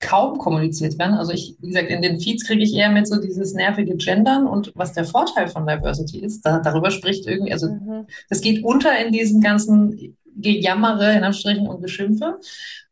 kaum 0.00 0.38
kommuniziert 0.38 0.98
werden. 0.98 1.14
Also 1.14 1.32
ich, 1.32 1.56
wie 1.60 1.68
gesagt, 1.68 1.88
in 1.88 2.02
den 2.02 2.20
Feeds 2.20 2.46
kriege 2.46 2.62
ich 2.62 2.74
eher 2.74 2.90
mit 2.90 3.06
so 3.06 3.20
dieses 3.20 3.54
nervige 3.54 3.96
Gendern 3.96 4.46
und 4.46 4.72
was 4.74 4.92
der 4.92 5.04
Vorteil 5.04 5.48
von 5.48 5.66
Diversity 5.66 6.18
ist, 6.18 6.42
da, 6.42 6.58
darüber 6.58 6.90
spricht 6.90 7.26
irgendwie, 7.26 7.52
also 7.52 7.68
mhm. 7.68 8.06
das 8.28 8.42
geht 8.42 8.64
unter 8.64 8.98
in 8.98 9.12
diesen 9.12 9.40
ganzen 9.40 10.16
Gejammere, 10.36 11.14
in 11.14 11.24
Anstrichen 11.24 11.68
und 11.68 11.82
Geschimpfe. 11.82 12.38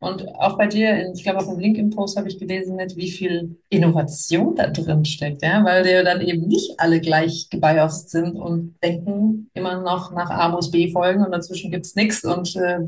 Und 0.03 0.27
auch 0.35 0.59
bei 0.59 0.67
dir, 0.67 1.13
ich 1.15 1.23
glaube, 1.23 1.39
auf 1.39 1.47
dem 1.47 1.61
LinkedIn-Post 1.61 2.17
habe 2.17 2.27
ich 2.27 2.37
gelesen, 2.37 2.75
mit 2.75 2.97
wie 2.97 3.09
viel 3.09 3.57
Innovation 3.69 4.57
da 4.57 4.67
drin 4.67 5.05
steckt, 5.05 5.43
ja, 5.43 5.65
weil 5.65 5.85
wir 5.85 6.03
dann 6.03 6.21
eben 6.21 6.49
nicht 6.49 6.73
alle 6.79 7.01
gleich 7.01 7.49
gebiased 7.51 8.11
sind 8.11 8.35
und 8.35 8.75
denken 8.83 9.49
immer 9.55 9.81
noch 9.81 10.11
nach 10.13 10.29
A 10.29 10.49
muss 10.49 10.73
B 10.73 10.91
folgen 10.91 11.25
und 11.25 11.31
dazwischen 11.31 11.71
gibt 11.71 11.87
es 11.87 11.95
nichts. 11.95 12.25
Und 12.25 12.57
äh, 12.57 12.81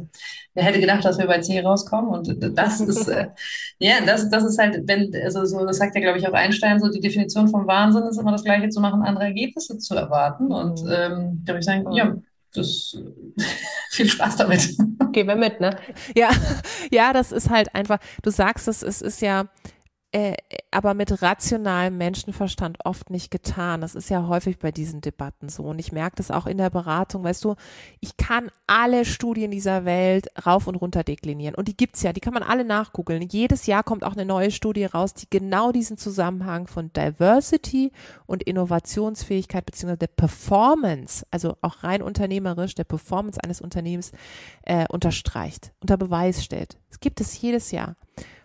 wer 0.55 0.65
hätte 0.65 0.81
gedacht, 0.81 1.05
dass 1.05 1.19
wir 1.19 1.29
bei 1.29 1.39
C 1.39 1.61
rauskommen? 1.61 2.11
Und 2.11 2.59
das 2.59 2.81
ist, 2.81 3.07
äh, 3.07 3.29
ja, 3.79 3.95
das, 4.05 4.29
das 4.29 4.43
ist 4.43 4.59
halt, 4.59 4.83
wenn, 4.89 5.15
also 5.23 5.45
so, 5.45 5.65
das 5.65 5.77
sagt 5.79 5.95
ja, 5.95 6.01
glaube 6.01 6.19
ich, 6.19 6.27
auch 6.27 6.33
Einstein, 6.33 6.81
so 6.81 6.91
die 6.91 7.01
Definition 7.01 7.47
vom 7.47 7.69
Wahnsinn 7.69 8.03
ist 8.03 8.19
immer 8.19 8.33
das 8.33 8.43
Gleiche 8.43 8.71
zu 8.71 8.81
machen, 8.81 9.03
andere 9.03 9.27
Ergebnisse 9.27 9.79
zu 9.79 9.95
erwarten. 9.95 10.51
Und 10.51 10.83
mhm. 10.83 10.91
ähm, 10.91 11.43
da 11.45 11.53
würde 11.53 11.61
ich 11.61 11.65
sagen, 11.65 11.93
ja, 11.93 12.17
das 12.55 12.97
viel 13.91 14.09
Spaß 14.09 14.37
damit. 14.37 14.77
Gehen 15.13 15.29
wir 15.29 15.37
mit, 15.37 15.61
ne? 15.61 15.77
Ja, 16.17 16.31
ja, 16.91 17.13
das 17.13 17.33
ist 17.33 17.51
halt 17.51 17.75
einfach, 17.75 17.99
du 18.23 18.31
sagst 18.31 18.69
es, 18.69 18.83
es 18.83 19.03
ist 19.03 19.21
ja, 19.21 19.49
äh, 20.15 20.37
aber 20.71 20.95
mit 20.95 21.23
rationalem 21.23 21.99
Menschenverstand 21.99 22.79
oft 22.85 23.11
nicht 23.11 23.33
getan. 23.33 23.81
Das 23.81 23.97
ist 23.97 24.11
ja 24.11 24.29
häufig 24.29 24.61
bei 24.61 24.71
diesen 24.71 25.01
Debatten 25.01 25.49
so. 25.49 25.65
Und 25.65 25.81
ich 25.81 25.91
merke 25.91 26.15
das 26.15 26.31
auch 26.31 26.47
in 26.47 26.57
der 26.57 26.71
Beratung. 26.71 27.25
Weißt 27.25 27.43
du, 27.45 27.57
ich 27.99 28.17
kann 28.17 28.49
alle 28.69 29.07
Studien 29.07 29.51
dieser 29.51 29.85
Welt 29.85 30.29
rauf 30.47 30.69
und 30.69 30.77
runter 30.77 31.03
deklinieren. 31.03 31.57
Und 31.57 31.67
die 31.67 31.77
gibt's 31.77 32.03
ja, 32.03 32.13
die 32.13 32.21
kann 32.21 32.33
man 32.33 32.45
alle 32.45 32.65
nachgoogeln. 32.65 33.23
Jedes 33.23 33.67
Jahr 33.67 33.83
kommt 33.83 34.05
auch 34.05 34.13
eine 34.13 34.25
neue 34.25 34.53
Studie 34.53 34.85
raus, 34.85 35.15
die 35.15 35.29
genau 35.29 35.73
diesen 35.73 35.99
Zusammenhang 35.99 36.69
von 36.69 36.93
Diversity 36.93 37.91
und 38.27 38.45
Innovationsfähigkeit 38.45 39.67
beziehungsweise 39.67 39.99
der 39.99 40.07
Performance, 40.07 41.27
also 41.33 41.57
auch 41.61 41.83
rein 41.83 42.03
unternehmerisch, 42.03 42.77
der 42.77 42.85
Performance 42.85 43.41
eines 43.43 43.61
Unternehmens 43.61 44.13
äh, 44.63 44.87
unterstreicht, 44.89 45.73
unter 45.81 45.97
Beweis 45.97 46.45
stellt. 46.45 46.79
Es 46.89 47.01
gibt 47.01 47.21
es 47.21 47.41
jedes 47.41 47.73
Jahr. 47.73 47.97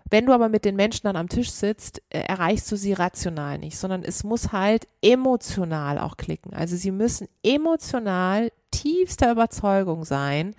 Wenn 0.10 0.26
du 0.26 0.34
aber 0.34 0.50
mit 0.50 0.66
den 0.66 0.76
Menschen 0.76 1.04
dann 1.04 1.16
am 1.16 1.30
Tisch 1.30 1.52
sitzt, 1.52 2.02
äh, 2.10 2.20
erreichst 2.20 2.72
du 2.72 2.76
sie 2.76 2.94
rational 2.94 3.58
nicht, 3.58 3.78
sondern 3.78 4.04
es 4.04 4.24
muss 4.24 4.52
halt 4.52 4.88
emotional 5.02 6.00
auch 6.00 6.18
klicken. 6.18 6.54
Also 6.54 6.76
sie 6.76 6.92
müssen 6.92 7.28
emotional 7.44 8.52
tiefster 8.72 9.32
Überzeugung 9.32 10.06
sein, 10.06 10.56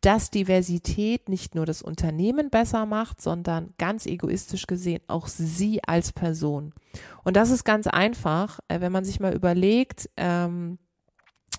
dass 0.00 0.30
Diversität 0.30 1.28
nicht 1.28 1.54
nur 1.54 1.66
das 1.66 1.82
Unternehmen 1.82 2.50
besser 2.50 2.86
macht, 2.86 3.20
sondern 3.20 3.74
ganz 3.78 4.06
egoistisch 4.06 4.66
gesehen 4.66 5.00
auch 5.08 5.26
sie 5.26 5.82
als 5.84 6.12
Person. 6.12 6.72
Und 7.24 7.36
das 7.36 7.50
ist 7.50 7.64
ganz 7.64 7.86
einfach, 7.86 8.60
äh, 8.68 8.80
wenn 8.80 8.92
man 8.92 9.04
sich 9.04 9.18
mal 9.18 9.34
überlegt, 9.34 10.08
ähm, 10.16 10.78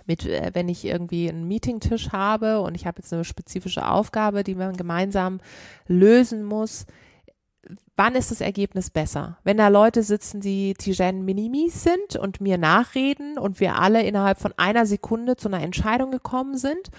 mit, 0.05 0.25
äh, 0.25 0.51
wenn 0.53 0.69
ich 0.69 0.85
irgendwie 0.85 1.29
einen 1.29 1.47
Meetingtisch 1.47 2.11
habe 2.11 2.61
und 2.61 2.75
ich 2.75 2.87
habe 2.87 2.99
jetzt 3.01 3.13
eine 3.13 3.25
spezifische 3.25 3.87
Aufgabe, 3.87 4.43
die 4.43 4.55
man 4.55 4.75
gemeinsam 4.77 5.41
lösen 5.87 6.43
muss, 6.43 6.85
wann 7.95 8.15
ist 8.15 8.31
das 8.31 8.41
Ergebnis 8.41 8.89
besser? 8.89 9.37
Wenn 9.43 9.57
da 9.57 9.67
Leute 9.67 10.03
sitzen, 10.03 10.41
die 10.41 10.73
Tijen 10.73 11.25
Minimis 11.25 11.83
sind 11.83 12.15
und 12.17 12.41
mir 12.41 12.57
nachreden 12.57 13.37
und 13.37 13.59
wir 13.59 13.79
alle 13.79 14.03
innerhalb 14.03 14.39
von 14.39 14.53
einer 14.57 14.85
Sekunde 14.85 15.35
zu 15.35 15.47
einer 15.47 15.61
Entscheidung 15.61 16.11
gekommen 16.11 16.57
sind? 16.57 16.89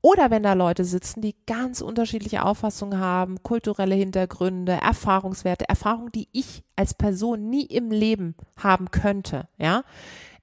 Oder 0.00 0.30
wenn 0.30 0.44
da 0.44 0.52
Leute 0.52 0.84
sitzen, 0.84 1.22
die 1.22 1.34
ganz 1.46 1.80
unterschiedliche 1.80 2.44
Auffassungen 2.44 3.00
haben, 3.00 3.42
kulturelle 3.42 3.96
Hintergründe, 3.96 4.72
Erfahrungswerte, 4.72 5.68
Erfahrungen, 5.68 6.12
die 6.12 6.28
ich 6.32 6.62
als 6.76 6.94
Person 6.94 7.50
nie 7.50 7.66
im 7.66 7.90
Leben 7.90 8.36
haben 8.56 8.92
könnte, 8.92 9.48
ja? 9.58 9.82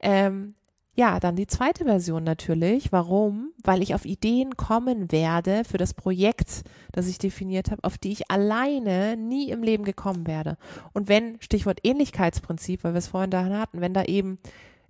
Ähm, 0.02 0.56
ja, 0.96 1.20
dann 1.20 1.36
die 1.36 1.48
zweite 1.48 1.84
Version 1.84 2.24
natürlich. 2.24 2.92
Warum? 2.92 3.52
Weil 3.64 3.84
ich 3.84 3.94
auf 3.94 4.06
Ideen 4.06 4.56
kommen 4.56 5.12
werde 5.12 5.64
für 5.66 5.78
das 5.78 5.94
Projekt, 5.94 6.64
das 6.94 7.08
ich 7.08 7.18
definiert 7.18 7.70
habe, 7.70 7.84
auf 7.84 7.98
die 7.98 8.14
ich 8.14 8.32
alleine 8.32 9.18
nie 9.18 9.50
im 9.50 9.62
Leben 9.62 9.84
gekommen 9.84 10.26
werde. 10.26 10.58
Und 10.94 11.10
wenn, 11.10 11.38
Stichwort 11.42 11.82
Ähnlichkeitsprinzip, 11.84 12.84
weil 12.84 12.94
wir 12.94 13.00
es 13.00 13.08
vorhin 13.08 13.30
da 13.30 13.44
hatten, 13.44 13.82
wenn 13.82 13.94
da 13.94 14.04
eben 14.04 14.38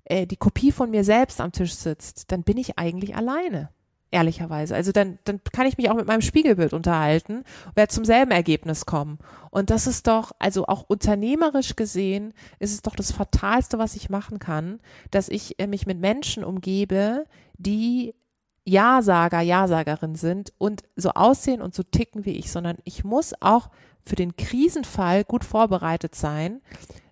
äh, 0.03 0.27
die 0.27 0.37
Kopie 0.37 0.71
von 0.71 0.91
mir 0.91 1.03
selbst 1.03 1.41
am 1.41 1.51
Tisch 1.51 1.73
sitzt, 1.73 2.31
dann 2.31 2.43
bin 2.43 2.57
ich 2.57 2.77
eigentlich 2.77 3.15
alleine 3.15 3.69
ehrlicherweise. 4.15 4.73
Also 4.75 4.91
dann, 4.91 5.19
dann 5.25 5.41
kann 5.51 5.67
ich 5.67 5.77
mich 5.77 5.89
auch 5.89 5.95
mit 5.95 6.07
meinem 6.07 6.21
Spiegelbild 6.21 6.73
unterhalten 6.73 7.43
werde 7.75 7.93
zum 7.93 8.05
selben 8.05 8.31
Ergebnis 8.31 8.85
kommen. 8.85 9.19
Und 9.51 9.69
das 9.69 9.87
ist 9.87 10.07
doch, 10.07 10.31
also 10.39 10.65
auch 10.67 10.85
unternehmerisch 10.87 11.75
gesehen, 11.75 12.33
ist 12.59 12.73
es 12.73 12.81
doch 12.81 12.95
das 12.95 13.11
Fatalste, 13.11 13.77
was 13.77 13.95
ich 13.95 14.09
machen 14.09 14.39
kann, 14.39 14.79
dass 15.11 15.27
ich 15.27 15.59
äh, 15.59 15.67
mich 15.67 15.85
mit 15.85 15.99
Menschen 15.99 16.43
umgebe, 16.43 17.25
die 17.57 18.15
Ja-Sager, 18.63 19.41
Ja-Sagerin 19.41 20.15
sind 20.15 20.53
und 20.57 20.83
so 20.95 21.09
aussehen 21.09 21.61
und 21.61 21.75
so 21.75 21.83
ticken 21.83 22.25
wie 22.25 22.37
ich, 22.37 22.51
sondern 22.51 22.77
ich 22.85 23.03
muss 23.03 23.33
auch 23.41 23.69
für 24.01 24.15
den 24.15 24.35
Krisenfall 24.37 25.23
gut 25.25 25.43
vorbereitet 25.43 26.15
sein 26.15 26.61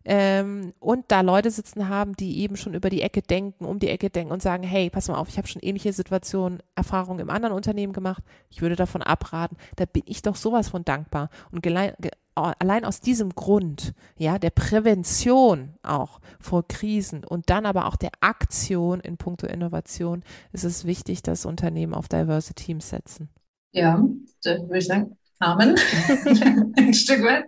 ähm, 0.06 0.74
und 0.80 1.06
da 1.10 1.22
Leute 1.22 1.50
sitzen 1.50 1.88
haben, 1.88 2.16
die 2.16 2.40
eben 2.40 2.58
schon 2.58 2.74
über 2.74 2.90
die 2.90 3.02
Ecke 3.02 3.22
denken, 3.22 3.66
um 3.66 3.80
die 3.80 3.90
Ecke 3.90 4.10
denken 4.10 4.34
und 4.34 4.42
sagen, 4.42 4.64
hey, 4.64 4.90
pass 4.90 5.08
mal 5.08 5.16
auf, 5.18 5.30
ich 5.30 5.38
habe 5.38 5.48
schon 5.48 5.62
ähnliche 5.62 5.94
Situationen, 5.94 6.62
Erfahrungen 6.76 7.20
im 7.20 7.30
anderen 7.30 7.56
Unternehmen 7.56 7.94
gemacht, 7.94 8.24
ich 8.50 8.62
würde 8.62 8.76
davon 8.76 9.02
abraten, 9.02 9.58
da 9.76 9.86
bin 9.86 10.04
ich 10.06 10.22
doch 10.22 10.36
sowas 10.36 10.70
von 10.70 10.84
dankbar. 10.84 11.30
Und 11.52 11.66
allein 12.36 12.86
aus 12.86 13.00
diesem 13.00 13.30
Grund, 13.30 13.94
ja, 14.18 14.40
der 14.40 14.50
Prävention 14.50 15.74
auch 15.84 16.20
vor 16.40 16.68
Krisen 16.68 17.24
und 17.24 17.50
dann 17.50 17.66
aber 17.66 17.88
auch 17.88 17.96
der 17.96 18.12
Aktion 18.20 19.00
in 19.00 19.18
puncto 19.18 19.48
Innovation, 19.48 20.24
ist 20.52 20.66
es 20.66 20.86
wichtig, 20.86 21.24
dass 21.24 21.46
Unternehmen 21.46 21.94
auf 21.94 22.08
Diverse 22.08 22.54
Teams 22.54 22.90
setzen. 22.90 23.30
Ja, 23.72 24.04
würde 24.44 24.78
ich 24.78 24.86
sagen, 24.86 25.18
Amen, 25.44 25.76
ein 26.78 26.94
Stück 26.94 27.24
weit. 27.24 27.46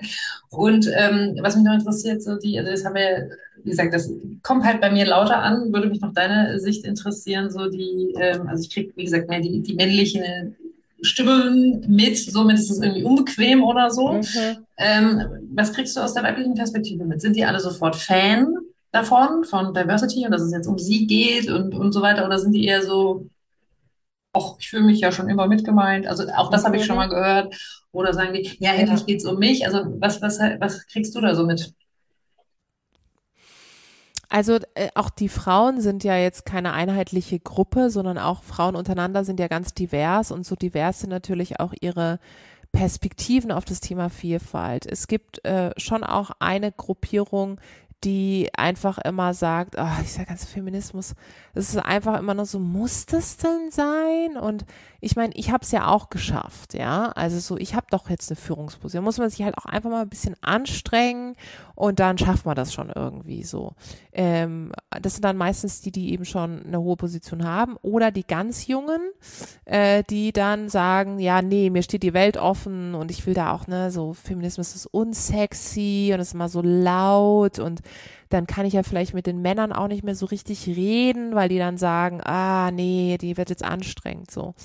Und 0.49 0.89
ähm, 0.95 1.37
was 1.41 1.55
mich 1.55 1.65
noch 1.65 1.73
interessiert, 1.73 2.21
so 2.21 2.37
die, 2.37 2.57
also 2.59 2.71
das 2.71 2.85
haben 2.85 2.95
wir, 2.95 3.29
wie 3.63 3.69
gesagt, 3.69 3.93
das 3.93 4.09
kommt 4.43 4.63
halt 4.63 4.81
bei 4.81 4.91
mir 4.91 5.05
lauter 5.05 5.39
an, 5.39 5.73
würde 5.73 5.89
mich 5.89 6.01
noch 6.01 6.13
deine 6.13 6.59
Sicht 6.59 6.85
interessieren, 6.85 7.49
so 7.49 7.69
die, 7.69 8.13
ähm, 8.19 8.47
also 8.47 8.63
ich 8.63 8.73
kriege, 8.73 8.93
wie 8.95 9.05
gesagt, 9.05 9.29
mehr 9.29 9.41
die, 9.41 9.61
die 9.61 9.75
männliche 9.75 10.53
Stimme 11.01 11.81
mit, 11.87 12.17
somit 12.17 12.57
ist 12.57 12.71
es 12.71 12.81
irgendwie 12.81 13.03
unbequem 13.03 13.63
oder 13.63 13.91
so. 13.91 14.13
Mhm. 14.13 14.65
Ähm, 14.77 15.21
was 15.53 15.73
kriegst 15.73 15.95
du 15.95 16.01
aus 16.01 16.13
der 16.13 16.23
weiblichen 16.23 16.55
Perspektive 16.55 17.05
mit? 17.05 17.21
Sind 17.21 17.35
die 17.35 17.45
alle 17.45 17.59
sofort 17.59 17.95
Fan 17.95 18.47
davon, 18.91 19.43
von 19.43 19.73
Diversity 19.73 20.25
und 20.25 20.31
dass 20.31 20.41
es 20.41 20.51
jetzt 20.51 20.67
um 20.67 20.79
sie 20.79 21.05
geht 21.05 21.49
und, 21.49 21.75
und 21.75 21.91
so 21.91 22.01
weiter, 22.01 22.25
oder 22.25 22.39
sind 22.39 22.53
die 22.53 22.65
eher 22.65 22.81
so, 22.81 23.27
ach, 24.33 24.55
ich 24.59 24.69
fühle 24.69 24.83
mich 24.83 24.99
ja 24.99 25.11
schon 25.11 25.29
immer 25.29 25.47
mitgemeint. 25.47 26.07
Also 26.07 26.27
auch 26.35 26.49
das 26.49 26.65
habe 26.65 26.77
ich 26.77 26.85
schon 26.85 26.95
mhm. 26.95 27.01
mal 27.01 27.09
gehört. 27.09 27.55
Oder 27.95 28.13
sagen 28.13 28.33
die, 28.33 28.49
ja, 28.59 28.73
endlich 28.73 28.99
ja. 29.01 29.05
geht 29.05 29.19
es 29.21 29.25
um 29.25 29.39
mich. 29.39 29.65
Also 29.65 29.85
was, 29.99 30.21
was, 30.21 30.39
was 30.39 30.85
kriegst 30.87 31.15
du 31.15 31.21
da 31.21 31.33
so 31.33 31.45
mit? 31.45 31.73
Also 34.29 34.57
äh, 34.73 34.89
auch 34.95 35.09
die 35.09 35.29
Frauen 35.29 35.81
sind 35.81 36.03
ja 36.03 36.17
jetzt 36.17 36.45
keine 36.45 36.73
einheitliche 36.73 37.39
Gruppe, 37.39 37.89
sondern 37.89 38.17
auch 38.17 38.43
Frauen 38.43 38.75
untereinander 38.75 39.23
sind 39.23 39.39
ja 39.39 39.47
ganz 39.47 39.73
divers 39.73 40.31
und 40.31 40.45
so 40.45 40.55
divers 40.55 40.99
sind 40.99 41.09
natürlich 41.09 41.59
auch 41.59 41.73
ihre 41.79 42.19
Perspektiven 42.71 43.51
auf 43.51 43.63
das 43.63 43.79
Thema 43.79 44.09
Vielfalt. 44.09 44.85
Es 44.85 45.07
gibt 45.07 45.45
äh, 45.45 45.71
schon 45.77 46.03
auch 46.03 46.31
eine 46.39 46.71
Gruppierung, 46.71 47.61
die 48.03 48.49
einfach 48.55 48.97
immer 48.99 49.33
sagt, 49.33 49.75
oh, 49.77 50.01
dieser 50.03 50.25
ganze 50.25 50.47
Feminismus, 50.47 51.15
es 51.53 51.69
ist 51.69 51.77
einfach 51.77 52.19
immer 52.19 52.33
nur 52.33 52.45
so, 52.45 52.59
muss 52.59 53.05
das 53.05 53.37
denn 53.37 53.71
sein? 53.71 54.37
Und 54.37 54.65
ich 55.01 55.15
meine, 55.15 55.33
ich 55.35 55.51
habe 55.51 55.63
es 55.63 55.71
ja 55.71 55.87
auch 55.87 56.09
geschafft, 56.09 56.73
ja. 56.73 57.11
Also 57.11 57.39
so, 57.39 57.57
ich 57.57 57.75
habe 57.75 57.87
doch 57.89 58.09
jetzt 58.09 58.29
eine 58.31 58.37
Führungsposition. 58.37 59.03
Muss 59.03 59.17
man 59.17 59.29
sich 59.29 59.43
halt 59.43 59.57
auch 59.57 59.65
einfach 59.65 59.89
mal 59.89 60.01
ein 60.01 60.09
bisschen 60.09 60.35
anstrengen 60.41 61.35
und 61.75 61.99
dann 61.99 62.17
schafft 62.17 62.45
man 62.45 62.55
das 62.55 62.73
schon 62.73 62.89
irgendwie 62.93 63.43
so. 63.43 63.73
Ähm, 64.13 64.71
das 65.01 65.13
sind 65.13 65.25
dann 65.25 65.37
meistens 65.37 65.81
die, 65.81 65.91
die 65.91 66.13
eben 66.13 66.25
schon 66.25 66.65
eine 66.65 66.79
hohe 66.79 66.95
Position 66.95 67.43
haben 67.43 67.77
oder 67.81 68.11
die 68.11 68.25
ganz 68.25 68.67
Jungen, 68.67 69.01
äh, 69.65 70.03
die 70.09 70.31
dann 70.31 70.69
sagen, 70.69 71.19
ja, 71.19 71.41
nee, 71.41 71.69
mir 71.69 71.83
steht 71.83 72.03
die 72.03 72.13
Welt 72.13 72.37
offen 72.37 72.95
und 72.95 73.11
ich 73.11 73.25
will 73.25 73.33
da 73.33 73.51
auch, 73.51 73.67
ne, 73.67 73.91
so 73.91 74.13
Feminismus 74.13 74.75
ist 74.75 74.87
unsexy 74.87 76.11
und 76.13 76.19
ist 76.19 76.33
immer 76.33 76.49
so 76.49 76.61
laut 76.61 77.59
und 77.59 77.81
dann 78.29 78.47
kann 78.47 78.65
ich 78.65 78.73
ja 78.73 78.83
vielleicht 78.83 79.13
mit 79.13 79.27
den 79.27 79.41
Männern 79.41 79.71
auch 79.71 79.87
nicht 79.87 80.03
mehr 80.03 80.15
so 80.15 80.25
richtig 80.25 80.67
reden, 80.67 81.35
weil 81.35 81.49
die 81.49 81.57
dann 81.57 81.77
sagen, 81.77 82.21
ah, 82.23 82.71
nee, 82.71 83.17
die 83.19 83.37
wird 83.37 83.49
jetzt 83.49 83.63
anstrengend, 83.63 84.31
so. 84.31 84.55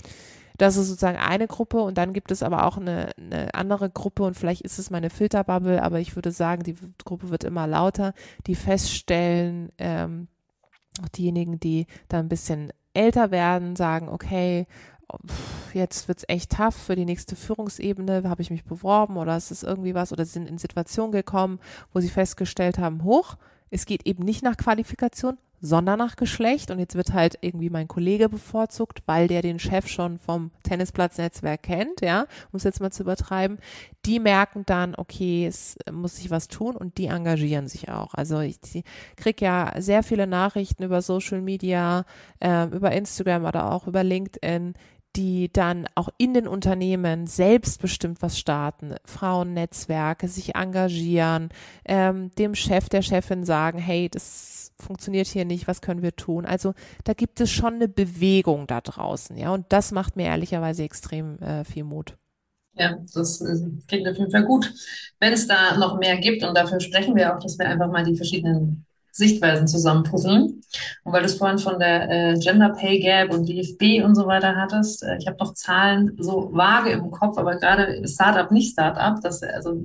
Das 0.59 0.77
ist 0.77 0.89
sozusagen 0.89 1.17
eine 1.17 1.47
Gruppe 1.47 1.81
und 1.81 1.97
dann 1.97 2.13
gibt 2.13 2.31
es 2.31 2.43
aber 2.43 2.67
auch 2.67 2.77
eine, 2.77 3.13
eine 3.17 3.55
andere 3.55 3.89
Gruppe 3.89 4.25
und 4.25 4.37
vielleicht 4.37 4.61
ist 4.61 4.79
es 4.79 4.91
meine 4.91 5.09
Filterbubble, 5.09 5.83
aber 5.83 6.01
ich 6.01 6.17
würde 6.17 6.33
sagen, 6.33 6.65
die 6.65 6.77
Gruppe 7.03 7.31
wird 7.31 7.45
immer 7.45 7.67
lauter, 7.67 8.13
die 8.47 8.55
feststellen, 8.55 9.71
ähm, 9.79 10.29
auch 11.03 11.09
diejenigen, 11.09 11.61
die 11.61 11.87
dann 12.09 12.27
ein 12.27 12.29
bisschen 12.29 12.73
älter 12.93 13.31
werden, 13.31 13.77
sagen, 13.77 14.09
okay, 14.09 14.67
jetzt 15.75 16.09
wird 16.09 16.19
es 16.19 16.25
echt 16.29 16.53
tough 16.53 16.75
für 16.75 16.97
die 16.97 17.05
nächste 17.05 17.37
Führungsebene, 17.37 18.29
habe 18.29 18.43
ich 18.43 18.51
mich 18.51 18.65
beworben 18.65 19.17
oder 19.17 19.37
ist 19.37 19.51
es 19.51 19.63
irgendwie 19.63 19.95
was 19.95 20.13
oder 20.13 20.25
sind 20.25 20.49
in 20.49 20.59
Situationen 20.59 21.13
gekommen, 21.13 21.61
wo 21.93 22.01
sie 22.01 22.09
festgestellt 22.09 22.79
haben, 22.79 23.05
hoch, 23.05 23.37
es 23.71 23.87
geht 23.87 24.07
eben 24.07 24.25
nicht 24.25 24.43
nach 24.43 24.57
Qualifikation, 24.57 25.39
sondern 25.61 25.99
nach 25.99 26.17
Geschlecht. 26.17 26.71
Und 26.71 26.79
jetzt 26.79 26.95
wird 26.95 27.13
halt 27.13 27.39
irgendwie 27.41 27.71
mein 27.71 27.89
Kollege 27.89 28.29
bevorzugt, 28.29 29.03
weil 29.07 29.29
der 29.29 29.43
den 29.43 29.59
Chef 29.59 29.87
schon 29.89 30.19
vom 30.19 30.51
Tennisplatz-Netzwerk 30.63 31.63
kennt, 31.63 32.01
ja, 32.01 32.23
um 32.51 32.57
es 32.57 32.65
jetzt 32.65 32.81
mal 32.81 32.91
zu 32.91 33.03
übertreiben. 33.03 33.59
Die 34.07 34.19
merken 34.19 34.65
dann, 34.67 34.95
okay, 34.97 35.47
es 35.47 35.77
muss 35.91 36.17
sich 36.17 36.31
was 36.31 36.49
tun 36.49 36.77
und 36.77 36.99
die 36.99 37.07
engagieren 37.07 37.69
sich 37.69 37.91
auch. 37.91 38.15
Also 38.15 38.41
ich, 38.41 38.59
ich 38.73 38.85
kriege 39.17 39.45
ja 39.45 39.75
sehr 39.79 40.03
viele 40.03 40.27
Nachrichten 40.27 40.83
über 40.83 41.03
Social 41.03 41.41
Media, 41.41 42.05
äh, 42.41 42.65
über 42.67 42.93
Instagram 42.93 43.45
oder 43.45 43.71
auch 43.71 43.87
über 43.87 44.03
LinkedIn, 44.03 44.75
die 45.17 45.53
dann 45.53 45.87
auch 45.95 46.09
in 46.19 46.35
den 46.35 46.47
Unternehmen 46.47 47.27
selbstbestimmt 47.27 48.23
was 48.23 48.39
starten, 48.39 48.95
Frauennetzwerke, 49.05 50.29
sich 50.29 50.55
engagieren, 50.55 51.49
ähm, 51.85 52.31
dem 52.39 52.55
Chef, 52.55 52.89
der 52.89 53.03
Chefin 53.03 53.45
sagen, 53.45 53.79
hey, 53.79 54.09
das 54.09 54.73
funktioniert 54.79 55.27
hier 55.27 55.45
nicht, 55.45 55.69
was 55.69 55.81
können 55.81 56.03
wir 56.03 56.15
tun? 56.17 56.47
Also 56.47 56.75
da 57.05 57.13
gibt 57.13 57.41
es 57.41 57.51
schon 57.51 57.75
eine 57.75 57.89
Bewegung 57.89 58.67
da 58.67 58.81
draußen, 58.81 59.37
ja, 59.37 59.53
und 59.53 59.67
das 59.71 59.93
macht 59.93 60.17
mir 60.17 60.27
ehrlicherweise 60.27 60.85
extrem 60.85 61.39
äh, 61.41 61.65
viel 61.65 61.85
Mut. 61.85 62.17
Ja, 62.75 62.97
das 63.15 63.41
äh, 63.41 63.57
klingt 63.89 64.09
auf 64.09 64.17
jeden 64.17 64.31
Fall 64.31 64.45
gut. 64.45 64.73
Wenn 65.19 65.33
es 65.33 65.47
da 65.47 65.77
noch 65.77 65.99
mehr 65.99 66.19
gibt, 66.19 66.45
und 66.45 66.57
dafür 66.57 66.81
sprechen 66.81 67.17
wir 67.17 67.35
auch, 67.35 67.41
dass 67.41 67.59
wir 67.59 67.69
einfach 67.69 67.91
mal 67.91 68.05
die 68.05 68.17
verschiedenen 68.17 68.87
Sichtweisen 69.21 69.69
zusammenpuzzeln. 69.69 70.63
Und 71.05 71.13
weil 71.13 71.21
du 71.21 71.27
es 71.27 71.37
vorhin 71.37 71.59
von 71.59 71.79
der 71.79 72.11
äh, 72.11 72.39
Gender 72.39 72.71
Pay 72.71 73.01
Gap 73.01 73.33
und 73.33 73.49
DFB 73.49 74.05
und 74.05 74.15
so 74.15 74.27
weiter 74.27 74.57
hattest, 74.57 75.03
äh, 75.03 75.17
ich 75.19 75.27
habe 75.27 75.37
noch 75.39 75.55
Zahlen 75.55 76.17
so 76.19 76.51
vage 76.53 76.91
im 76.91 77.11
Kopf, 77.11 77.39
aber 77.39 77.57
gerade 77.57 78.07
Startup, 78.09 78.51
nicht 78.51 78.73
Startup, 78.73 79.21
dass, 79.21 79.43
also 79.43 79.81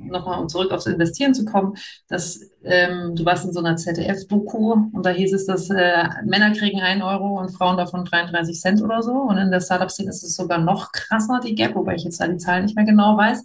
nochmal 0.00 0.40
um 0.40 0.48
zurück 0.48 0.70
aufs 0.70 0.86
Investieren 0.86 1.34
zu 1.34 1.44
kommen, 1.44 1.74
dass 2.08 2.40
ähm, 2.64 3.14
du 3.14 3.24
warst 3.24 3.44
in 3.44 3.52
so 3.52 3.60
einer 3.60 3.76
ZDF-Doku 3.76 4.72
und 4.92 5.04
da 5.04 5.10
hieß 5.10 5.32
es, 5.32 5.46
dass 5.46 5.70
äh, 5.70 6.04
Männer 6.24 6.52
kriegen 6.52 6.80
1 6.80 7.02
Euro 7.02 7.38
und 7.40 7.50
Frauen 7.50 7.76
davon 7.76 8.04
33 8.04 8.58
Cent 8.60 8.82
oder 8.82 9.02
so. 9.02 9.12
Und 9.12 9.38
in 9.38 9.50
der 9.50 9.60
Startup-Szene 9.60 10.10
ist 10.10 10.22
es 10.22 10.36
sogar 10.36 10.58
noch 10.58 10.92
krasser, 10.92 11.40
die 11.44 11.54
Gap, 11.54 11.74
wobei 11.74 11.96
ich 11.96 12.04
jetzt 12.04 12.20
da 12.20 12.28
die 12.28 12.38
Zahlen 12.38 12.64
nicht 12.64 12.76
mehr 12.76 12.84
genau 12.84 13.16
weiß. 13.16 13.44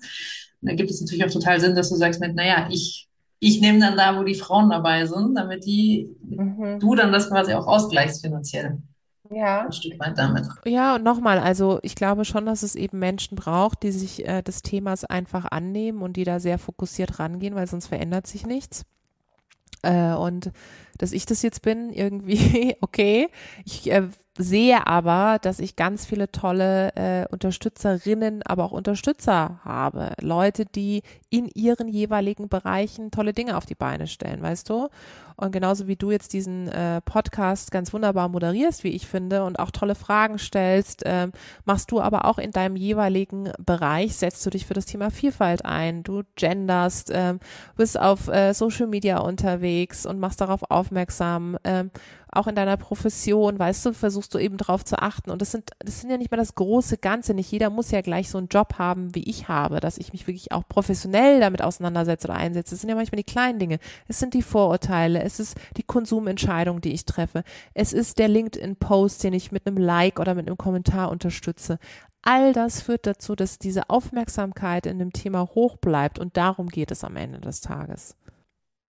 Da 0.61 0.73
gibt 0.73 0.91
es 0.91 1.01
natürlich 1.01 1.25
auch 1.25 1.31
total 1.31 1.59
Sinn, 1.59 1.75
dass 1.75 1.89
du 1.89 1.95
sagst 1.95 2.21
mit, 2.21 2.35
naja, 2.35 2.67
ich 2.69 3.09
ich 3.43 3.59
nehme 3.59 3.79
dann 3.79 3.97
da, 3.97 4.17
wo 4.17 4.23
die 4.23 4.35
Frauen 4.35 4.69
dabei 4.69 5.05
sind, 5.05 5.35
damit 5.35 5.65
die, 5.65 6.09
mhm. 6.21 6.79
du 6.79 6.95
dann 6.95 7.11
das 7.11 7.29
quasi 7.29 7.53
auch 7.53 7.67
ausgleichst 7.67 8.21
finanziell. 8.21 8.77
Ja. 9.29 9.65
Ein 9.65 9.73
Stück 9.73 9.99
weit 9.99 10.17
damit. 10.17 10.47
Ja, 10.65 10.95
und 10.95 11.03
nochmal, 11.03 11.39
also 11.39 11.79
ich 11.81 11.95
glaube 11.95 12.23
schon, 12.23 12.45
dass 12.45 12.63
es 12.63 12.75
eben 12.75 12.99
Menschen 12.99 13.35
braucht, 13.35 13.83
die 13.83 13.91
sich 13.91 14.27
äh, 14.27 14.41
des 14.41 14.61
Themas 14.61 15.03
einfach 15.03 15.45
annehmen 15.45 16.01
und 16.01 16.15
die 16.15 16.23
da 16.23 16.39
sehr 16.39 16.57
fokussiert 16.57 17.19
rangehen, 17.19 17.55
weil 17.55 17.67
sonst 17.67 17.87
verändert 17.87 18.27
sich 18.27 18.45
nichts. 18.45 18.85
Äh, 19.81 20.13
und 20.13 20.51
dass 20.97 21.11
ich 21.11 21.25
das 21.25 21.41
jetzt 21.41 21.61
bin, 21.61 21.91
irgendwie 21.91 22.75
okay. 22.81 23.27
Ich 23.65 23.91
äh, 23.91 24.07
sehe 24.37 24.87
aber, 24.87 25.37
dass 25.41 25.59
ich 25.59 25.75
ganz 25.75 26.05
viele 26.05 26.31
tolle 26.31 26.95
äh, 26.95 27.25
Unterstützerinnen, 27.31 28.41
aber 28.43 28.63
auch 28.65 28.71
Unterstützer 28.71 29.59
habe. 29.63 30.13
Leute, 30.21 30.65
die 30.65 31.03
in 31.29 31.47
ihren 31.53 31.87
jeweiligen 31.87 32.49
Bereichen 32.49 33.11
tolle 33.11 33.33
Dinge 33.33 33.57
auf 33.57 33.65
die 33.65 33.75
Beine 33.75 34.07
stellen, 34.07 34.41
weißt 34.41 34.69
du? 34.69 34.89
Und 35.35 35.51
genauso 35.51 35.87
wie 35.87 35.95
du 35.95 36.11
jetzt 36.11 36.33
diesen 36.33 36.67
äh, 36.67 37.01
Podcast 37.01 37.71
ganz 37.71 37.93
wunderbar 37.93 38.29
moderierst, 38.29 38.83
wie 38.83 38.89
ich 38.89 39.07
finde, 39.07 39.43
und 39.43 39.59
auch 39.59 39.71
tolle 39.71 39.95
Fragen 39.95 40.37
stellst, 40.37 41.03
ähm, 41.05 41.31
machst 41.65 41.91
du 41.91 42.01
aber 42.01 42.25
auch 42.25 42.37
in 42.37 42.51
deinem 42.51 42.75
jeweiligen 42.75 43.51
Bereich, 43.59 44.15
setzt 44.15 44.45
du 44.45 44.49
dich 44.49 44.65
für 44.65 44.73
das 44.73 44.85
Thema 44.85 45.09
Vielfalt 45.09 45.65
ein, 45.65 46.03
du 46.03 46.23
genderst, 46.35 47.11
ähm, 47.13 47.39
bist 47.75 47.99
auf 47.99 48.27
äh, 48.27 48.53
Social 48.53 48.87
Media 48.87 49.19
unterwegs 49.19 50.05
und 50.05 50.19
machst 50.19 50.41
darauf 50.41 50.69
aufmerksam. 50.83 51.57
Ähm, 51.63 51.91
auch 52.31 52.47
in 52.47 52.55
deiner 52.55 52.77
Profession, 52.77 53.59
weißt 53.59 53.85
du, 53.85 53.93
versuchst 53.93 54.33
du 54.33 54.39
eben 54.39 54.57
darauf 54.57 54.83
zu 54.83 54.97
achten. 54.97 55.29
Und 55.29 55.41
das 55.41 55.51
sind, 55.51 55.69
das 55.79 56.01
sind 56.01 56.09
ja 56.09 56.17
nicht 56.17 56.31
mal 56.31 56.37
das 56.37 56.55
große 56.55 56.97
Ganze. 56.97 57.33
Nicht 57.33 57.51
jeder 57.51 57.69
muss 57.69 57.91
ja 57.91 58.01
gleich 58.01 58.29
so 58.29 58.37
einen 58.37 58.47
Job 58.47 58.75
haben, 58.79 59.13
wie 59.13 59.23
ich 59.23 59.47
habe, 59.47 59.79
dass 59.79 59.97
ich 59.97 60.13
mich 60.13 60.27
wirklich 60.27 60.51
auch 60.51 60.67
professionell 60.67 61.39
damit 61.39 61.61
auseinandersetze 61.61 62.27
oder 62.27 62.37
einsetze. 62.37 62.75
Es 62.75 62.81
sind 62.81 62.89
ja 62.89 62.95
manchmal 62.95 63.21
die 63.21 63.31
kleinen 63.31 63.59
Dinge. 63.59 63.79
Es 64.07 64.19
sind 64.19 64.33
die 64.33 64.41
Vorurteile. 64.41 65.21
Es 65.21 65.39
ist 65.39 65.55
die 65.77 65.83
Konsumentscheidung, 65.83 66.81
die 66.81 66.93
ich 66.93 67.05
treffe. 67.05 67.43
Es 67.73 67.93
ist 67.93 68.17
der 68.17 68.27
LinkedIn-Post, 68.27 69.23
den 69.23 69.33
ich 69.33 69.51
mit 69.51 69.67
einem 69.67 69.77
Like 69.77 70.19
oder 70.19 70.33
mit 70.33 70.47
einem 70.47 70.57
Kommentar 70.57 71.11
unterstütze. 71.11 71.77
All 72.23 72.53
das 72.53 72.81
führt 72.81 73.05
dazu, 73.05 73.35
dass 73.35 73.59
diese 73.59 73.89
Aufmerksamkeit 73.89 74.85
in 74.85 74.97
dem 74.97 75.11
Thema 75.11 75.49
hoch 75.55 75.75
bleibt 75.77 76.19
und 76.19 76.37
darum 76.37 76.69
geht 76.69 76.89
es 76.89 77.03
am 77.03 77.17
Ende 77.17 77.41
des 77.41 77.59
Tages. 77.59 78.15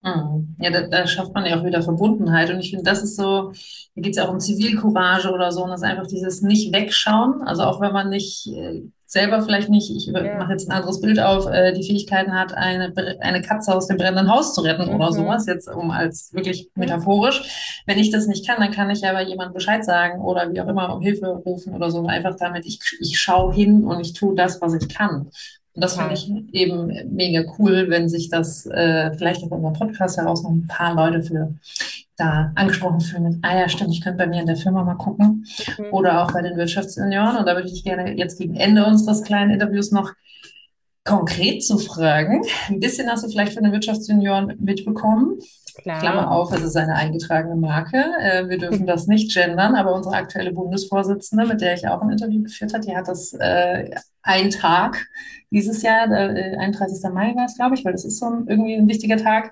Mhm. 0.04 0.56
Ja, 0.60 0.72
da, 0.72 0.88
da 0.88 1.06
schafft 1.06 1.34
man 1.34 1.46
ja 1.46 1.60
auch 1.60 1.64
wieder 1.64 1.82
Verbundenheit. 1.82 2.50
Und 2.50 2.60
ich 2.60 2.72
finde, 2.72 2.86
das 2.86 3.04
ist 3.04 3.16
so, 3.16 3.52
da 3.96 4.02
geht 4.02 4.12
es 4.12 4.18
ja 4.18 4.28
auch 4.28 4.34
um 4.34 4.40
Zivilcourage 4.40 5.32
oder 5.32 5.52
so. 5.52 5.64
Und 5.64 5.70
das 5.70 5.82
ist 5.82 5.88
einfach 5.88 6.08
dieses 6.08 6.42
Nicht-Wegschauen. 6.42 7.44
Also 7.44 7.64
auch 7.64 7.82
wenn 7.82 7.94
man 7.94 8.10
nicht 8.10 8.48
äh, 8.48 8.82
selber 9.06 9.42
vielleicht 9.42 9.70
nicht, 9.70 9.92
ich 9.94 10.08
ja. 10.08 10.38
mache 10.38 10.54
jetzt 10.54 10.70
ein 10.70 10.72
anderes 10.72 11.02
Bild 11.02 11.20
auf, 11.20 11.46
äh, 11.46 11.74
die 11.74 11.84
Fähigkeiten 11.84 12.34
hat, 12.34 12.54
eine, 12.54 12.94
eine 13.20 13.42
Katze 13.42 13.76
aus 13.76 13.88
dem 13.88 13.98
brennenden 13.98 14.32
Haus 14.32 14.56
zu 14.56 14.62
retten 14.62 14.88
mhm. 14.88 14.96
oder 14.96 15.12
sowas, 15.12 15.46
jetzt 15.48 15.68
um 15.68 15.92
als 15.92 16.34
wirklich 16.34 16.70
metaphorisch. 16.76 17.84
Wenn 17.86 18.00
ich 18.00 18.10
das 18.10 18.28
nicht 18.28 18.48
kann, 18.48 18.62
dann 18.62 18.72
kann 18.72 18.90
ich 18.90 19.06
aber 19.06 19.22
jemand 19.22 19.54
Bescheid 19.54 19.84
sagen 19.84 20.22
oder 20.22 20.52
wie 20.52 20.62
auch 20.62 20.68
immer 20.68 20.96
um 20.96 21.02
Hilfe 21.02 21.28
rufen 21.28 21.76
oder 21.76 21.92
so. 21.92 22.06
Einfach 22.08 22.38
damit, 22.38 22.66
ich, 22.66 22.80
ich 23.02 23.20
schaue 23.20 23.54
hin 23.54 23.84
und 23.84 24.00
ich 24.00 24.14
tue 24.14 24.34
das, 24.34 24.62
was 24.62 24.74
ich 24.74 24.88
kann. 24.88 25.30
Und 25.74 25.84
das 25.84 25.96
finde 25.96 26.14
ich 26.14 26.30
eben 26.54 26.92
mega 27.16 27.44
cool, 27.58 27.90
wenn 27.90 28.10
sich 28.10 28.30
das 28.30 28.66
äh, 28.66 29.12
vielleicht 29.18 29.44
auch 29.44 29.52
unser 29.52 29.72
Podcast 29.72 30.18
heraus 30.18 30.44
noch 30.44 30.52
ein 30.52 30.68
paar 30.68 30.96
Leute 30.96 31.24
für 31.24 31.54
da 32.18 32.52
angesprochen 32.56 33.02
fühlen. 33.02 33.40
Ah 33.42 33.58
ja, 33.58 33.70
stimmt, 33.70 33.92
ich 33.92 34.02
könnte 34.02 34.18
bei 34.18 34.28
mir 34.28 34.42
in 34.42 34.48
der 34.48 34.58
Firma 34.58 34.84
mal 34.84 34.96
gucken 34.96 35.46
mhm. 35.78 35.86
oder 35.92 36.24
auch 36.24 36.32
bei 36.32 36.42
den 36.42 36.58
Wirtschaftssenioren. 36.58 37.38
Und 37.38 37.48
da 37.48 37.56
würde 37.56 37.70
ich 37.70 37.84
gerne 37.84 38.16
jetzt 38.18 38.38
gegen 38.38 38.56
Ende 38.56 38.86
unseres 38.86 39.24
kleinen 39.24 39.52
Interviews 39.52 39.92
noch 39.92 40.12
konkret 41.04 41.64
zu 41.64 41.78
fragen. 41.78 42.42
Ein 42.70 42.80
bisschen 42.80 43.10
hast 43.10 43.24
du 43.24 43.30
vielleicht 43.30 43.54
von 43.54 43.64
den 43.64 43.72
Wirtschaftssenioren 43.72 44.56
mitbekommen. 44.60 45.40
Klar. 45.76 46.00
Klammer 46.00 46.32
auf, 46.32 46.52
es 46.52 46.62
ist 46.62 46.76
eine 46.76 46.96
eingetragene 46.96 47.56
Marke. 47.56 47.98
Äh, 48.20 48.50
wir 48.50 48.58
dürfen 48.58 48.86
das 48.86 49.08
nicht 49.08 49.34
gendern, 49.34 49.76
aber 49.76 49.94
unsere 49.94 50.16
aktuelle 50.16 50.52
Bundesvorsitzende, 50.52 51.46
mit 51.46 51.62
der 51.62 51.74
ich 51.76 51.88
auch 51.88 52.02
ein 52.02 52.12
Interview 52.12 52.44
geführt 52.44 52.74
habe, 52.74 52.86
die 52.86 52.96
hat 52.96 53.08
das 53.08 53.34
äh, 53.34 53.92
ein 54.24 54.50
Tag 54.50 55.08
dieses 55.52 55.82
Jahr, 55.82 56.10
äh, 56.12 56.56
31. 56.58 57.12
Mai 57.12 57.36
war 57.36 57.46
es, 57.46 57.56
glaube 57.56 57.76
ich, 57.76 57.84
weil 57.84 57.92
das 57.92 58.06
ist 58.06 58.20
so 58.20 58.28
ein, 58.28 58.48
irgendwie 58.48 58.76
ein 58.76 58.88
wichtiger 58.88 59.18
Tag, 59.18 59.52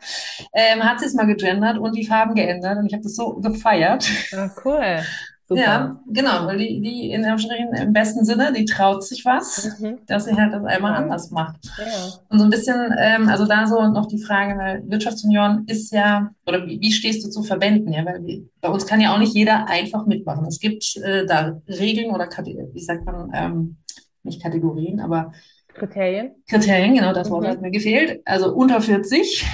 ähm, 0.54 0.84
hat 0.84 1.00
sie 1.00 1.06
es 1.06 1.14
mal 1.14 1.28
gegendert 1.28 1.78
und 1.78 1.96
die 1.96 2.06
Farben 2.06 2.36
geändert 2.36 2.78
und 2.78 2.86
ich 2.88 2.94
habe 2.94 3.04
das 3.04 3.16
so 3.16 3.36
gefeiert. 3.36 4.10
Ah, 4.34 4.50
cool. 4.64 5.02
Super. 5.50 5.62
Ja, 5.62 6.00
genau, 6.06 6.46
weil 6.46 6.60
die, 6.60 6.80
die 6.80 7.10
in 7.10 7.24
im 7.24 7.92
besten 7.92 8.24
Sinne, 8.24 8.54
die 8.54 8.66
traut 8.66 9.04
sich 9.04 9.26
was, 9.26 9.80
mhm. 9.80 9.98
dass 10.06 10.26
sie 10.26 10.36
halt 10.36 10.54
das 10.54 10.64
einmal 10.64 10.94
anders 10.94 11.32
macht. 11.32 11.56
Ja. 11.80 11.86
Und 12.30 12.38
so 12.38 12.44
ein 12.44 12.52
bisschen, 12.52 12.94
ähm, 13.00 13.28
also 13.28 13.48
da 13.48 13.66
so 13.66 13.82
noch 13.88 14.06
die 14.06 14.22
Frage, 14.22 14.60
weil 14.60 14.84
Wirtschaftsunion 14.88 15.64
ist 15.66 15.92
ja, 15.92 16.30
oder 16.46 16.68
wie, 16.68 16.80
wie 16.80 16.92
stehst 16.92 17.26
du 17.26 17.32
zu 17.32 17.42
Verbänden? 17.42 17.92
Ja, 17.92 18.06
weil 18.06 18.24
wir, 18.24 18.44
bei 18.62 18.70
uns 18.70 18.86
kann 18.86 19.02
ja 19.02 19.12
auch 19.12 19.18
nicht 19.18 19.34
jeder 19.34 19.68
einfach 19.68 20.06
mitmachen. 20.06 20.46
Es 20.46 20.60
gibt 20.60 20.96
äh, 20.98 21.26
da 21.26 21.60
Regeln 21.68 22.12
oder, 22.14 22.28
wie 22.28 22.84
sagt 22.84 23.08
man, 23.08 23.32
ähm, 23.34 23.78
nicht 24.22 24.44
Kategorien, 24.44 25.00
aber 25.00 25.32
Kriterien. 25.74 26.36
Kriterien, 26.48 26.94
genau, 26.94 27.12
das 27.12 27.32
Wort 27.32 27.46
mhm. 27.46 27.48
hat 27.48 27.62
mir 27.62 27.72
gefehlt. 27.72 28.22
Also 28.24 28.54
unter 28.54 28.82
40. 28.82 29.48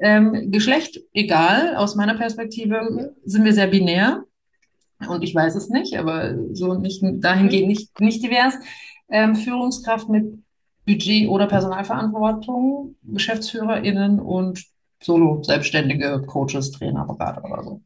Ähm, 0.00 0.50
Geschlecht, 0.50 0.98
egal, 1.12 1.76
aus 1.76 1.96
meiner 1.96 2.16
Perspektive 2.16 2.80
mhm. 2.90 3.10
sind 3.24 3.44
wir 3.44 3.52
sehr 3.52 3.66
binär 3.66 4.24
und 5.08 5.22
ich 5.22 5.34
weiß 5.34 5.54
es 5.54 5.68
nicht, 5.68 5.98
aber 5.98 6.34
so 6.52 6.74
nicht 6.74 7.02
dahingehend 7.02 7.66
mhm. 7.66 7.68
nicht, 7.68 8.00
nicht 8.00 8.22
divers. 8.22 8.54
Ähm, 9.08 9.36
Führungskraft 9.36 10.08
mit 10.08 10.38
Budget- 10.86 11.28
oder 11.28 11.46
Personalverantwortung, 11.46 12.96
GeschäftsführerInnen 13.02 14.20
und 14.20 14.64
Solo-Selbstständige 15.02 16.22
Coaches, 16.26 16.70
Trainer, 16.70 17.04
Berater 17.04 17.44
oder 17.44 17.62
so. 17.62 17.80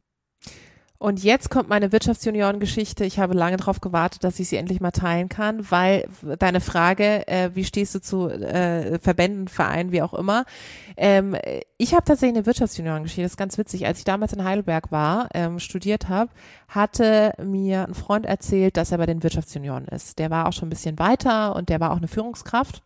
Und 1.01 1.23
jetzt 1.23 1.49
kommt 1.49 1.69
meine 1.69 1.93
Wirtschaftsjunioren-Geschichte. 1.93 3.05
Ich 3.05 3.19
habe 3.19 3.33
lange 3.33 3.55
darauf 3.55 3.79
gewartet, 3.79 4.25
dass 4.25 4.37
ich 4.37 4.49
sie 4.49 4.57
endlich 4.57 4.81
mal 4.81 4.91
teilen 4.91 5.29
kann, 5.29 5.71
weil 5.71 6.09
deine 6.39 6.59
Frage, 6.59 7.25
äh, 7.29 7.51
wie 7.53 7.63
stehst 7.63 7.95
du 7.95 8.01
zu 8.01 8.27
äh, 8.27 8.99
Verbänden, 8.99 9.47
Vereinen, 9.47 9.93
wie 9.93 10.01
auch 10.01 10.13
immer. 10.13 10.43
Ähm, 10.97 11.37
ich 11.77 11.93
habe 11.93 12.03
tatsächlich 12.03 12.35
eine 12.35 12.45
Wirtschaftsjunioren-Geschichte. 12.45 13.21
Das 13.21 13.31
ist 13.31 13.37
ganz 13.37 13.57
witzig. 13.57 13.87
Als 13.87 13.99
ich 13.99 14.03
damals 14.03 14.33
in 14.33 14.43
Heidelberg 14.43 14.91
war, 14.91 15.29
ähm, 15.33 15.59
studiert 15.59 16.09
habe, 16.09 16.31
hatte 16.67 17.31
mir 17.41 17.87
ein 17.87 17.93
Freund 17.93 18.25
erzählt, 18.25 18.75
dass 18.75 18.91
er 18.91 18.97
bei 18.97 19.05
den 19.05 19.23
Wirtschaftsjunioren 19.23 19.85
ist. 19.85 20.19
Der 20.19 20.29
war 20.29 20.49
auch 20.49 20.53
schon 20.53 20.67
ein 20.67 20.71
bisschen 20.71 20.99
weiter 20.99 21.55
und 21.55 21.69
der 21.69 21.79
war 21.79 21.91
auch 21.91 21.97
eine 21.97 22.09
Führungskraft 22.09 22.83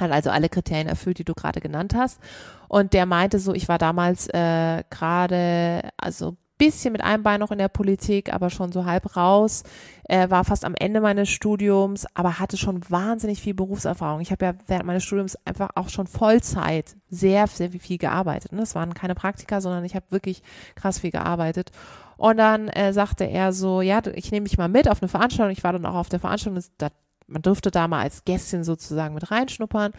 hat 0.00 0.12
also 0.12 0.30
alle 0.30 0.48
Kriterien 0.48 0.86
erfüllt, 0.86 1.18
die 1.18 1.24
du 1.24 1.34
gerade 1.34 1.60
genannt 1.60 1.92
hast. 1.96 2.20
Und 2.68 2.92
der 2.92 3.04
meinte 3.04 3.40
so, 3.40 3.52
ich 3.52 3.68
war 3.68 3.78
damals 3.78 4.28
äh, 4.28 4.84
gerade, 4.90 5.90
also 5.96 6.36
bisschen 6.58 6.92
mit 6.92 7.02
einem 7.02 7.22
Bein 7.22 7.40
noch 7.40 7.50
in 7.50 7.58
der 7.58 7.68
Politik, 7.68 8.32
aber 8.32 8.50
schon 8.50 8.72
so 8.72 8.84
halb 8.84 9.16
raus. 9.16 9.62
Er 10.04 10.30
war 10.30 10.44
fast 10.44 10.64
am 10.64 10.74
Ende 10.74 11.00
meines 11.00 11.28
Studiums, 11.28 12.06
aber 12.14 12.38
hatte 12.38 12.56
schon 12.56 12.80
wahnsinnig 12.90 13.40
viel 13.40 13.54
Berufserfahrung. 13.54 14.20
Ich 14.20 14.32
habe 14.32 14.44
ja 14.44 14.54
während 14.66 14.86
meines 14.86 15.04
Studiums 15.04 15.38
einfach 15.44 15.70
auch 15.74 15.88
schon 15.88 16.06
Vollzeit 16.06 16.96
sehr, 17.08 17.46
sehr 17.46 17.70
viel 17.70 17.98
gearbeitet. 17.98 18.52
Das 18.52 18.74
waren 18.74 18.94
keine 18.94 19.14
Praktika, 19.14 19.60
sondern 19.60 19.84
ich 19.84 19.94
habe 19.94 20.06
wirklich 20.10 20.42
krass 20.74 20.98
viel 20.98 21.10
gearbeitet. 21.10 21.70
Und 22.16 22.36
dann 22.38 22.68
äh, 22.68 22.92
sagte 22.92 23.24
er 23.24 23.52
so, 23.52 23.80
ja, 23.80 24.02
ich 24.14 24.32
nehme 24.32 24.48
dich 24.48 24.58
mal 24.58 24.68
mit 24.68 24.88
auf 24.90 25.00
eine 25.00 25.08
Veranstaltung. 25.08 25.52
Ich 25.52 25.62
war 25.62 25.72
dann 25.72 25.86
auch 25.86 25.94
auf 25.94 26.08
der 26.08 26.20
Veranstaltung. 26.20 26.62
Das, 26.78 26.90
man 27.28 27.42
durfte 27.42 27.70
da 27.70 27.86
mal 27.86 28.02
als 28.02 28.24
Gästin 28.24 28.64
sozusagen 28.64 29.14
mit 29.14 29.30
reinschnuppern. 29.30 29.92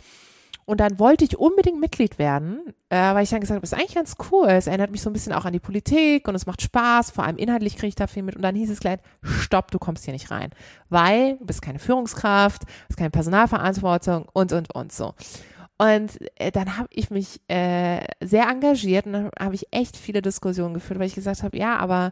Und 0.69 0.79
dann 0.79 0.99
wollte 0.99 1.25
ich 1.25 1.35
unbedingt 1.35 1.79
Mitglied 1.79 2.19
werden, 2.19 2.61
äh, 2.89 3.15
weil 3.15 3.23
ich 3.23 3.31
dann 3.31 3.41
gesagt 3.41 3.55
habe, 3.55 3.61
das 3.61 3.71
ist 3.71 3.79
eigentlich 3.79 3.95
ganz 3.95 4.17
cool. 4.31 4.49
Es 4.49 4.67
erinnert 4.67 4.91
mich 4.91 5.01
so 5.01 5.09
ein 5.09 5.13
bisschen 5.13 5.33
auch 5.33 5.45
an 5.45 5.51
die 5.51 5.59
Politik 5.59 6.27
und 6.27 6.35
es 6.35 6.45
macht 6.45 6.61
Spaß. 6.61 7.09
Vor 7.09 7.23
allem 7.23 7.37
inhaltlich 7.37 7.75
kriege 7.75 7.87
ich 7.87 7.95
da 7.95 8.05
viel 8.05 8.21
mit. 8.21 8.35
Und 8.35 8.43
dann 8.43 8.53
hieß 8.53 8.69
es 8.69 8.79
gleich, 8.79 8.99
stopp, 9.23 9.71
du 9.71 9.79
kommst 9.79 10.05
hier 10.05 10.13
nicht 10.13 10.29
rein. 10.29 10.51
Weil 10.87 11.37
du 11.37 11.45
bist 11.47 11.63
keine 11.63 11.79
Führungskraft, 11.79 12.65
hast 12.87 12.97
keine 12.97 13.09
Personalverantwortung 13.09 14.27
und, 14.31 14.53
und, 14.53 14.75
und 14.75 14.91
so. 14.91 15.15
Und 15.79 16.19
äh, 16.35 16.51
dann 16.51 16.77
habe 16.77 16.89
ich 16.91 17.09
mich 17.09 17.41
äh, 17.47 18.01
sehr 18.21 18.47
engagiert 18.47 19.07
und 19.07 19.13
dann 19.13 19.31
habe 19.39 19.55
ich 19.55 19.65
echt 19.71 19.97
viele 19.97 20.21
Diskussionen 20.21 20.75
geführt, 20.75 20.99
weil 20.99 21.07
ich 21.07 21.15
gesagt 21.15 21.41
habe, 21.41 21.57
ja, 21.57 21.77
aber 21.77 22.11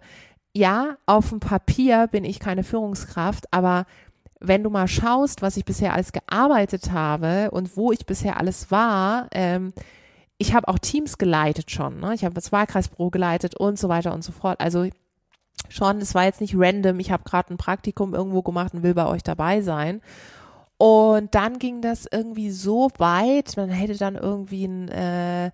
ja, 0.56 0.98
auf 1.06 1.30
dem 1.30 1.40
Papier 1.40 2.08
bin 2.08 2.24
ich 2.24 2.40
keine 2.40 2.64
Führungskraft, 2.64 3.46
aber 3.54 3.86
wenn 4.40 4.64
du 4.64 4.70
mal 4.70 4.88
schaust, 4.88 5.42
was 5.42 5.58
ich 5.58 5.66
bisher 5.66 5.94
alles 5.94 6.12
gearbeitet 6.12 6.92
habe 6.92 7.52
und 7.52 7.76
wo 7.76 7.92
ich 7.92 8.06
bisher 8.06 8.38
alles 8.38 8.72
war, 8.72 9.28
ähm, 9.32 9.74
ich 10.38 10.54
habe 10.54 10.68
auch 10.68 10.78
Teams 10.80 11.18
geleitet 11.18 11.72
schon. 11.72 12.00
Ne? 12.00 12.14
Ich 12.14 12.24
habe 12.24 12.36
das 12.36 12.52
Wahlkreisbüro 12.52 13.10
geleitet 13.10 13.56
und 13.56 13.80
so 13.80 13.90
weiter 13.90 14.14
und 14.14 14.24
so 14.24 14.32
fort. 14.32 14.60
Also 14.60 14.88
schon, 15.70 15.98
es 15.98 16.14
war 16.14 16.26
jetzt 16.26 16.42
nicht 16.42 16.56
random. 16.56 17.00
Ich 17.00 17.12
habe 17.12 17.24
gerade 17.24 17.54
ein 17.54 17.58
Praktikum 17.58 18.14
irgendwo 18.14 18.44
gemacht 18.44 18.74
und 18.74 18.84
will 18.84 18.94
bei 18.94 19.08
euch 19.08 19.24
dabei 19.24 19.62
sein. 19.62 20.02
Und 20.78 21.34
dann 21.34 21.58
ging 21.58 21.82
das 21.82 22.08
irgendwie 22.12 22.52
so 22.52 22.90
weit, 23.00 23.58
man 23.58 23.70
hätte 23.70 23.98
dann 23.98 24.16
irgendwie 24.16 24.66
ein 24.66 24.90
äh, 24.90 25.52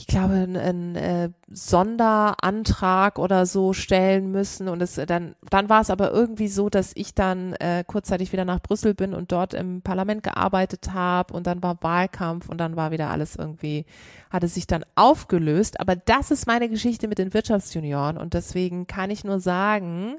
ich 0.00 0.06
glaube, 0.06 0.32
einen, 0.32 0.96
äh, 0.96 1.28
Sonderantrag 1.52 3.18
oder 3.18 3.44
so 3.44 3.74
stellen 3.74 4.30
müssen. 4.30 4.66
Und 4.68 4.80
es 4.80 4.94
dann, 4.94 5.34
dann 5.50 5.68
war 5.68 5.82
es 5.82 5.90
aber 5.90 6.10
irgendwie 6.10 6.48
so, 6.48 6.70
dass 6.70 6.92
ich 6.94 7.14
dann 7.14 7.52
äh, 7.54 7.84
kurzzeitig 7.86 8.32
wieder 8.32 8.46
nach 8.46 8.62
Brüssel 8.62 8.94
bin 8.94 9.12
und 9.12 9.30
dort 9.30 9.52
im 9.52 9.82
Parlament 9.82 10.22
gearbeitet 10.22 10.94
habe 10.94 11.34
und 11.34 11.46
dann 11.46 11.62
war 11.62 11.82
Wahlkampf 11.82 12.48
und 12.48 12.56
dann 12.58 12.76
war 12.76 12.92
wieder 12.92 13.10
alles 13.10 13.36
irgendwie, 13.36 13.84
hatte 14.30 14.48
sich 14.48 14.66
dann 14.66 14.86
aufgelöst. 14.94 15.78
Aber 15.80 15.96
das 15.96 16.30
ist 16.30 16.46
meine 16.46 16.70
Geschichte 16.70 17.06
mit 17.06 17.18
den 17.18 17.34
Wirtschaftsjunioren 17.34 18.16
und 18.16 18.32
deswegen 18.32 18.86
kann 18.86 19.10
ich 19.10 19.22
nur 19.22 19.38
sagen, 19.38 20.16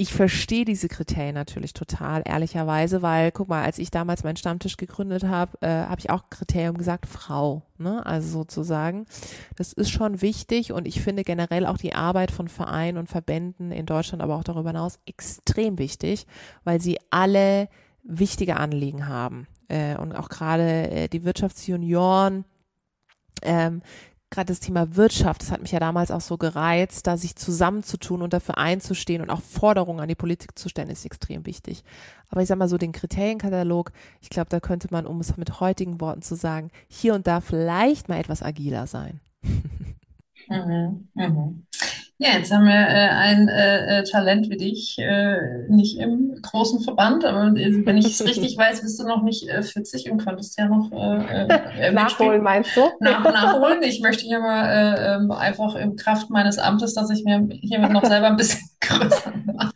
ich 0.00 0.14
verstehe 0.14 0.64
diese 0.64 0.88
Kriterien 0.88 1.34
natürlich 1.34 1.74
total, 1.74 2.22
ehrlicherweise, 2.24 3.02
weil, 3.02 3.30
guck 3.32 3.48
mal, 3.48 3.62
als 3.62 3.78
ich 3.78 3.90
damals 3.90 4.24
meinen 4.24 4.36
Stammtisch 4.36 4.78
gegründet 4.78 5.24
habe, 5.24 5.58
äh, 5.60 5.68
habe 5.68 5.98
ich 5.98 6.08
auch 6.08 6.30
Kriterium 6.30 6.78
gesagt, 6.78 7.04
Frau, 7.04 7.66
ne? 7.76 8.04
Also 8.06 8.38
sozusagen. 8.38 9.04
Das 9.56 9.74
ist 9.74 9.90
schon 9.90 10.22
wichtig 10.22 10.72
und 10.72 10.88
ich 10.88 11.02
finde 11.02 11.22
generell 11.22 11.66
auch 11.66 11.76
die 11.76 11.94
Arbeit 11.94 12.30
von 12.30 12.48
Vereinen 12.48 12.96
und 12.96 13.10
Verbänden 13.10 13.72
in 13.72 13.84
Deutschland, 13.84 14.22
aber 14.22 14.36
auch 14.36 14.44
darüber 14.44 14.70
hinaus 14.70 14.98
extrem 15.04 15.78
wichtig, 15.78 16.26
weil 16.64 16.80
sie 16.80 16.96
alle 17.10 17.68
wichtige 18.02 18.56
Anliegen 18.56 19.06
haben. 19.06 19.48
Äh, 19.68 19.98
und 19.98 20.14
auch 20.14 20.30
gerade 20.30 20.90
äh, 20.90 21.08
die 21.08 21.24
Wirtschaftsjunioren, 21.24 22.46
ähm, 23.42 23.82
gerade 24.30 24.46
das 24.46 24.60
Thema 24.60 24.96
Wirtschaft, 24.96 25.42
das 25.42 25.50
hat 25.50 25.60
mich 25.60 25.72
ja 25.72 25.80
damals 25.80 26.10
auch 26.10 26.20
so 26.20 26.38
gereizt, 26.38 27.06
da 27.06 27.16
sich 27.16 27.34
zusammenzutun 27.34 28.22
und 28.22 28.32
dafür 28.32 28.58
einzustehen 28.58 29.22
und 29.22 29.30
auch 29.30 29.42
Forderungen 29.42 30.00
an 30.00 30.08
die 30.08 30.14
Politik 30.14 30.58
zu 30.58 30.68
stellen, 30.68 30.88
ist 30.88 31.04
extrem 31.04 31.46
wichtig. 31.46 31.82
Aber 32.28 32.40
ich 32.42 32.48
sag 32.48 32.56
mal 32.58 32.68
so, 32.68 32.78
den 32.78 32.92
Kriterienkatalog, 32.92 33.92
ich 34.20 34.30
glaube, 34.30 34.48
da 34.48 34.60
könnte 34.60 34.88
man, 34.90 35.06
um 35.06 35.20
es 35.20 35.36
mit 35.36 35.60
heutigen 35.60 36.00
Worten 36.00 36.22
zu 36.22 36.36
sagen, 36.36 36.70
hier 36.88 37.14
und 37.14 37.26
da 37.26 37.40
vielleicht 37.40 38.08
mal 38.08 38.20
etwas 38.20 38.42
agiler 38.42 38.86
sein. 38.86 39.20
Mhm, 40.48 41.08
mhm. 41.14 41.66
Ja, 42.22 42.36
jetzt 42.36 42.52
haben 42.52 42.66
wir 42.66 42.74
äh, 42.74 43.08
ein 43.08 43.48
äh, 43.48 44.00
äh, 44.00 44.04
Talent 44.04 44.50
wie 44.50 44.58
dich, 44.58 44.98
äh, 44.98 45.64
nicht 45.68 45.96
im 45.98 46.38
großen 46.42 46.82
Verband, 46.82 47.24
aber 47.24 47.46
äh, 47.58 47.86
wenn 47.86 47.96
ich 47.96 48.08
es 48.08 48.22
richtig 48.26 48.58
weiß, 48.58 48.82
bist 48.82 49.00
du 49.00 49.04
noch 49.04 49.22
nicht 49.22 49.48
äh, 49.48 49.62
40 49.62 50.10
und 50.10 50.22
könntest 50.22 50.58
ja 50.58 50.66
noch 50.66 50.92
äh, 50.92 51.90
nachholen, 51.92 52.42
meinst 52.42 52.76
du? 52.76 52.82
Nach, 53.00 53.24
nachholen. 53.24 53.82
Ich 53.82 54.02
möchte 54.02 54.24
hier 54.24 54.38
mal 54.38 55.18
ähm, 55.22 55.30
einfach 55.30 55.74
im 55.76 55.96
Kraft 55.96 56.28
meines 56.28 56.58
Amtes, 56.58 56.92
dass 56.92 57.08
ich 57.08 57.24
mir 57.24 57.48
hiermit 57.62 57.90
noch 57.90 58.04
selber 58.04 58.26
ein 58.26 58.36
bisschen 58.36 58.68
größer 58.80 59.32
mache. 59.46 59.72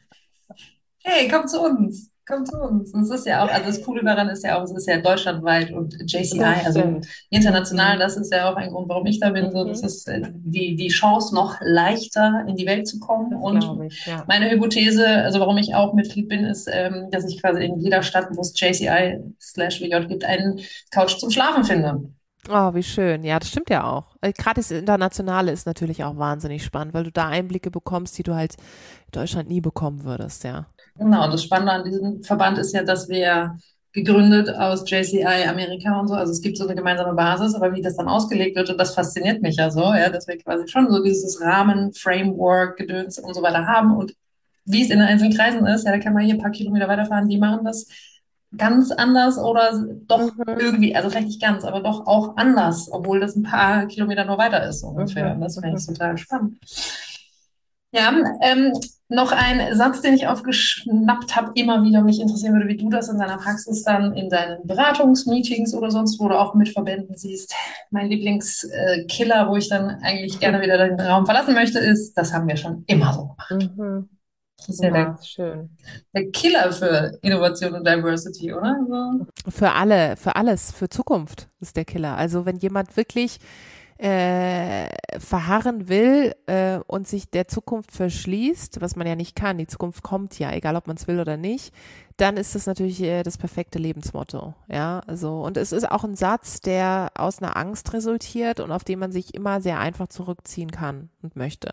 Hey, 1.03 1.29
komm 1.29 1.49
zu 1.49 1.63
uns 1.63 2.14
komm 2.27 2.47
zu 2.47 2.57
uns. 2.59 2.93
Und 2.93 3.03
es 3.03 3.11
ist 3.11 3.27
ja 3.27 3.45
auch, 3.45 3.49
also 3.51 3.67
das 3.67 3.83
Coole 3.83 4.03
daran 4.05 4.29
ist 4.29 4.45
ja 4.45 4.59
auch, 4.59 4.65
es 4.65 4.73
ist 4.73 4.89
ja 4.89 4.99
deutschlandweit 4.99 5.73
und 5.73 5.95
JCI, 6.07 6.41
also 6.65 7.01
international, 7.31 7.99
das 7.99 8.17
ist 8.17 8.33
ja 8.33 8.51
auch 8.51 8.57
ein 8.57 8.71
Grund, 8.71 8.89
warum 8.89 9.07
ich 9.07 9.21
da 9.21 9.31
bin. 9.31 9.51
So, 9.51 9.65
das 9.65 9.83
mhm. 9.83 9.87
ist 9.87 10.09
äh, 10.09 10.23
die, 10.33 10.77
die 10.77 10.89
Chance, 10.89 11.35
noch 11.35 11.57
leichter 11.61 12.45
in 12.49 12.57
die 12.57 12.67
Welt 12.67 12.89
zu 12.89 12.99
kommen. 12.99 13.35
Und 13.35 13.87
ich, 13.87 14.07
ja. 14.07 14.25
meine 14.27 14.51
Hypothese, 14.51 15.07
also 15.07 15.41
warum 15.41 15.59
ich 15.59 15.75
auch 15.75 15.95
Mitglied 15.95 16.29
bin, 16.29 16.45
ist, 16.45 16.69
ähm, 16.73 17.09
dass 17.11 17.29
ich 17.29 17.41
quasi 17.41 17.65
in 17.65 17.79
jeder 17.79 18.03
Stadt, 18.03 18.29
wo 18.33 18.41
es 18.41 18.59
JCI 18.59 19.21
slash 19.41 19.81
WJ 19.81 20.07
gibt, 20.07 20.25
einen 20.25 20.61
Couch 20.91 21.19
zum 21.19 21.31
Schlafen 21.31 21.65
finde. 21.65 22.03
Oh, 22.49 22.75
wie 22.75 22.83
schön. 22.83 23.25
Ja, 23.25 23.39
das 23.39 23.49
stimmt 23.49 23.71
ja 23.71 23.85
auch. 23.91 24.17
Äh, 24.21 24.33
gerade 24.33 24.57
das 24.57 24.71
Internationale 24.71 25.51
ist 25.51 25.67
natürlich 25.67 26.05
auch 26.05 26.19
wahnsinnig 26.19 26.63
spannend, 26.63 26.93
weil 26.93 27.05
du 27.05 27.13
da 27.13 27.29
Einblicke 27.29 27.71
bekommst, 27.71 28.19
die 28.19 28.23
du 28.23 28.35
halt 28.35 28.57
in 29.07 29.13
Deutschland 29.13 29.49
nie 29.49 29.63
bekommen 29.63 30.05
würdest, 30.05 30.45
ja. 30.45 30.67
Genau, 30.99 31.31
das 31.31 31.43
Spannende 31.43 31.73
an 31.73 31.85
diesem 31.85 32.23
Verband 32.23 32.59
ist 32.59 32.73
ja, 32.73 32.83
dass 32.83 33.09
wir 33.09 33.57
gegründet 33.93 34.49
aus 34.51 34.89
JCI 34.89 35.47
Amerika 35.49 36.01
und 36.01 36.09
so. 36.09 36.15
Also 36.15 36.33
es 36.33 36.41
gibt 36.41 36.59
so 36.59 36.65
eine 36.65 36.75
gemeinsame 36.75 37.15
Basis, 37.15 37.55
aber 37.55 37.73
wie 37.75 37.83
das 37.83 37.97
dann 37.97 38.09
ausgelegt 38.09 38.57
wird, 38.57 38.69
und 38.71 38.79
das 38.79 38.95
fasziniert 38.95 39.41
mich 39.41 39.57
ja 39.57 39.71
so, 39.71 39.83
ja, 39.83 40.09
dass 40.11 40.27
wir 40.27 40.37
quasi 40.37 40.67
schon 40.69 40.91
so 40.91 41.03
dieses 41.03 41.41
Rahmen, 41.41 41.93
Framework, 41.95 42.77
Gedöns 42.77 43.19
und 43.19 43.35
so 43.35 43.43
weiter 43.43 43.67
haben. 43.67 43.97
Und 43.97 44.15
wie 44.65 44.83
es 44.83 44.91
in 44.91 44.99
den 44.99 45.09
einzelnen 45.09 45.37
Kreisen 45.37 45.65
ist, 45.67 45.85
ja, 45.85 45.93
da 45.93 45.99
kann 45.99 46.13
man 46.13 46.25
hier 46.25 46.35
ein 46.35 46.41
paar 46.41 46.51
Kilometer 46.51 46.89
weiterfahren, 46.89 47.29
die 47.29 47.39
machen 47.39 47.65
das 47.65 47.87
ganz 48.57 48.91
anders 48.91 49.39
oder 49.39 49.85
doch 50.07 50.35
mhm. 50.37 50.59
irgendwie, 50.59 50.95
also 50.97 51.11
vielleicht 51.11 51.29
nicht 51.29 51.43
ganz, 51.43 51.65
aber 51.65 51.81
doch 51.81 52.07
auch 52.07 52.37
anders, 52.37 52.89
obwohl 52.91 53.21
das 53.21 53.37
ein 53.37 53.43
paar 53.43 53.87
Kilometer 53.87 54.25
nur 54.25 54.39
weiter 54.39 54.67
ist 54.69 54.83
ungefähr. 54.83 55.35
Mhm. 55.35 55.41
Das 55.41 55.59
finde 55.59 55.77
ich 55.77 55.87
total 55.87 56.19
spannend. 56.19 56.59
Ja, 57.95 58.13
ähm, 58.41 58.73
noch 59.09 59.31
ein 59.31 59.77
Satz, 59.77 60.01
den 60.01 60.15
ich 60.15 60.27
aufgeschnappt 60.27 61.37
habe, 61.37 61.53
immer 61.55 61.85
wieder 61.85 62.03
mich 62.03 62.21
interessieren 62.21 62.55
würde, 62.55 62.67
wie 62.67 62.77
du 62.77 62.89
das 62.89 63.09
in 63.09 63.19
deiner 63.19 63.37
Praxis 63.37 63.85
dann 63.85 64.15
in 64.15 64.29
deinen 64.29 64.67
Beratungsmeetings 64.67 65.75
oder 65.75 65.91
sonst, 65.91 66.19
wo 66.19 66.29
du 66.29 66.39
auch 66.39 66.55
mit 66.55 66.71
Verbänden 66.71 67.17
siehst. 67.17 67.55
Mein 67.91 68.09
Lieblingskiller, 68.09 69.49
wo 69.49 69.57
ich 69.57 69.69
dann 69.69 69.91
eigentlich 70.03 70.41
gerne 70.41 70.61
wieder 70.61 70.77
den 70.77 71.01
Raum 71.01 71.25
verlassen 71.25 71.55
möchte, 71.55 71.79
ist, 71.79 72.15
das 72.15 72.33
haben 72.33 72.49
wir 72.49 72.57
schon 72.57 72.83
immer 72.87 73.13
so 73.13 73.37
gemacht. 73.49 73.79
Mhm. 73.79 74.09
Das 74.57 74.69
ist 74.69 74.83
ja 74.83 74.91
der, 74.91 75.19
schön. 75.23 75.77
der 76.15 76.31
Killer 76.31 76.73
für 76.73 77.19
Innovation 77.23 77.75
und 77.75 77.87
Diversity, 77.87 78.53
oder? 78.55 78.77
So. 78.89 79.51
Für 79.51 79.73
alle, 79.73 80.17
für 80.17 80.37
alles, 80.37 80.73
für 80.73 80.89
Zukunft 80.89 81.49
ist 81.61 81.77
der 81.77 81.85
Killer. 81.85 82.17
Also 82.17 82.47
wenn 82.47 82.57
jemand 82.57 82.97
wirklich 82.97 83.39
äh, 83.99 84.89
verharren 85.21 85.89
will 85.89 86.35
äh, 86.47 86.79
und 86.87 87.07
sich 87.07 87.31
der 87.31 87.47
Zukunft 87.47 87.93
verschließt, 87.93 88.81
was 88.81 88.97
man 88.97 89.07
ja 89.07 89.15
nicht 89.15 89.37
kann, 89.37 89.59
die 89.59 89.69
Zukunft 89.69 90.03
kommt 90.03 90.39
ja, 90.39 90.53
egal 90.53 90.75
ob 90.77 90.89
man 90.89 90.97
es 90.97 91.07
will 91.07 91.21
oder 91.21 91.37
nicht, 91.37 91.73
dann 92.17 92.37
ist 92.37 92.55
das 92.55 92.67
natürlich 92.67 93.01
äh, 93.03 93.23
das 93.23 93.39
perfekte 93.39 93.79
Lebensmotto. 93.79 94.55
Ja, 94.69 95.01
also, 95.07 95.43
und 95.43 95.57
es 95.57 95.73
ist 95.73 95.91
auch 95.91 96.05
ein 96.05 96.17
Satz, 96.17 96.61
der 96.61 97.13
aus 97.15 97.41
einer 97.41 97.57
Angst 97.57 97.93
resultiert 97.93 98.61
und 98.61 98.73
auf 98.73 98.85
den 98.85 98.99
man 98.99 99.13
sich 99.13 99.35
immer 99.35 99.61
sehr 99.61 99.79
einfach 99.79 100.09
zurückziehen 100.09 100.71
kann 100.71 101.11
und 101.23 101.37
möchte. 101.37 101.71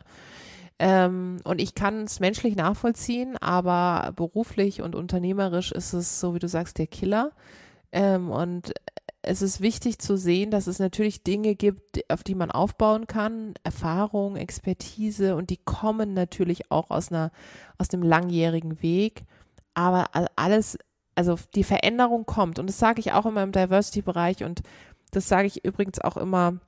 Ähm, 0.80 1.38
und 1.44 1.62
ich 1.62 1.76
kann 1.76 2.04
es 2.04 2.20
menschlich 2.20 2.56
nachvollziehen, 2.56 3.38
aber 3.38 4.14
beruflich 4.16 4.82
und 4.82 4.96
unternehmerisch 4.96 5.72
ist 5.72 5.94
es, 5.94 6.20
so 6.20 6.36
wie 6.36 6.40
du 6.40 6.48
sagst, 6.48 6.78
der 6.78 6.88
Killer 6.88 7.32
Ähm, 7.94 8.32
und 8.32 8.74
es 9.24 9.42
ist 9.42 9.62
wichtig 9.62 10.00
zu 10.00 10.18
sehen, 10.18 10.50
dass 10.50 10.68
es 10.68 10.80
natürlich 10.80 11.24
Dinge 11.24 11.56
gibt, 11.56 12.10
auf 12.12 12.24
die 12.24 12.36
man 12.36 12.50
aufbauen 12.50 13.06
kann, 13.06 13.54
Erfahrung, 13.64 14.36
Expertise 14.36 15.36
und 15.36 15.50
die 15.50 15.58
kommen 15.58 16.14
natürlich 16.14 16.72
auch 16.72 16.90
aus 16.90 17.12
einer, 17.12 17.32
aus 17.78 17.88
dem 17.88 18.02
langjährigen 18.02 18.82
Weg. 18.82 19.24
Aber 19.74 20.10
alles, 20.36 20.78
also 21.16 21.38
die 21.56 21.64
Veränderung 21.64 22.26
kommt 22.26 22.58
und 22.58 22.68
das 22.68 22.80
sage 22.80 23.00
ich 23.00 23.14
auch 23.14 23.26
immer 23.26 23.44
im 23.44 23.52
Diversity-Bereich 23.52 24.44
und 24.44 24.62
das 25.12 25.28
sage 25.28 25.48
ich 25.48 25.64
übrigens 25.64 26.00
auch 26.00 26.18
immer 26.18 26.60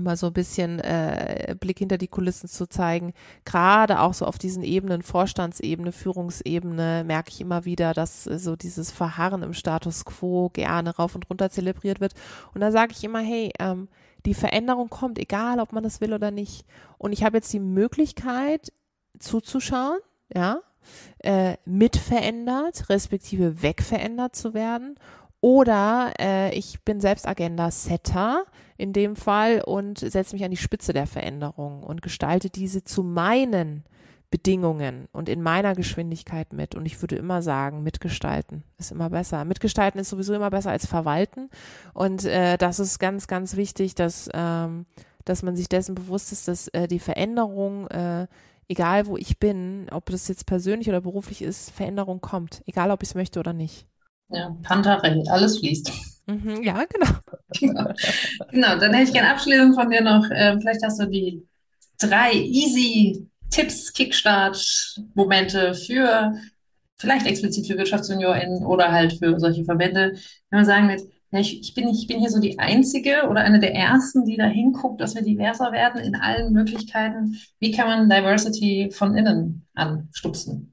mal 0.00 0.16
so 0.16 0.28
ein 0.28 0.32
bisschen 0.32 0.78
äh, 0.80 1.54
Blick 1.58 1.78
hinter 1.78 1.98
die 1.98 2.08
Kulissen 2.08 2.48
zu 2.48 2.68
zeigen. 2.68 3.12
Gerade 3.44 4.00
auch 4.00 4.14
so 4.14 4.26
auf 4.26 4.38
diesen 4.38 4.62
Ebenen, 4.62 5.02
Vorstandsebene, 5.02 5.92
Führungsebene, 5.92 7.04
merke 7.06 7.30
ich 7.30 7.40
immer 7.40 7.64
wieder, 7.64 7.94
dass 7.94 8.26
äh, 8.26 8.38
so 8.38 8.56
dieses 8.56 8.90
Verharren 8.90 9.42
im 9.42 9.54
Status 9.54 10.04
quo 10.04 10.50
gerne 10.52 10.96
rauf 10.96 11.14
und 11.14 11.28
runter 11.28 11.50
zelebriert 11.50 12.00
wird. 12.00 12.14
Und 12.54 12.60
da 12.60 12.72
sage 12.72 12.92
ich 12.96 13.04
immer, 13.04 13.20
hey, 13.20 13.52
ähm, 13.58 13.88
die 14.24 14.34
Veränderung 14.34 14.88
kommt, 14.88 15.18
egal 15.18 15.60
ob 15.60 15.72
man 15.72 15.82
das 15.82 16.00
will 16.00 16.14
oder 16.14 16.30
nicht. 16.30 16.64
Und 16.98 17.12
ich 17.12 17.24
habe 17.24 17.38
jetzt 17.38 17.52
die 17.52 17.60
Möglichkeit 17.60 18.72
zuzuschauen, 19.18 19.98
ja, 20.32 20.60
äh, 21.18 21.56
mitverändert, 21.64 22.88
respektive 22.88 23.62
wegverändert 23.62 24.34
zu 24.34 24.54
werden. 24.54 24.96
Oder 25.40 26.12
äh, 26.20 26.54
ich 26.56 26.82
bin 26.82 27.00
selbst 27.00 27.26
Agenda-Setter 27.26 28.44
in 28.82 28.92
dem 28.92 29.14
Fall 29.14 29.62
und 29.64 30.00
setze 30.00 30.34
mich 30.34 30.44
an 30.44 30.50
die 30.50 30.56
Spitze 30.56 30.92
der 30.92 31.06
Veränderung 31.06 31.84
und 31.84 32.02
gestalte 32.02 32.50
diese 32.50 32.82
zu 32.82 33.04
meinen 33.04 33.84
Bedingungen 34.28 35.06
und 35.12 35.28
in 35.28 35.40
meiner 35.40 35.76
Geschwindigkeit 35.76 36.52
mit. 36.52 36.74
Und 36.74 36.84
ich 36.84 37.00
würde 37.00 37.14
immer 37.14 37.42
sagen, 37.42 37.84
mitgestalten 37.84 38.64
ist 38.78 38.90
immer 38.90 39.08
besser. 39.08 39.44
Mitgestalten 39.44 40.00
ist 40.00 40.08
sowieso 40.08 40.34
immer 40.34 40.50
besser 40.50 40.72
als 40.72 40.86
verwalten. 40.86 41.48
Und 41.94 42.24
äh, 42.24 42.58
das 42.58 42.80
ist 42.80 42.98
ganz, 42.98 43.28
ganz 43.28 43.54
wichtig, 43.54 43.94
dass, 43.94 44.28
ähm, 44.34 44.86
dass 45.24 45.44
man 45.44 45.54
sich 45.54 45.68
dessen 45.68 45.94
bewusst 45.94 46.32
ist, 46.32 46.48
dass 46.48 46.66
äh, 46.68 46.88
die 46.88 46.98
Veränderung, 46.98 47.86
äh, 47.86 48.26
egal 48.66 49.06
wo 49.06 49.16
ich 49.16 49.38
bin, 49.38 49.86
ob 49.92 50.06
das 50.06 50.26
jetzt 50.26 50.46
persönlich 50.46 50.88
oder 50.88 51.02
beruflich 51.02 51.40
ist, 51.40 51.70
Veränderung 51.70 52.20
kommt, 52.20 52.62
egal 52.66 52.90
ob 52.90 53.04
ich 53.04 53.10
es 53.10 53.14
möchte 53.14 53.38
oder 53.38 53.52
nicht. 53.52 53.86
Ja, 54.30 54.56
Panther 54.64 55.00
alles 55.30 55.60
fließt. 55.60 56.11
Mhm, 56.26 56.62
ja, 56.62 56.84
genau. 56.84 57.10
genau. 58.50 58.78
Dann 58.78 58.94
hätte 58.94 59.08
ich 59.08 59.12
gerne 59.12 59.30
Abschließung 59.30 59.74
von 59.74 59.90
dir 59.90 60.02
noch. 60.02 60.26
Ähm, 60.32 60.60
vielleicht 60.60 60.82
hast 60.84 61.00
du 61.00 61.06
die 61.06 61.46
drei 61.98 62.32
easy 62.32 63.28
Tipps, 63.50 63.92
Kickstart-Momente 63.92 65.74
für 65.74 66.32
vielleicht 66.96 67.26
explizit 67.26 67.66
für 67.66 67.76
WirtschaftsjuniorInnen 67.76 68.64
oder 68.64 68.92
halt 68.92 69.14
für 69.14 69.38
solche 69.38 69.64
Verbände, 69.64 70.12
wenn 70.50 70.58
man 70.60 70.64
sagen 70.64 70.88
wird, 70.88 71.02
ja, 71.32 71.40
ich, 71.40 71.60
ich, 71.60 71.74
bin, 71.74 71.88
ich 71.88 72.06
bin 72.06 72.20
hier 72.20 72.30
so 72.30 72.40
die 72.40 72.58
Einzige 72.58 73.28
oder 73.28 73.40
eine 73.40 73.58
der 73.58 73.74
Ersten, 73.74 74.24
die 74.24 74.36
da 74.36 74.46
hinguckt, 74.46 75.00
dass 75.00 75.14
wir 75.14 75.22
diverser 75.22 75.72
werden 75.72 76.00
in 76.02 76.14
allen 76.14 76.52
Möglichkeiten. 76.52 77.38
Wie 77.58 77.72
kann 77.72 77.88
man 77.88 78.08
Diversity 78.10 78.90
von 78.92 79.16
innen 79.16 79.66
anstupsen? 79.74 80.71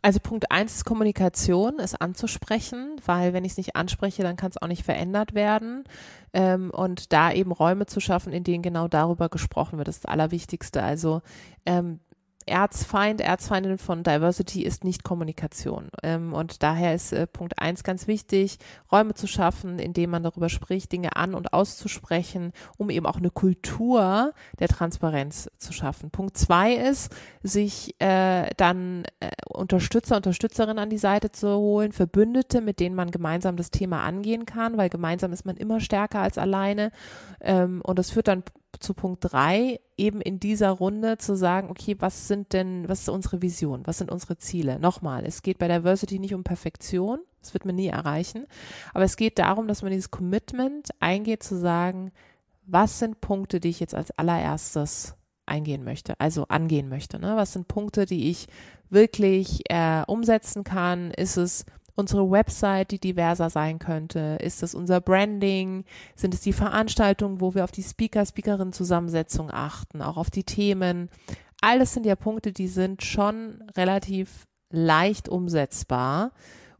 Also 0.00 0.20
Punkt 0.20 0.50
eins 0.50 0.76
ist 0.76 0.84
Kommunikation, 0.84 1.80
es 1.80 1.94
anzusprechen, 1.94 2.96
weil 3.04 3.32
wenn 3.32 3.44
ich 3.44 3.52
es 3.52 3.58
nicht 3.58 3.74
anspreche, 3.74 4.22
dann 4.22 4.36
kann 4.36 4.50
es 4.50 4.62
auch 4.62 4.68
nicht 4.68 4.84
verändert 4.84 5.34
werden. 5.34 5.84
Ähm, 6.32 6.70
und 6.70 7.12
da 7.12 7.32
eben 7.32 7.50
Räume 7.50 7.86
zu 7.86 8.00
schaffen, 8.00 8.32
in 8.32 8.44
denen 8.44 8.62
genau 8.62 8.86
darüber 8.86 9.28
gesprochen 9.28 9.78
wird, 9.78 9.88
ist 9.88 10.04
das 10.04 10.10
Allerwichtigste. 10.10 10.82
Also 10.82 11.22
ähm, 11.66 12.00
Erzfeind, 12.48 13.20
Erzfeindin 13.20 13.78
von 13.78 14.02
Diversity 14.02 14.62
ist 14.62 14.84
nicht 14.84 15.04
Kommunikation. 15.04 15.88
Ähm, 16.02 16.32
und 16.32 16.62
daher 16.62 16.94
ist 16.94 17.12
äh, 17.12 17.26
Punkt 17.26 17.58
eins 17.58 17.84
ganz 17.84 18.06
wichtig, 18.06 18.58
Räume 18.90 19.14
zu 19.14 19.26
schaffen, 19.26 19.78
in 19.78 19.92
denen 19.92 20.10
man 20.10 20.22
darüber 20.22 20.48
spricht, 20.48 20.92
Dinge 20.92 21.16
an- 21.16 21.34
und 21.34 21.52
auszusprechen, 21.52 22.52
um 22.76 22.90
eben 22.90 23.06
auch 23.06 23.18
eine 23.18 23.30
Kultur 23.30 24.32
der 24.58 24.68
Transparenz 24.68 25.50
zu 25.58 25.72
schaffen. 25.72 26.10
Punkt 26.10 26.36
zwei 26.36 26.74
ist, 26.74 27.14
sich 27.42 27.94
äh, 28.00 28.50
dann 28.56 29.04
äh, 29.20 29.30
Unterstützer, 29.48 30.16
Unterstützerinnen 30.16 30.78
an 30.78 30.90
die 30.90 30.98
Seite 30.98 31.30
zu 31.30 31.48
holen, 31.56 31.92
Verbündete, 31.92 32.60
mit 32.60 32.80
denen 32.80 32.94
man 32.94 33.10
gemeinsam 33.10 33.56
das 33.56 33.70
Thema 33.70 34.02
angehen 34.02 34.46
kann, 34.46 34.76
weil 34.76 34.88
gemeinsam 34.88 35.32
ist 35.32 35.44
man 35.44 35.56
immer 35.56 35.80
stärker 35.80 36.20
als 36.20 36.38
alleine. 36.38 36.90
Ähm, 37.40 37.80
und 37.82 37.98
das 37.98 38.10
führt 38.10 38.28
dann 38.28 38.42
zu 38.80 38.94
Punkt 38.94 39.20
drei, 39.22 39.80
eben 39.96 40.20
in 40.20 40.40
dieser 40.40 40.70
Runde 40.70 41.18
zu 41.18 41.36
sagen, 41.36 41.70
okay, 41.70 41.96
was 41.98 42.28
sind 42.28 42.52
denn, 42.52 42.88
was 42.88 43.00
ist 43.00 43.08
unsere 43.08 43.42
Vision, 43.42 43.86
was 43.86 43.98
sind 43.98 44.10
unsere 44.10 44.36
Ziele? 44.36 44.78
Nochmal, 44.78 45.24
es 45.24 45.42
geht 45.42 45.58
bei 45.58 45.68
Diversity 45.68 46.18
nicht 46.18 46.34
um 46.34 46.44
Perfektion, 46.44 47.20
das 47.40 47.54
wird 47.54 47.64
man 47.64 47.74
nie 47.74 47.88
erreichen, 47.88 48.46
aber 48.94 49.04
es 49.04 49.16
geht 49.16 49.38
darum, 49.38 49.68
dass 49.68 49.82
man 49.82 49.90
dieses 49.90 50.10
Commitment 50.10 50.90
eingeht 51.00 51.42
zu 51.42 51.56
sagen, 51.56 52.12
was 52.66 52.98
sind 52.98 53.20
Punkte, 53.20 53.60
die 53.60 53.70
ich 53.70 53.80
jetzt 53.80 53.94
als 53.94 54.10
allererstes 54.12 55.14
eingehen 55.46 55.82
möchte, 55.82 56.20
also 56.20 56.44
angehen 56.48 56.88
möchte. 56.88 57.18
Ne? 57.18 57.36
Was 57.36 57.54
sind 57.54 57.68
Punkte, 57.68 58.04
die 58.04 58.30
ich 58.30 58.46
wirklich 58.90 59.62
äh, 59.70 60.02
umsetzen 60.06 60.64
kann? 60.64 61.10
Ist 61.10 61.38
es 61.38 61.64
unsere 61.98 62.30
Website, 62.30 62.92
die 62.92 63.00
diverser 63.00 63.50
sein 63.50 63.78
könnte? 63.78 64.38
Ist 64.40 64.62
es 64.62 64.74
unser 64.74 65.00
Branding? 65.00 65.84
Sind 66.14 66.32
es 66.32 66.40
die 66.40 66.52
Veranstaltungen, 66.52 67.40
wo 67.40 67.54
wir 67.54 67.64
auf 67.64 67.72
die 67.72 67.82
Speaker, 67.82 68.24
Speakerin 68.24 68.72
Zusammensetzung 68.72 69.50
achten, 69.50 70.00
auch 70.00 70.16
auf 70.16 70.30
die 70.30 70.44
Themen? 70.44 71.10
Alles 71.60 71.92
sind 71.92 72.06
ja 72.06 72.14
Punkte, 72.14 72.52
die 72.52 72.68
sind 72.68 73.02
schon 73.02 73.64
relativ 73.76 74.46
leicht 74.70 75.28
umsetzbar. 75.28 76.30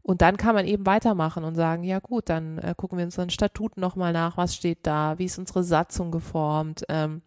Und 0.01 0.21
dann 0.21 0.37
kann 0.37 0.55
man 0.55 0.65
eben 0.65 0.85
weitermachen 0.85 1.43
und 1.43 1.55
sagen, 1.55 1.83
ja 1.83 1.99
gut, 1.99 2.29
dann 2.29 2.57
äh, 2.59 2.73
gucken 2.75 2.97
wir 2.97 3.05
unseren 3.05 3.29
Statuten 3.29 3.81
nochmal 3.81 4.13
nach, 4.13 4.37
was 4.37 4.55
steht 4.55 4.79
da, 4.83 5.19
wie 5.19 5.25
ist 5.25 5.37
unsere 5.37 5.63
Satzung 5.63 6.09
geformt, 6.09 6.83
ähm, 6.89 7.21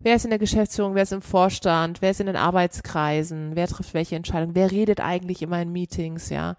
wer 0.00 0.16
ist 0.16 0.24
in 0.24 0.30
der 0.30 0.38
Geschäftsführung, 0.38 0.94
wer 0.94 1.04
ist 1.04 1.12
im 1.12 1.22
Vorstand, 1.22 2.02
wer 2.02 2.10
ist 2.10 2.20
in 2.20 2.26
den 2.26 2.36
Arbeitskreisen, 2.36 3.52
wer 3.54 3.68
trifft 3.68 3.94
welche 3.94 4.16
Entscheidungen, 4.16 4.54
wer 4.54 4.70
redet 4.70 5.00
eigentlich 5.00 5.40
immer 5.40 5.62
in 5.62 5.72
Meetings, 5.72 6.28
ja. 6.28 6.56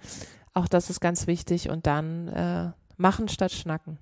Auch 0.54 0.68
das 0.68 0.90
ist 0.90 1.00
ganz 1.00 1.28
wichtig 1.28 1.70
und 1.70 1.88
dann 1.88 2.28
äh, 2.28 2.72
machen 2.98 3.28
statt 3.28 3.52
schnacken. 3.52 3.98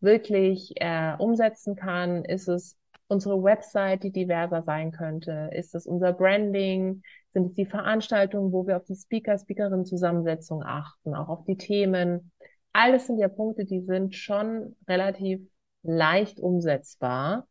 Wirklich 0.00 0.74
äh, 0.76 1.14
umsetzen 1.18 1.76
kann, 1.76 2.24
ist 2.24 2.48
es 2.48 2.76
unsere 3.08 3.42
Website, 3.42 4.02
die 4.02 4.12
diverser 4.12 4.62
sein 4.62 4.92
könnte? 4.92 5.50
Ist 5.52 5.74
es 5.74 5.86
unser 5.86 6.12
Branding? 6.12 7.02
Sind 7.32 7.46
es 7.46 7.54
die 7.54 7.66
Veranstaltungen, 7.66 8.52
wo 8.52 8.66
wir 8.66 8.76
auf 8.76 8.84
die 8.84 8.96
Speaker, 8.96 9.38
Speakerin 9.38 9.84
Zusammensetzung 9.84 10.62
achten, 10.62 11.14
auch 11.14 11.28
auf 11.28 11.44
die 11.44 11.56
Themen? 11.56 12.32
Alles 12.72 13.06
sind 13.06 13.18
ja 13.18 13.28
Punkte, 13.28 13.64
die 13.64 13.80
sind 13.80 14.14
schon 14.14 14.76
relativ 14.88 15.40
leicht 15.82 16.40
umsetzbar. 16.40 17.46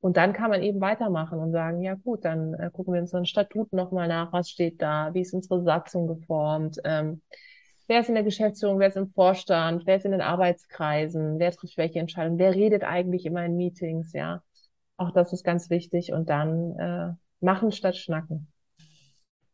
Und 0.00 0.16
dann 0.16 0.32
kann 0.32 0.50
man 0.50 0.62
eben 0.62 0.80
weitermachen 0.80 1.40
und 1.40 1.50
sagen, 1.50 1.82
ja 1.82 1.94
gut, 1.94 2.24
dann 2.24 2.54
äh, 2.54 2.70
gucken 2.72 2.94
wir 2.94 3.00
uns 3.00 3.10
unseren 3.10 3.26
Statut 3.26 3.72
nochmal 3.72 4.06
nach, 4.06 4.32
was 4.32 4.48
steht 4.48 4.80
da, 4.80 5.12
wie 5.12 5.22
ist 5.22 5.34
unsere 5.34 5.62
Satzung 5.64 6.06
geformt, 6.06 6.78
ähm, 6.84 7.20
Wer 7.88 8.00
ist 8.00 8.10
in 8.10 8.14
der 8.14 8.24
Geschäftsführung, 8.24 8.78
wer 8.78 8.88
ist 8.88 8.98
im 8.98 9.10
Vorstand, 9.10 9.86
wer 9.86 9.96
ist 9.96 10.04
in 10.04 10.12
den 10.12 10.20
Arbeitskreisen, 10.20 11.38
wer 11.38 11.52
trifft 11.52 11.78
welche 11.78 11.98
Entscheidungen, 11.98 12.38
wer 12.38 12.54
redet 12.54 12.84
eigentlich 12.84 13.24
immer 13.24 13.42
in 13.46 13.56
Meetings, 13.56 14.12
ja. 14.12 14.42
Auch 14.98 15.10
das 15.10 15.32
ist 15.32 15.42
ganz 15.42 15.70
wichtig 15.70 16.12
und 16.12 16.28
dann 16.28 16.78
äh, 16.78 17.14
machen 17.40 17.72
statt 17.72 17.96
schnacken. 17.96 18.48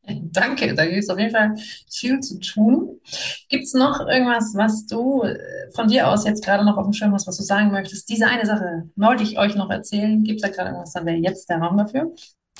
Danke, 0.06 0.74
da 0.74 0.84
gibt 0.84 0.98
es 0.98 1.08
auf 1.08 1.18
jeden 1.18 1.30
Fall 1.30 1.54
viel 1.88 2.18
zu 2.18 2.40
tun. 2.40 3.00
Gibt 3.48 3.64
es 3.64 3.72
noch 3.72 4.00
irgendwas, 4.00 4.54
was 4.56 4.84
du 4.86 5.22
äh, 5.22 5.38
von 5.72 5.86
dir 5.86 6.08
aus 6.08 6.26
jetzt 6.26 6.44
gerade 6.44 6.64
noch 6.64 6.76
auf 6.76 6.84
dem 6.84 6.92
Schirm 6.92 7.12
hast, 7.14 7.28
was 7.28 7.36
du 7.36 7.44
sagen 7.44 7.70
möchtest? 7.70 8.08
Diese 8.08 8.26
eine 8.26 8.46
Sache 8.46 8.90
wollte 8.96 9.22
ich 9.22 9.38
euch 9.38 9.54
noch 9.54 9.70
erzählen. 9.70 10.24
Gibt 10.24 10.42
es 10.42 10.42
da 10.42 10.48
gerade 10.48 10.70
irgendwas, 10.70 10.92
dann 10.92 11.06
wäre 11.06 11.18
jetzt 11.18 11.48
der 11.48 11.58
Raum 11.58 11.78
dafür. 11.78 12.12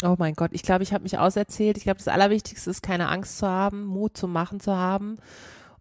Oh 0.04 0.14
mein 0.18 0.34
Gott, 0.34 0.50
ich 0.52 0.62
glaube, 0.62 0.84
ich 0.84 0.92
habe 0.92 1.02
mich 1.02 1.18
auserzählt. 1.18 1.76
Ich 1.76 1.82
glaube, 1.82 1.98
das 1.98 2.08
Allerwichtigste 2.08 2.70
ist, 2.70 2.82
keine 2.82 3.08
Angst 3.08 3.38
zu 3.38 3.48
haben, 3.48 3.84
Mut 3.84 4.16
zu 4.16 4.28
machen 4.28 4.60
zu 4.60 4.76
haben 4.76 5.18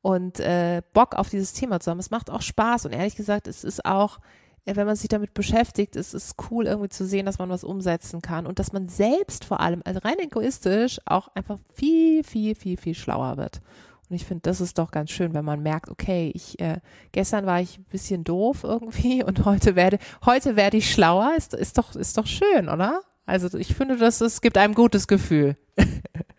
und 0.03 0.41
äh, 0.41 0.81
Bock 0.93 1.15
auf 1.15 1.29
dieses 1.29 1.53
Thema 1.53 1.79
zu 1.79 1.89
haben. 1.89 1.97
Es 1.97 2.11
macht 2.11 2.29
auch 2.29 2.41
Spaß 2.41 2.85
und 2.85 2.91
ehrlich 2.91 3.15
gesagt, 3.15 3.47
es 3.47 3.63
ist 3.63 3.85
auch, 3.85 4.19
äh, 4.65 4.75
wenn 4.75 4.85
man 4.85 4.97
sich 4.97 5.07
damit 5.07 5.33
beschäftigt, 5.33 5.95
es 5.95 6.13
ist 6.13 6.35
cool 6.51 6.67
irgendwie 6.67 6.89
zu 6.89 7.07
sehen, 7.07 7.25
dass 7.25 7.39
man 7.39 7.49
was 7.49 7.63
umsetzen 7.63 8.21
kann 8.21 8.45
und 8.45 8.59
dass 8.59 8.73
man 8.73 8.89
selbst 8.89 9.45
vor 9.45 9.61
allem, 9.61 9.81
also 9.85 10.01
rein 10.03 10.19
egoistisch, 10.19 10.99
auch 11.05 11.29
einfach 11.35 11.57
viel, 11.73 12.25
viel, 12.25 12.53
viel, 12.53 12.75
viel 12.75 12.95
schlauer 12.95 13.37
wird. 13.37 13.61
Und 14.09 14.17
ich 14.17 14.25
finde, 14.25 14.41
das 14.41 14.59
ist 14.59 14.77
doch 14.77 14.91
ganz 14.91 15.09
schön, 15.09 15.33
wenn 15.33 15.45
man 15.45 15.63
merkt, 15.63 15.89
okay, 15.89 16.33
ich 16.35 16.59
äh, 16.59 16.81
gestern 17.13 17.45
war 17.45 17.61
ich 17.61 17.79
ein 17.79 17.85
bisschen 17.85 18.25
doof 18.25 18.65
irgendwie 18.65 19.23
und 19.25 19.45
heute 19.45 19.77
werde 19.77 19.99
heute 20.25 20.57
werde 20.57 20.75
ich 20.75 20.91
schlauer. 20.91 21.31
Ist, 21.37 21.53
ist 21.53 21.77
doch 21.77 21.95
ist 21.95 22.17
doch 22.17 22.27
schön, 22.27 22.67
oder? 22.67 22.99
Also 23.25 23.57
ich 23.57 23.73
finde, 23.73 23.95
dass 23.95 24.19
es 24.19 24.41
gibt 24.41 24.57
einem 24.57 24.73
gutes 24.73 25.07
Gefühl. 25.07 25.55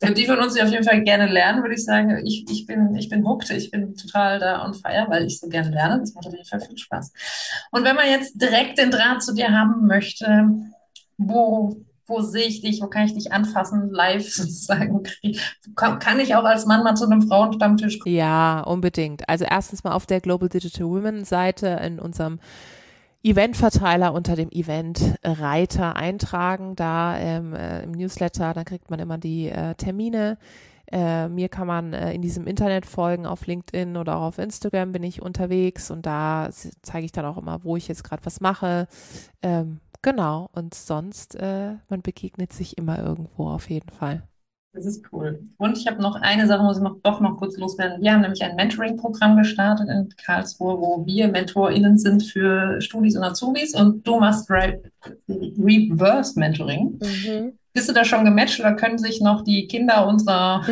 Wenn 0.00 0.14
die 0.14 0.26
von 0.26 0.38
uns 0.38 0.58
auf 0.60 0.70
jeden 0.70 0.84
Fall 0.84 1.02
gerne 1.02 1.26
lernen, 1.26 1.62
würde 1.62 1.74
ich 1.74 1.84
sagen, 1.84 2.20
ich, 2.24 2.44
ich, 2.50 2.66
bin, 2.66 2.94
ich 2.96 3.08
bin 3.08 3.26
hooked, 3.26 3.50
ich 3.50 3.70
bin 3.70 3.94
total 3.94 4.38
da 4.38 4.64
on 4.64 4.74
fire, 4.74 5.06
weil 5.08 5.24
ich 5.24 5.38
so 5.38 5.48
gerne 5.48 5.70
lerne. 5.70 6.00
Das 6.00 6.14
macht 6.14 6.26
auf 6.26 6.32
jeden 6.32 6.44
Fall 6.44 6.60
viel 6.60 6.76
Spaß. 6.76 7.12
Und 7.70 7.84
wenn 7.84 7.96
man 7.96 8.08
jetzt 8.08 8.40
direkt 8.40 8.78
den 8.78 8.90
Draht 8.90 9.22
zu 9.22 9.34
dir 9.34 9.50
haben 9.50 9.86
möchte, 9.86 10.48
wo 11.16 11.84
wo 12.06 12.20
sehe 12.20 12.46
ich 12.46 12.60
dich, 12.60 12.82
wo 12.82 12.86
kann 12.86 13.06
ich 13.06 13.14
dich 13.14 13.32
anfassen, 13.32 13.90
live 13.90 14.28
sozusagen? 14.30 15.02
Kann 15.74 16.20
ich 16.20 16.34
auch 16.34 16.44
als 16.44 16.66
Mann 16.66 16.84
mal 16.84 16.94
zu 16.94 17.06
einem 17.06 17.22
Frauenstammtisch 17.22 17.98
kommen? 17.98 18.14
Ja, 18.14 18.60
unbedingt. 18.60 19.28
Also 19.28 19.44
erstens 19.48 19.84
mal 19.84 19.92
auf 19.92 20.06
der 20.06 20.20
Global 20.20 20.48
Digital 20.48 20.86
Women 20.86 21.24
Seite 21.24 21.80
in 21.84 21.98
unserem 21.98 22.40
Eventverteiler 23.24 24.12
unter 24.12 24.36
dem 24.36 24.50
Event 24.50 25.16
Reiter 25.24 25.96
eintragen, 25.96 26.76
da 26.76 27.16
ähm, 27.18 27.54
äh, 27.54 27.82
im 27.82 27.92
Newsletter, 27.92 28.52
dann 28.52 28.66
kriegt 28.66 28.90
man 28.90 29.00
immer 29.00 29.16
die 29.16 29.48
äh, 29.48 29.74
Termine. 29.74 30.36
Äh, 30.92 31.28
mir 31.28 31.48
kann 31.48 31.66
man 31.66 31.94
äh, 31.94 32.12
in 32.12 32.20
diesem 32.20 32.46
Internet 32.46 32.84
folgen, 32.84 33.24
auf 33.24 33.46
LinkedIn 33.46 33.96
oder 33.96 34.16
auch 34.16 34.24
auf 34.24 34.38
Instagram 34.38 34.92
bin 34.92 35.02
ich 35.02 35.22
unterwegs 35.22 35.90
und 35.90 36.04
da 36.04 36.50
zeige 36.82 37.06
ich 37.06 37.12
dann 37.12 37.24
auch 37.24 37.38
immer, 37.38 37.64
wo 37.64 37.76
ich 37.76 37.88
jetzt 37.88 38.04
gerade 38.04 38.24
was 38.26 38.42
mache. 38.42 38.86
Ähm, 39.40 39.80
genau, 40.02 40.50
und 40.52 40.74
sonst, 40.74 41.34
äh, 41.36 41.76
man 41.88 42.02
begegnet 42.02 42.52
sich 42.52 42.76
immer 42.76 42.98
irgendwo 42.98 43.48
auf 43.48 43.70
jeden 43.70 43.88
Fall. 43.88 44.22
Das 44.74 44.86
ist 44.86 45.04
cool. 45.12 45.40
Und 45.56 45.78
ich 45.78 45.86
habe 45.86 46.02
noch 46.02 46.16
eine 46.16 46.48
Sache, 46.48 46.64
muss 46.64 46.78
ich 46.78 46.82
noch, 46.82 46.96
doch 47.02 47.20
noch 47.20 47.38
kurz 47.38 47.56
loswerden. 47.56 48.02
Wir 48.02 48.12
haben 48.12 48.22
nämlich 48.22 48.42
ein 48.42 48.56
Mentoring-Programm 48.56 49.36
gestartet 49.36 49.88
in 49.88 50.08
Karlsruhe, 50.16 50.80
wo 50.80 51.06
wir 51.06 51.28
MentorInnen 51.28 51.96
sind 51.96 52.24
für 52.24 52.80
Studis 52.80 53.16
und 53.16 53.22
Azubis 53.22 53.74
und 53.74 54.04
du 54.04 54.18
machst 54.18 54.50
Re 54.50 54.82
Reverse 55.28 56.38
Mentoring. 56.38 56.98
Mhm. 57.00 57.52
Bist 57.76 57.88
du 57.88 57.92
da 57.92 58.04
schon 58.04 58.24
gematcht 58.24 58.60
oder 58.60 58.74
können 58.74 58.98
sich 58.98 59.20
noch 59.20 59.42
die 59.42 59.66
Kinder 59.66 60.06
unserer 60.06 60.64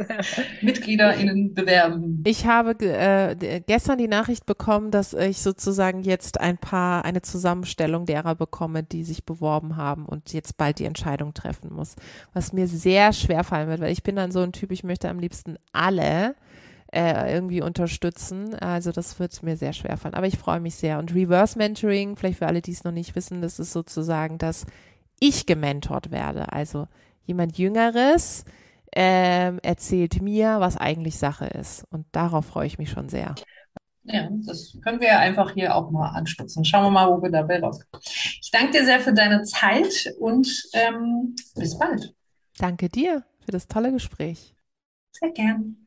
MitgliederInnen 0.62 1.54
bewerben? 1.54 2.24
Ich 2.26 2.44
habe 2.44 2.72
äh, 2.80 3.60
gestern 3.64 3.98
die 3.98 4.08
Nachricht 4.08 4.46
bekommen, 4.46 4.90
dass 4.90 5.14
ich 5.14 5.42
sozusagen 5.42 6.02
jetzt 6.02 6.40
ein 6.40 6.58
paar, 6.58 7.04
eine 7.04 7.22
Zusammenstellung 7.22 8.04
derer 8.04 8.34
bekomme, 8.34 8.82
die 8.82 9.04
sich 9.04 9.24
beworben 9.24 9.76
haben 9.76 10.06
und 10.06 10.32
jetzt 10.32 10.56
bald 10.56 10.80
die 10.80 10.86
Entscheidung 10.86 11.34
treffen 11.34 11.72
muss. 11.72 11.94
Was 12.32 12.52
mir 12.52 12.66
sehr 12.66 13.12
schwer 13.12 13.44
fallen 13.44 13.68
wird, 13.68 13.80
weil 13.80 13.92
ich 13.92 14.02
bin 14.02 14.16
dann 14.16 14.32
so 14.32 14.40
ein 14.40 14.50
Typ, 14.50 14.72
ich 14.72 14.82
möchte 14.82 15.08
am 15.08 15.20
liebsten 15.20 15.56
alle 15.72 16.34
äh, 16.92 17.32
irgendwie 17.32 17.62
unterstützen. 17.62 18.54
Also 18.56 18.90
das 18.90 19.20
wird 19.20 19.40
mir 19.44 19.56
sehr 19.56 19.72
schwer 19.72 19.96
fallen. 19.96 20.14
Aber 20.14 20.26
ich 20.26 20.38
freue 20.38 20.58
mich 20.58 20.74
sehr. 20.74 20.98
Und 20.98 21.14
Reverse 21.14 21.56
Mentoring, 21.56 22.16
vielleicht 22.16 22.38
für 22.38 22.48
alle, 22.48 22.60
die 22.60 22.72
es 22.72 22.82
noch 22.82 22.90
nicht 22.90 23.14
wissen, 23.14 23.40
das 23.40 23.60
ist 23.60 23.72
sozusagen 23.72 24.38
das 24.38 24.66
ich 25.20 25.46
gementort 25.46 26.10
werde. 26.10 26.52
Also 26.52 26.88
jemand 27.24 27.56
Jüngeres 27.58 28.44
ähm, 28.92 29.60
erzählt 29.62 30.20
mir, 30.20 30.58
was 30.58 30.76
eigentlich 30.76 31.18
Sache 31.18 31.46
ist. 31.46 31.84
Und 31.90 32.06
darauf 32.12 32.46
freue 32.46 32.66
ich 32.66 32.78
mich 32.78 32.90
schon 32.90 33.08
sehr. 33.08 33.34
Ja, 34.04 34.28
das 34.46 34.76
können 34.82 35.00
wir 35.00 35.18
einfach 35.18 35.52
hier 35.52 35.74
auch 35.74 35.90
mal 35.90 36.08
anstupsen. 36.08 36.64
Schauen 36.64 36.84
wir 36.84 36.90
mal, 36.90 37.08
wo 37.10 37.22
wir 37.22 37.30
dabei 37.30 37.60
rauskommen. 37.60 38.02
Ich 38.02 38.50
danke 38.50 38.78
dir 38.78 38.84
sehr 38.84 39.00
für 39.00 39.12
deine 39.12 39.42
Zeit 39.42 40.12
und 40.18 40.48
ähm, 40.72 41.36
bis 41.54 41.78
bald. 41.78 42.14
Danke 42.58 42.88
dir 42.88 43.24
für 43.44 43.52
das 43.52 43.68
tolle 43.68 43.92
Gespräch. 43.92 44.54
Sehr 45.12 45.30
gern. 45.30 45.86